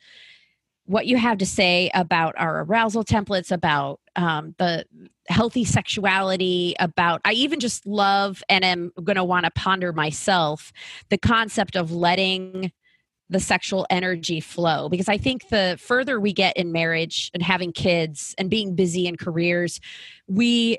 what 0.91 1.07
you 1.07 1.17
have 1.17 1.39
to 1.39 1.47
say 1.47 1.89
about 1.95 2.35
our 2.37 2.63
arousal 2.63 3.05
templates, 3.05 3.53
about 3.53 4.01
um, 4.17 4.57
the 4.59 4.85
healthy 5.29 5.65
sexuality 5.65 6.75
about 6.81 7.21
i 7.25 7.33
even 7.33 7.61
just 7.61 7.87
love 7.87 8.43
and 8.49 8.65
am 8.65 8.91
going 9.05 9.15
to 9.15 9.23
want 9.23 9.45
to 9.45 9.51
ponder 9.53 9.93
myself 9.93 10.73
the 11.09 11.17
concept 11.17 11.77
of 11.77 11.93
letting 11.93 12.73
the 13.29 13.39
sexual 13.39 13.87
energy 13.91 14.41
flow. 14.41 14.89
Because 14.89 15.09
i 15.09 15.17
think 15.17 15.49
the 15.49 15.79
further 15.81 16.19
we 16.19 16.33
get 16.33 16.57
in 16.57 16.73
marriage 16.73 17.31
and 17.33 17.45
having 17.45 17.73
kids 17.73 18.35
and 18.39 18.51
being 18.51 18.75
busy 18.75 19.07
in 19.07 19.17
careers 19.17 19.81
we 20.27 20.79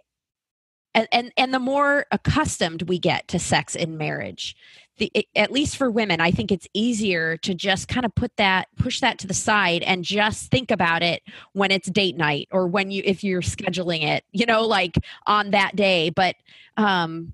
and 0.93 1.07
and, 1.13 1.31
and 1.37 1.53
the 1.53 1.59
more 1.59 2.05
accustomed 2.11 2.83
we 2.83 2.99
get 2.99 3.29
to 3.29 3.39
sex 3.39 3.77
in 3.77 3.97
marriage 3.97 4.57
the 5.01 5.27
at 5.35 5.51
least 5.51 5.75
for 5.77 5.89
women 5.89 6.21
i 6.21 6.31
think 6.31 6.51
it's 6.51 6.67
easier 6.73 7.35
to 7.37 7.53
just 7.53 7.87
kind 7.87 8.05
of 8.05 8.13
put 8.15 8.31
that 8.37 8.67
push 8.77 8.99
that 8.99 9.17
to 9.17 9.27
the 9.27 9.33
side 9.33 9.83
and 9.83 10.03
just 10.03 10.49
think 10.49 10.71
about 10.71 11.03
it 11.03 11.21
when 11.53 11.71
it's 11.71 11.89
date 11.89 12.15
night 12.15 12.47
or 12.51 12.67
when 12.67 12.91
you 12.91 13.01
if 13.05 13.23
you're 13.23 13.41
scheduling 13.41 14.03
it 14.03 14.23
you 14.31 14.45
know 14.45 14.65
like 14.65 14.97
on 15.27 15.51
that 15.51 15.75
day. 15.75 16.09
But 16.09 16.35
um 16.77 17.33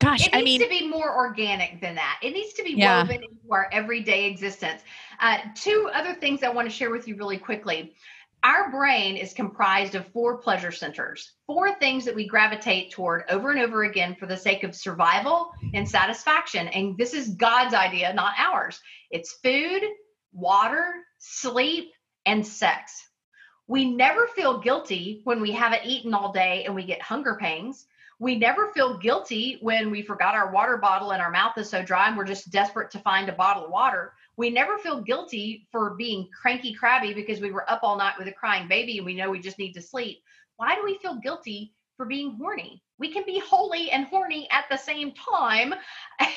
gosh 0.00 0.26
it 0.26 0.32
needs 0.32 0.36
i 0.36 0.42
mean 0.42 0.60
to 0.60 0.68
be 0.68 0.88
more 0.88 1.16
organic 1.16 1.80
than 1.80 1.94
that. 1.94 2.20
It 2.22 2.32
needs 2.32 2.52
to 2.54 2.62
be 2.62 2.72
yeah. 2.72 3.02
woven 3.02 3.22
into 3.22 3.50
our 3.50 3.68
everyday 3.72 4.26
existence. 4.26 4.82
Uh, 5.20 5.38
two 5.56 5.90
other 5.94 6.14
things 6.14 6.42
i 6.42 6.48
want 6.48 6.68
to 6.68 6.74
share 6.74 6.90
with 6.90 7.08
you 7.08 7.16
really 7.16 7.38
quickly 7.38 7.94
our 8.44 8.70
brain 8.70 9.16
is 9.16 9.32
comprised 9.32 9.94
of 9.94 10.06
four 10.08 10.38
pleasure 10.38 10.70
centers, 10.70 11.32
four 11.46 11.74
things 11.74 12.04
that 12.04 12.14
we 12.14 12.28
gravitate 12.28 12.92
toward 12.92 13.24
over 13.30 13.50
and 13.50 13.60
over 13.60 13.82
again 13.84 14.14
for 14.14 14.26
the 14.26 14.36
sake 14.36 14.62
of 14.62 14.74
survival 14.74 15.50
and 15.74 15.88
satisfaction. 15.88 16.68
And 16.68 16.96
this 16.96 17.14
is 17.14 17.30
God's 17.30 17.74
idea, 17.74 18.12
not 18.14 18.34
ours. 18.38 18.80
It's 19.10 19.38
food, 19.42 19.82
water, 20.32 20.94
sleep, 21.18 21.90
and 22.26 22.46
sex. 22.46 23.08
We 23.66 23.90
never 23.90 24.28
feel 24.28 24.60
guilty 24.60 25.20
when 25.24 25.40
we 25.40 25.52
haven't 25.52 25.84
eaten 25.84 26.14
all 26.14 26.32
day 26.32 26.64
and 26.64 26.74
we 26.74 26.84
get 26.84 27.02
hunger 27.02 27.36
pangs. 27.40 27.86
We 28.20 28.36
never 28.36 28.68
feel 28.68 28.98
guilty 28.98 29.58
when 29.60 29.90
we 29.90 30.02
forgot 30.02 30.34
our 30.34 30.50
water 30.50 30.76
bottle 30.76 31.10
and 31.10 31.22
our 31.22 31.30
mouth 31.30 31.56
is 31.58 31.68
so 31.68 31.82
dry 31.82 32.08
and 32.08 32.16
we're 32.16 32.24
just 32.24 32.50
desperate 32.50 32.90
to 32.92 32.98
find 33.00 33.28
a 33.28 33.32
bottle 33.32 33.64
of 33.64 33.70
water 33.70 34.12
we 34.38 34.50
never 34.50 34.78
feel 34.78 35.02
guilty 35.02 35.66
for 35.72 35.96
being 35.96 36.28
cranky 36.40 36.72
crabby 36.72 37.12
because 37.12 37.40
we 37.40 37.50
were 37.50 37.68
up 37.68 37.80
all 37.82 37.98
night 37.98 38.14
with 38.16 38.28
a 38.28 38.32
crying 38.32 38.68
baby 38.68 38.96
and 38.96 39.04
we 39.04 39.16
know 39.16 39.30
we 39.30 39.40
just 39.40 39.58
need 39.58 39.72
to 39.72 39.82
sleep. 39.82 40.22
Why 40.56 40.76
do 40.76 40.84
we 40.84 40.96
feel 40.98 41.16
guilty 41.16 41.74
for 41.96 42.06
being 42.06 42.36
horny? 42.36 42.80
We 42.98 43.12
can 43.12 43.24
be 43.26 43.42
holy 43.44 43.90
and 43.90 44.06
horny 44.06 44.48
at 44.52 44.64
the 44.70 44.78
same 44.78 45.12
time. 45.12 45.74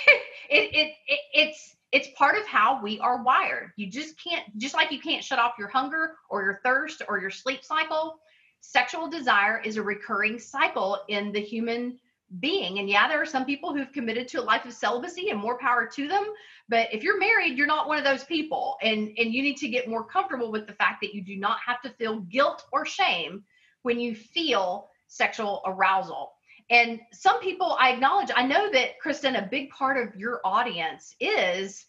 It, 0.53 0.75
it, 0.75 0.91
it 1.07 1.19
it's 1.33 1.77
it's 1.93 2.09
part 2.17 2.37
of 2.37 2.45
how 2.45 2.83
we 2.83 2.99
are 2.99 3.23
wired. 3.23 3.71
You 3.77 3.89
just 3.89 4.21
can't 4.21 4.45
just 4.57 4.75
like 4.75 4.91
you 4.91 4.99
can't 4.99 5.23
shut 5.23 5.39
off 5.39 5.53
your 5.57 5.69
hunger 5.69 6.17
or 6.29 6.43
your 6.43 6.59
thirst 6.61 7.01
or 7.07 7.21
your 7.21 7.29
sleep 7.29 7.63
cycle 7.63 8.19
sexual 8.61 9.09
desire 9.09 9.59
is 9.59 9.77
a 9.77 9.81
recurring 9.81 10.39
cycle 10.39 10.99
in 11.09 11.31
the 11.31 11.39
human 11.39 11.97
being. 12.39 12.79
And 12.79 12.89
yeah, 12.89 13.07
there 13.07 13.21
are 13.21 13.25
some 13.25 13.45
people 13.45 13.73
who've 13.73 13.91
committed 13.91 14.27
to 14.29 14.41
a 14.41 14.43
life 14.43 14.65
of 14.65 14.73
celibacy 14.73 15.29
and 15.29 15.39
more 15.39 15.57
power 15.57 15.85
to 15.95 16.07
them. 16.07 16.25
But 16.69 16.93
if 16.93 17.03
you're 17.03 17.19
married, 17.19 17.57
you're 17.57 17.67
not 17.67 17.87
one 17.87 17.97
of 17.97 18.03
those 18.03 18.23
people. 18.23 18.77
And, 18.81 19.11
and 19.17 19.33
you 19.33 19.41
need 19.41 19.57
to 19.57 19.67
get 19.67 19.89
more 19.89 20.05
comfortable 20.05 20.51
with 20.51 20.67
the 20.67 20.73
fact 20.73 21.01
that 21.01 21.13
you 21.13 21.21
do 21.21 21.35
not 21.35 21.57
have 21.65 21.81
to 21.81 21.89
feel 21.89 22.21
guilt 22.21 22.65
or 22.71 22.85
shame 22.85 23.43
when 23.81 23.99
you 23.99 24.15
feel 24.15 24.89
sexual 25.07 25.61
arousal. 25.65 26.31
And 26.69 27.01
some 27.11 27.41
people 27.41 27.75
I 27.79 27.91
acknowledge, 27.91 28.29
I 28.33 28.45
know 28.45 28.71
that, 28.71 28.91
Kristin, 29.03 29.37
a 29.37 29.47
big 29.47 29.69
part 29.71 29.97
of 29.97 30.15
your 30.15 30.39
audience 30.45 31.15
is 31.19 31.85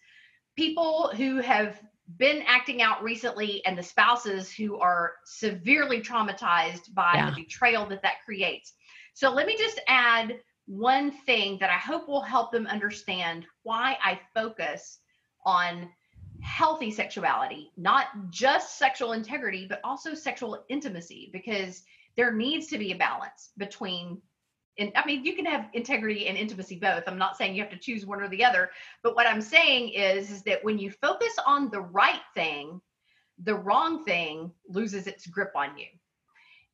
people 0.56 1.12
who 1.16 1.36
have 1.36 1.80
been 2.18 2.42
acting 2.46 2.82
out 2.82 3.02
recently 3.02 3.64
and 3.64 3.78
the 3.78 3.82
spouses 3.82 4.52
who 4.52 4.78
are 4.78 5.12
severely 5.24 6.00
traumatized 6.00 6.92
by 6.94 7.12
yeah. 7.14 7.30
the 7.30 7.42
betrayal 7.42 7.86
that 7.86 8.02
that 8.02 8.24
creates. 8.24 8.74
So 9.14 9.30
let 9.30 9.46
me 9.46 9.56
just 9.56 9.80
add 9.88 10.40
one 10.66 11.10
thing 11.10 11.58
that 11.58 11.70
I 11.70 11.78
hope 11.78 12.08
will 12.08 12.22
help 12.22 12.52
them 12.52 12.66
understand 12.66 13.46
why 13.62 13.96
I 14.02 14.20
focus 14.34 14.98
on 15.44 15.88
healthy 16.40 16.90
sexuality, 16.90 17.70
not 17.76 18.06
just 18.30 18.78
sexual 18.78 19.12
integrity, 19.12 19.66
but 19.68 19.80
also 19.84 20.14
sexual 20.14 20.64
intimacy, 20.68 21.30
because 21.32 21.82
there 22.16 22.32
needs 22.32 22.66
to 22.68 22.78
be 22.78 22.92
a 22.92 22.96
balance 22.96 23.50
between. 23.58 24.20
And 24.78 24.90
I 24.96 25.04
mean, 25.04 25.24
you 25.24 25.34
can 25.34 25.44
have 25.46 25.68
integrity 25.74 26.26
and 26.28 26.38
intimacy 26.38 26.78
both. 26.78 27.04
I'm 27.06 27.18
not 27.18 27.36
saying 27.36 27.54
you 27.54 27.62
have 27.62 27.70
to 27.72 27.78
choose 27.78 28.06
one 28.06 28.22
or 28.22 28.28
the 28.28 28.44
other, 28.44 28.70
but 29.02 29.14
what 29.14 29.26
I'm 29.26 29.42
saying 29.42 29.90
is, 29.90 30.30
is 30.30 30.42
that 30.44 30.64
when 30.64 30.78
you 30.78 30.90
focus 30.90 31.34
on 31.46 31.70
the 31.70 31.80
right 31.80 32.22
thing, 32.34 32.80
the 33.42 33.54
wrong 33.54 34.04
thing 34.04 34.50
loses 34.68 35.06
its 35.06 35.26
grip 35.26 35.52
on 35.54 35.76
you. 35.76 35.86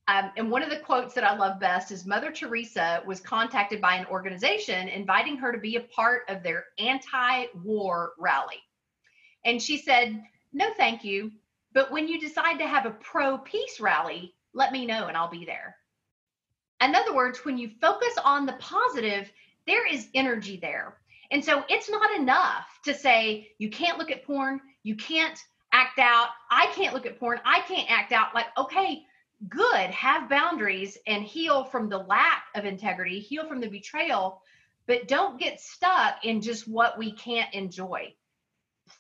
Um, 0.09 0.31
and 0.39 0.51
one 0.51 0.63
of 0.63 0.71
the 0.71 0.79
quotes 0.79 1.13
that 1.15 1.23
I 1.23 1.37
love 1.37 1.61
best 1.61 1.93
is 1.93 2.07
Mother 2.07 2.33
Teresa 2.33 3.03
was 3.07 3.21
contacted 3.21 3.79
by 3.83 3.95
an 3.95 4.07
organization 4.07 4.89
inviting 4.89 5.37
her 5.37 5.53
to 5.53 5.59
be 5.59 5.77
a 5.77 5.81
part 5.81 6.23
of 6.31 6.43
their 6.43 6.65
anti 6.79 7.45
war 7.63 8.13
rally. 8.19 8.63
And 9.45 9.63
she 9.63 9.77
said, 9.77 10.21
No, 10.55 10.73
thank 10.79 11.05
you. 11.05 11.31
But 11.75 11.93
when 11.93 12.09
you 12.09 12.19
decide 12.19 12.59
to 12.59 12.67
have 12.67 12.87
a 12.87 12.91
pro 12.91 13.37
peace 13.37 13.81
rally, 13.81 14.35
let 14.55 14.73
me 14.73 14.87
know 14.87 15.09
and 15.09 15.17
I'll 15.17 15.31
be 15.31 15.45
there. 15.45 15.77
In 16.81 16.95
other 16.95 17.15
words, 17.15 17.45
when 17.45 17.59
you 17.59 17.71
focus 17.81 18.15
on 18.25 18.47
the 18.47 18.55
positive, 18.55 19.31
there 19.67 19.87
is 19.87 20.09
energy 20.15 20.57
there. 20.57 20.97
And 21.31 21.45
so 21.45 21.65
it's 21.69 21.91
not 21.91 22.11
enough 22.17 22.67
to 22.85 22.95
say, 22.95 23.51
you 23.59 23.69
can't 23.69 23.99
look 23.99 24.11
at 24.11 24.25
porn, 24.25 24.61
you 24.83 24.97
can't 24.97 25.39
act 25.73 25.99
out, 25.99 26.29
I 26.51 26.67
can't 26.75 26.95
look 26.95 27.05
at 27.05 27.21
porn, 27.21 27.41
I 27.45 27.61
can't 27.61 27.91
act 27.91 28.13
out. 28.13 28.35
Like, 28.35 28.47
okay, 28.57 29.03
good, 29.49 29.91
have 29.91 30.29
boundaries 30.29 30.99
and 31.07 31.23
heal 31.23 31.65
from 31.65 31.89
the 31.89 31.99
lack 31.99 32.45
of 32.55 32.65
integrity, 32.65 33.21
heal 33.21 33.47
from 33.47 33.61
the 33.61 33.69
betrayal, 33.69 34.43
but 34.87 35.07
don't 35.07 35.39
get 35.39 35.61
stuck 35.61 36.25
in 36.25 36.41
just 36.41 36.67
what 36.67 36.99
we 36.99 37.13
can't 37.13 37.53
enjoy. 37.55 38.13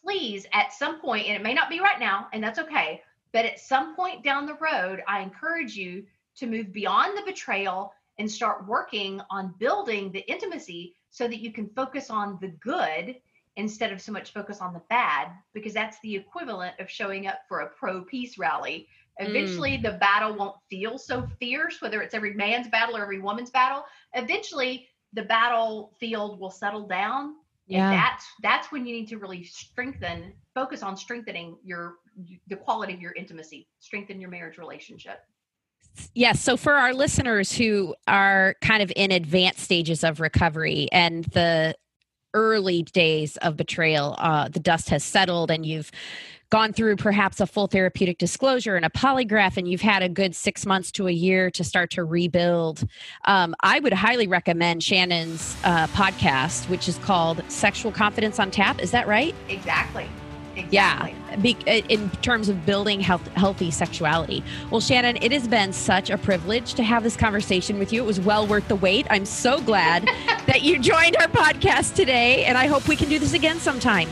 Please, 0.02 0.46
at 0.52 0.72
some 0.72 1.00
point, 1.00 1.26
and 1.26 1.34
it 1.34 1.42
may 1.42 1.54
not 1.54 1.70
be 1.70 1.80
right 1.80 1.98
now, 1.98 2.28
and 2.32 2.44
that's 2.44 2.58
okay, 2.58 3.02
but 3.32 3.44
at 3.44 3.58
some 3.58 3.96
point 3.96 4.22
down 4.22 4.46
the 4.46 4.54
road, 4.54 5.02
I 5.08 5.20
encourage 5.20 5.74
you 5.74 6.04
to 6.36 6.46
move 6.46 6.72
beyond 6.72 7.16
the 7.16 7.30
betrayal 7.30 7.92
and 8.18 8.30
start 8.30 8.66
working 8.66 9.20
on 9.30 9.54
building 9.58 10.12
the 10.12 10.28
intimacy 10.30 10.94
so 11.10 11.26
that 11.26 11.40
you 11.40 11.52
can 11.52 11.68
focus 11.70 12.10
on 12.10 12.38
the 12.40 12.48
good 12.48 13.16
instead 13.56 13.92
of 13.92 14.00
so 14.00 14.12
much 14.12 14.32
focus 14.32 14.60
on 14.60 14.72
the 14.72 14.82
bad, 14.88 15.28
because 15.52 15.74
that's 15.74 15.98
the 16.00 16.14
equivalent 16.14 16.78
of 16.78 16.90
showing 16.90 17.26
up 17.26 17.40
for 17.48 17.60
a 17.60 17.70
pro 17.70 18.02
peace 18.02 18.38
rally 18.38 18.86
Eventually, 19.18 19.78
mm. 19.78 19.82
the 19.82 19.92
battle 19.92 20.34
won't 20.34 20.56
feel 20.70 20.96
so 20.96 21.26
fierce, 21.40 21.80
whether 21.82 22.00
it's 22.02 22.14
every 22.14 22.34
man's 22.34 22.68
battle 22.68 22.96
or 22.96 23.02
every 23.02 23.20
woman's 23.20 23.50
battle. 23.50 23.84
Eventually, 24.14 24.88
the 25.12 25.22
battlefield 25.22 26.38
will 26.38 26.50
settle 26.50 26.86
down. 26.86 27.34
Yeah. 27.66 27.90
And 27.90 27.98
that's 27.98 28.24
that's 28.42 28.72
when 28.72 28.86
you 28.86 28.94
need 28.94 29.08
to 29.08 29.18
really 29.18 29.44
strengthen, 29.44 30.32
focus 30.54 30.82
on 30.82 30.96
strengthening 30.96 31.56
your 31.62 31.96
the 32.48 32.56
quality 32.56 32.94
of 32.94 33.00
your 33.00 33.12
intimacy, 33.12 33.68
strengthen 33.78 34.20
your 34.20 34.30
marriage 34.30 34.56
relationship. 34.58 35.20
Yes. 36.14 36.40
So 36.40 36.56
for 36.56 36.74
our 36.74 36.94
listeners 36.94 37.52
who 37.52 37.94
are 38.06 38.54
kind 38.62 38.82
of 38.82 38.92
in 38.96 39.10
advanced 39.10 39.60
stages 39.60 40.04
of 40.04 40.20
recovery 40.20 40.88
and 40.92 41.24
the 41.26 41.74
early 42.34 42.82
days 42.82 43.36
of 43.38 43.56
betrayal, 43.56 44.14
uh, 44.18 44.48
the 44.48 44.60
dust 44.60 44.90
has 44.90 45.04
settled 45.04 45.50
and 45.50 45.66
you've 45.66 45.90
gone 46.50 46.72
through 46.72 46.96
perhaps 46.96 47.40
a 47.40 47.46
full 47.46 47.66
therapeutic 47.66 48.18
disclosure 48.18 48.76
and 48.76 48.84
a 48.84 48.90
polygraph, 48.90 49.56
and 49.56 49.68
you've 49.68 49.80
had 49.80 50.02
a 50.02 50.08
good 50.08 50.34
six 50.34 50.64
months 50.64 50.90
to 50.92 51.06
a 51.06 51.12
year 51.12 51.50
to 51.50 51.64
start 51.64 51.90
to 51.90 52.04
rebuild, 52.04 52.86
um, 53.24 53.54
I 53.60 53.80
would 53.80 53.92
highly 53.92 54.26
recommend 54.26 54.82
Shannon's 54.82 55.56
uh, 55.64 55.86
podcast, 55.88 56.68
which 56.68 56.88
is 56.88 56.96
called 56.98 57.42
Sexual 57.48 57.92
Confidence 57.92 58.38
on 58.38 58.50
Tap. 58.50 58.80
Is 58.80 58.90
that 58.92 59.06
right? 59.06 59.34
Exactly. 59.48 60.08
Exactly. 60.56 61.14
Yeah, 61.16 61.36
be, 61.36 61.56
uh, 61.68 61.86
in 61.88 62.10
terms 62.22 62.48
of 62.48 62.66
building 62.66 63.00
health, 63.00 63.26
healthy 63.34 63.70
sexuality. 63.70 64.42
Well, 64.70 64.80
Shannon, 64.80 65.16
it 65.22 65.30
has 65.30 65.46
been 65.46 65.72
such 65.72 66.10
a 66.10 66.18
privilege 66.18 66.74
to 66.74 66.82
have 66.82 67.04
this 67.04 67.16
conversation 67.16 67.78
with 67.78 67.92
you. 67.92 68.02
It 68.02 68.06
was 68.06 68.18
well 68.18 68.46
worth 68.46 68.66
the 68.66 68.74
wait. 68.74 69.06
I'm 69.08 69.24
so 69.24 69.60
glad 69.60 70.02
that 70.46 70.62
you 70.62 70.78
joined 70.80 71.16
our 71.18 71.28
podcast 71.28 71.94
today, 71.94 72.44
and 72.44 72.58
I 72.58 72.66
hope 72.66 72.88
we 72.88 72.96
can 72.96 73.08
do 73.08 73.20
this 73.20 73.34
again 73.34 73.60
sometime. 73.60 74.08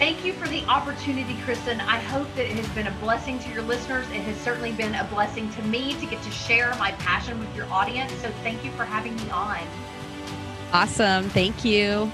Thank 0.00 0.24
you 0.24 0.32
for 0.32 0.48
the 0.48 0.64
opportunity, 0.64 1.34
Kristin. 1.44 1.78
I 1.80 1.98
hope 1.98 2.26
that 2.34 2.46
it 2.46 2.56
has 2.56 2.66
been 2.70 2.86
a 2.86 2.90
blessing 3.02 3.38
to 3.40 3.50
your 3.50 3.60
listeners. 3.60 4.06
It 4.08 4.22
has 4.22 4.36
certainly 4.38 4.72
been 4.72 4.94
a 4.94 5.04
blessing 5.04 5.50
to 5.50 5.62
me 5.64 5.92
to 6.00 6.06
get 6.06 6.22
to 6.22 6.30
share 6.30 6.74
my 6.76 6.92
passion 6.92 7.38
with 7.38 7.54
your 7.54 7.66
audience. 7.70 8.10
So 8.14 8.30
thank 8.42 8.64
you 8.64 8.70
for 8.70 8.84
having 8.86 9.14
me 9.16 9.28
on. 9.28 9.58
Awesome. 10.72 11.28
Thank 11.28 11.66
you. 11.66 12.10